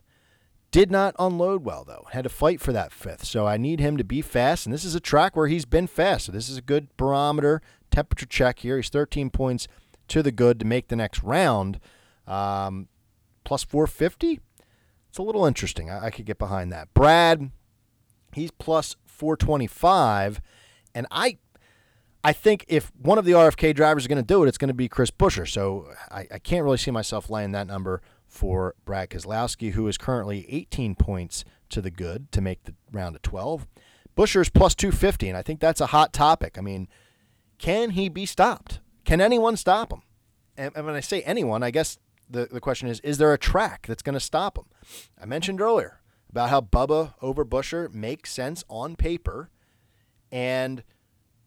Did 0.74 0.92
not 0.92 1.16
unload 1.20 1.64
well 1.64 1.84
though. 1.84 2.08
Had 2.12 2.24
to 2.24 2.30
fight 2.30 2.60
for 2.60 2.74
that 2.74 2.92
fifth. 2.92 3.26
So 3.26 3.46
I 3.46 3.58
need 3.58 3.80
him 3.80 3.96
to 3.98 4.04
be 4.04 4.22
fast, 4.22 4.66
and 4.66 4.74
this 4.74 4.84
is 4.84 4.96
a 4.96 5.00
track 5.00 5.36
where 5.36 5.48
he's 5.48 5.66
been 5.66 5.86
fast. 5.88 6.26
So 6.26 6.32
this 6.32 6.50
is 6.50 6.58
a 6.58 6.62
good 6.62 6.88
barometer 6.98 7.62
temperature 7.92 8.26
check 8.26 8.60
here. 8.60 8.78
He's 8.78 8.90
13 8.90 9.30
points 9.30 9.68
to 10.08 10.24
the 10.24 10.32
good 10.32 10.60
to 10.60 10.66
make 10.66 10.88
the 10.88 10.96
next 10.96 11.22
round. 11.22 11.80
Um, 12.26 12.88
plus 13.44 13.64
450. 13.64 14.40
It's 15.10 15.18
a 15.20 15.22
little 15.22 15.46
interesting. 15.46 15.92
I, 15.92 16.06
I 16.06 16.10
could 16.10 16.26
get 16.26 16.40
behind 16.40 16.72
that. 16.72 16.92
Brad, 16.96 17.52
He's 18.34 18.52
plus 18.52 18.96
425, 19.06 20.42
and 20.96 21.08
I 21.12 21.38
I 22.26 22.32
think 22.34 22.66
if 22.70 22.92
one 22.98 23.18
of 23.18 23.26
the 23.26 23.34
RFK 23.34 23.76
drivers 23.76 24.04
is 24.04 24.08
going 24.08 24.18
to 24.18 24.24
do 24.24 24.44
it, 24.44 24.48
it's 24.48 24.58
going 24.58 24.70
to 24.70 24.74
be 24.74 24.88
Chris 24.88 25.12
Buescher. 25.12 25.48
So 25.48 25.90
I, 26.10 26.26
I 26.32 26.40
can't 26.40 26.64
really 26.64 26.78
see 26.78 26.90
myself 26.90 27.30
laying 27.30 27.52
that 27.52 27.68
number 27.68 28.02
for 28.34 28.74
Brad 28.84 29.12
Keselowski, 29.12 29.74
who 29.74 29.88
is 29.88 29.98
currently 29.98 30.48
18 30.50 30.96
points 30.96 31.46
to 31.70 31.82
the 31.82 31.92
good 31.92 32.32
to 32.32 32.42
make 32.42 32.64
the 32.64 32.74
round 32.92 33.16
of 33.16 33.22
12. 33.22 33.68
Buescher's 34.18 34.50
plus 34.50 34.74
250, 34.74 35.30
and 35.30 35.38
I 35.38 35.44
think 35.44 35.60
that's 35.60 35.80
a 35.80 35.88
hot 35.88 36.14
topic. 36.14 36.58
I 36.58 36.62
mean, 36.62 36.88
can 37.60 37.92
he 37.92 38.10
be 38.10 38.26
stopped? 38.26 38.80
Can 39.06 39.22
anyone 39.22 39.56
stop 39.56 39.94
him? 39.94 40.02
And, 40.58 40.72
and 40.76 40.86
when 40.86 40.96
I 40.96 41.00
say 41.00 41.22
anyone, 41.22 41.62
I 41.62 41.70
guess 41.70 42.00
the, 42.28 42.48
the 42.52 42.60
question 42.60 42.88
is 42.88 43.00
is 43.02 43.20
there 43.20 43.34
a 43.34 43.38
track 43.38 43.86
that's 43.88 44.04
going 44.04 44.14
to 44.14 44.20
stop 44.20 44.58
him? 44.58 44.66
I 45.22 45.26
mentioned 45.26 45.62
earlier 45.62 46.02
about 46.30 46.50
how 46.50 46.62
Bubba 46.62 47.14
over 47.22 47.46
Buescher 47.46 47.94
makes 47.94 48.32
sense 48.32 48.64
on 48.68 48.96
paper, 48.96 49.52
and 50.32 50.84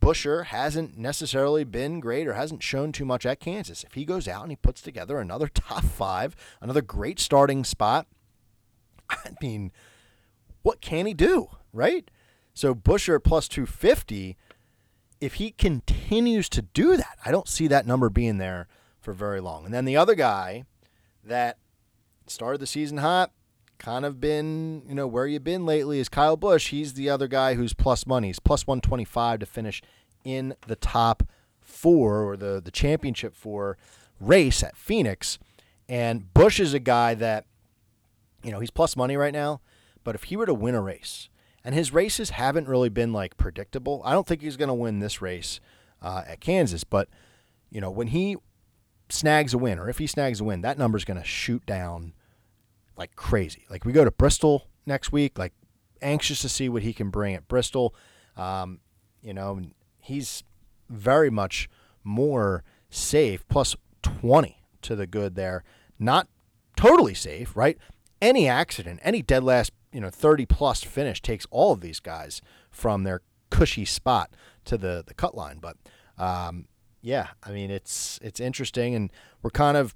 Buescher 0.06 0.44
hasn't 0.44 0.96
necessarily 0.96 1.64
been 1.64 1.98
great 1.98 2.28
or 2.28 2.34
hasn't 2.34 2.62
shown 2.62 2.92
too 2.92 3.04
much 3.04 3.26
at 3.26 3.40
Kansas. 3.40 3.82
If 3.82 3.94
he 3.94 4.04
goes 4.04 4.28
out 4.28 4.42
and 4.42 4.52
he 4.52 4.56
puts 4.56 4.80
together 4.80 5.18
another 5.18 5.48
top 5.54 5.82
five, 5.82 6.36
another 6.60 6.80
great 6.80 7.18
starting 7.18 7.64
spot, 7.64 8.06
I 9.10 9.30
mean, 9.42 9.72
what 10.62 10.80
can 10.80 11.06
he 11.06 11.14
do, 11.14 11.48
right? 11.72 12.08
So 12.54 12.72
Buescher 12.72 13.22
plus 13.22 13.48
250, 13.48 14.36
if 15.20 15.34
he 15.34 15.50
continues 15.50 16.48
to 16.50 16.62
do 16.62 16.96
that, 16.96 17.18
I 17.24 17.32
don't 17.32 17.48
see 17.48 17.66
that 17.66 17.84
number 17.84 18.08
being 18.08 18.38
there 18.38 18.68
for 19.00 19.12
very 19.12 19.40
long. 19.40 19.64
And 19.64 19.74
then 19.74 19.86
the 19.86 19.96
other 19.96 20.14
guy 20.14 20.66
that 21.24 21.58
started 22.28 22.60
the 22.60 22.68
season 22.68 22.98
hot, 22.98 23.32
kind 23.78 24.04
of 24.04 24.20
been, 24.20 24.82
you 24.88 24.94
know, 24.94 25.06
where 25.06 25.26
you've 25.26 25.44
been 25.44 25.66
lately 25.66 25.98
is 25.98 26.08
Kyle 26.08 26.36
Busch. 26.36 26.68
He's 26.70 26.94
the 26.94 27.10
other 27.10 27.28
guy 27.28 27.54
who's 27.54 27.74
plus 27.74 28.06
money. 28.06 28.28
He's 28.28 28.38
plus 28.38 28.66
125 28.66 29.40
to 29.40 29.46
finish 29.46 29.82
in 30.26 30.54
the 30.66 30.76
top 30.76 31.22
four 31.60 32.22
or 32.24 32.36
the, 32.36 32.60
the 32.64 32.70
championship 32.70 33.34
four 33.34 33.78
race 34.20 34.62
at 34.62 34.76
Phoenix. 34.76 35.38
And 35.88 36.32
Busch 36.34 36.58
is 36.58 36.74
a 36.74 36.80
guy 36.80 37.14
that, 37.14 37.44
you 38.42 38.50
know, 38.50 38.60
he's 38.60 38.70
plus 38.70 38.96
money 38.96 39.16
right 39.16 39.32
now, 39.32 39.60
but 40.02 40.14
if 40.14 40.24
he 40.24 40.36
were 40.36 40.46
to 40.46 40.54
win 40.54 40.74
a 40.74 40.80
race, 40.80 41.28
and 41.64 41.74
his 41.74 41.92
races 41.92 42.30
haven't 42.30 42.68
really 42.68 42.88
been 42.88 43.12
like 43.12 43.36
predictable, 43.36 44.02
I 44.04 44.12
don't 44.12 44.26
think 44.26 44.40
he's 44.40 44.56
going 44.56 44.68
to 44.68 44.74
win 44.74 45.00
this 45.00 45.22
race 45.22 45.60
uh, 46.02 46.22
at 46.26 46.40
Kansas, 46.40 46.84
but, 46.84 47.08
you 47.70 47.80
know, 47.80 47.90
when 47.90 48.08
he 48.08 48.36
snags 49.08 49.54
a 49.54 49.58
win, 49.58 49.78
or 49.78 49.88
if 49.88 49.98
he 49.98 50.06
snags 50.06 50.40
a 50.40 50.44
win, 50.44 50.60
that 50.62 50.78
number's 50.78 51.04
going 51.04 51.20
to 51.20 51.26
shoot 51.26 51.64
down 51.66 52.12
like 52.96 53.14
crazy. 53.14 53.66
Like 53.68 53.84
we 53.84 53.92
go 53.92 54.04
to 54.04 54.10
Bristol 54.10 54.68
next 54.86 55.12
week, 55.12 55.38
like 55.38 55.52
anxious 56.00 56.40
to 56.42 56.48
see 56.48 56.68
what 56.68 56.82
he 56.82 56.92
can 56.92 57.10
bring 57.10 57.34
at 57.34 57.48
Bristol. 57.48 57.94
Um, 58.36 58.80
you 59.22 59.34
know, 59.34 59.60
he's 60.06 60.44
very 60.88 61.30
much 61.30 61.68
more 62.04 62.62
safe, 62.90 63.46
plus 63.48 63.76
20 64.02 64.56
to 64.82 64.96
the 64.96 65.06
good 65.06 65.34
there. 65.34 65.64
Not 65.98 66.28
totally 66.76 67.14
safe, 67.14 67.56
right? 67.56 67.76
Any 68.22 68.48
accident, 68.48 69.00
any 69.02 69.22
dead 69.22 69.42
last, 69.42 69.72
you 69.92 70.00
know, 70.00 70.10
30 70.10 70.46
plus 70.46 70.82
finish 70.82 71.20
takes 71.20 71.46
all 71.50 71.72
of 71.72 71.80
these 71.80 72.00
guys 72.00 72.40
from 72.70 73.02
their 73.04 73.22
cushy 73.50 73.84
spot 73.84 74.30
to 74.64 74.76
the 74.76 75.04
the 75.06 75.14
cut 75.14 75.34
line. 75.34 75.58
But 75.60 75.76
um, 76.18 76.66
yeah, 77.02 77.28
I 77.42 77.50
mean 77.50 77.70
it's 77.70 78.18
it's 78.22 78.40
interesting, 78.40 78.94
and 78.94 79.12
we're 79.42 79.50
kind 79.50 79.76
of 79.76 79.94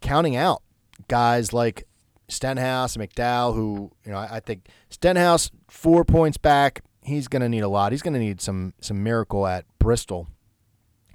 counting 0.00 0.36
out 0.36 0.62
guys 1.08 1.52
like 1.52 1.84
Stenhouse 2.28 2.96
and 2.96 3.08
McDowell, 3.08 3.54
who 3.54 3.90
you 4.04 4.12
know 4.12 4.18
I, 4.18 4.36
I 4.36 4.40
think 4.40 4.68
Stenhouse 4.90 5.50
four 5.68 6.04
points 6.04 6.38
back. 6.38 6.82
He's 7.02 7.28
going 7.28 7.42
to 7.42 7.48
need 7.48 7.60
a 7.60 7.68
lot. 7.68 7.92
He's 7.92 8.02
going 8.02 8.14
to 8.14 8.20
need 8.20 8.40
some 8.40 8.74
some 8.80 9.02
miracle 9.02 9.46
at 9.46 9.64
Bristol. 9.78 10.28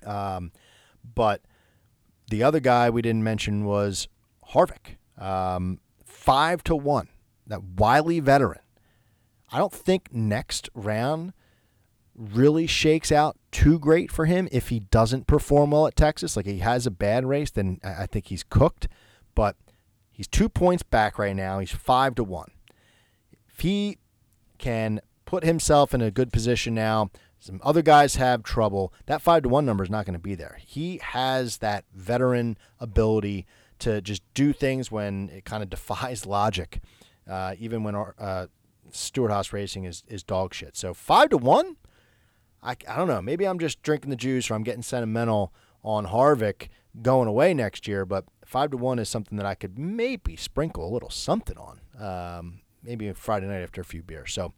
Um, 0.06 0.52
but 1.16 1.42
the 2.30 2.44
other 2.44 2.60
guy 2.60 2.90
we 2.90 3.02
didn't 3.02 3.24
mention 3.24 3.66
was 3.66 4.08
Harvick, 4.52 4.98
um, 5.18 5.80
five 6.06 6.64
to 6.66 6.76
one. 6.76 7.10
That 7.46 7.64
wily 7.64 8.20
veteran. 8.20 8.60
I 9.52 9.58
don't 9.58 9.74
think 9.74 10.10
next 10.12 10.70
round 10.74 11.32
really 12.18 12.68
shakes 12.68 13.12
out 13.12 13.38
too 13.52 13.80
great 13.80 14.12
for 14.12 14.26
him 14.26 14.50
if 14.52 14.70
he 14.70 14.80
doesn't 14.80 15.28
perform 15.28 15.72
well 15.72 15.88
at 15.88 15.96
Texas. 15.96 16.36
Like 16.36 16.46
he 16.46 16.60
has 16.60 16.86
a 16.86 16.92
bad 16.92 17.26
race, 17.26 17.52
then 17.52 17.80
I 17.84 18.08
think 18.08 18.28
he's 18.28 18.44
cooked. 18.44 18.88
But 19.36 19.56
he's 20.12 20.28
two 20.28 20.50
points 20.50 20.84
back 20.84 21.18
right 21.18 21.36
now. 21.36 21.60
He's 21.60 21.72
five 21.72 22.16
to 22.16 22.24
one. 22.24 22.52
If 23.32 23.60
he 23.60 24.00
can 24.58 25.00
put 25.28 25.44
himself 25.44 25.94
in 25.94 26.02
a 26.02 26.10
good 26.10 26.32
position 26.32 26.74
now, 26.74 27.12
some 27.38 27.60
other 27.62 27.84
guys 27.84 28.16
have 28.16 28.42
trouble. 28.42 28.92
That 29.06 29.22
five 29.22 29.44
to 29.44 29.50
one 29.50 29.66
number 29.66 29.84
is 29.84 29.90
not 29.90 30.06
going 30.06 30.14
to 30.14 30.20
be 30.20 30.34
there. 30.34 30.58
He 30.66 31.00
has 31.04 31.58
that 31.58 31.84
veteran 31.94 32.58
ability 32.80 33.46
to 33.80 34.02
just 34.02 34.24
do 34.34 34.54
things 34.54 34.90
when 34.90 35.30
it 35.30 35.46
kind 35.46 35.62
of 35.62 35.70
defies 35.78 36.26
logic, 36.26 36.80
uh, 37.30 37.54
even 37.60 37.84
when 37.84 37.94
uh, 37.94 38.48
Stewart-Haas 38.92 39.54
Racing 39.54 39.84
is, 39.84 40.02
is 40.08 40.24
dog 40.24 40.54
shit. 40.54 40.76
So 40.76 40.96
five 40.96 41.30
to 41.30 41.38
one, 41.38 41.76
I, 42.64 42.76
I 42.88 42.96
don't 42.96 43.10
know. 43.10 43.22
Maybe 43.22 43.46
I'm 43.46 43.60
just 43.60 43.84
drinking 43.84 44.10
the 44.10 44.16
juice 44.16 44.50
or 44.50 44.56
I'm 44.56 44.64
getting 44.64 44.82
sentimental 44.82 45.54
on 45.84 46.08
Harvick 46.08 46.70
going 47.02 47.28
away 47.28 47.54
next 47.54 47.86
year, 47.86 48.06
but 48.06 48.24
five 48.46 48.72
to 48.72 48.78
one 48.78 48.98
is 48.98 49.10
something 49.10 49.38
that 49.38 49.46
I 49.46 49.56
could 49.56 49.78
maybe 49.78 50.38
sprinkle 50.38 50.88
a 50.88 50.92
little 50.92 51.10
something 51.10 51.58
on. 51.58 51.82
Um, 52.00 52.62
maybe 52.82 53.12
Friday 53.12 53.48
night 53.48 53.62
after 53.62 53.82
a 53.82 53.86
few 53.86 54.02
beers. 54.02 54.34
So 54.34 54.54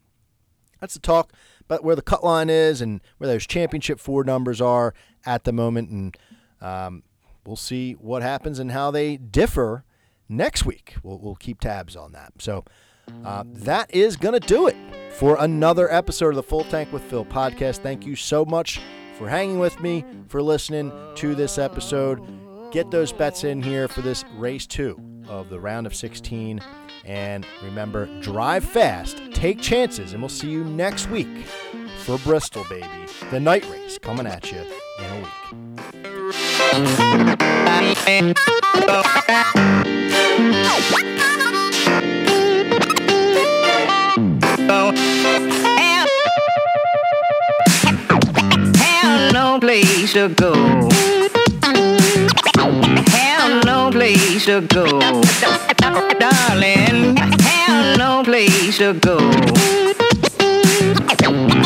that's 0.80 0.93
the 0.93 0.99
talk 0.99 1.34
about 1.61 1.84
where 1.84 1.95
the 1.95 2.01
cut 2.01 2.23
line 2.23 2.49
is 2.49 2.82
and 2.82 3.01
where 3.17 3.27
those 3.27 3.45
championship 3.45 3.99
four 3.99 4.23
numbers 4.23 4.61
are 4.61 4.93
at 5.25 5.43
the 5.43 5.51
moment. 5.51 5.89
And 5.89 6.17
um, 6.61 7.03
we'll 7.45 7.55
see 7.55 7.93
what 7.93 8.21
happens 8.21 8.59
and 8.59 8.71
how 8.71 8.91
they 8.91 9.17
differ 9.17 9.84
next 10.27 10.65
week. 10.65 10.95
We'll, 11.03 11.19
we'll 11.19 11.36
keep 11.36 11.59
tabs 11.59 11.95
on 11.95 12.11
that. 12.13 12.34
So 12.39 12.65
uh, 13.25 13.43
that 13.47 13.93
is 13.93 14.15
going 14.15 14.39
to 14.39 14.47
do 14.47 14.67
it 14.67 14.75
for 15.11 15.38
another 15.39 15.91
episode 15.91 16.30
of 16.30 16.36
the 16.36 16.43
Full 16.43 16.63
Tank 16.65 16.93
with 16.93 17.03
Phil 17.03 17.25
podcast. 17.25 17.77
Thank 17.80 18.05
you 18.05 18.15
so 18.15 18.45
much 18.45 18.80
for 19.17 19.27
hanging 19.27 19.59
with 19.59 19.80
me, 19.82 20.05
for 20.27 20.41
listening 20.41 20.91
to 21.15 21.36
this 21.36 21.57
episode. 21.57 22.21
Get 22.71 22.91
those 22.91 23.11
bets 23.11 23.43
in 23.43 23.61
here 23.61 23.88
for 23.88 24.01
this 24.01 24.23
race 24.36 24.67
two 24.67 24.99
of 25.27 25.49
the 25.49 25.59
round 25.59 25.88
of 25.88 25.95
16. 25.95 26.61
And 27.06 27.45
remember, 27.64 28.08
drive 28.22 28.64
fast, 28.64 29.22
take 29.34 29.60
chances, 29.62 30.14
and 30.14 30.22
we'll 30.22 30.30
see 30.30 30.50
you 30.50 30.64
next 30.64 31.10
week 31.10 31.45
for 32.00 32.18
Bristol, 32.20 32.66
baby. 32.70 32.88
The 33.32 33.39
night 33.39 33.68
race 33.70 33.97
coming 33.97 34.28
at 34.28 34.52
you 34.52 34.60
in 35.00 35.06
a 35.06 35.18
week. 35.20 35.30
no 49.34 49.60
place 49.60 50.14
to 50.14 50.30
go. 50.30 50.89
Have 52.58 53.66
no 53.66 53.91
place 53.91 54.45
to 54.45 54.62
go. 54.62 55.00
Darling, 56.20 57.16
have 57.18 57.97
no 57.97 58.24
place 58.24 58.78
to 58.78 58.93
go. 58.93 59.20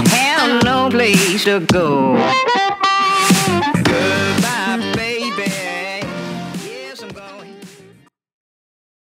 Have 0.09 0.63
no 0.63 0.89
place 0.89 1.43
to 1.45 1.59
go. 1.61 2.52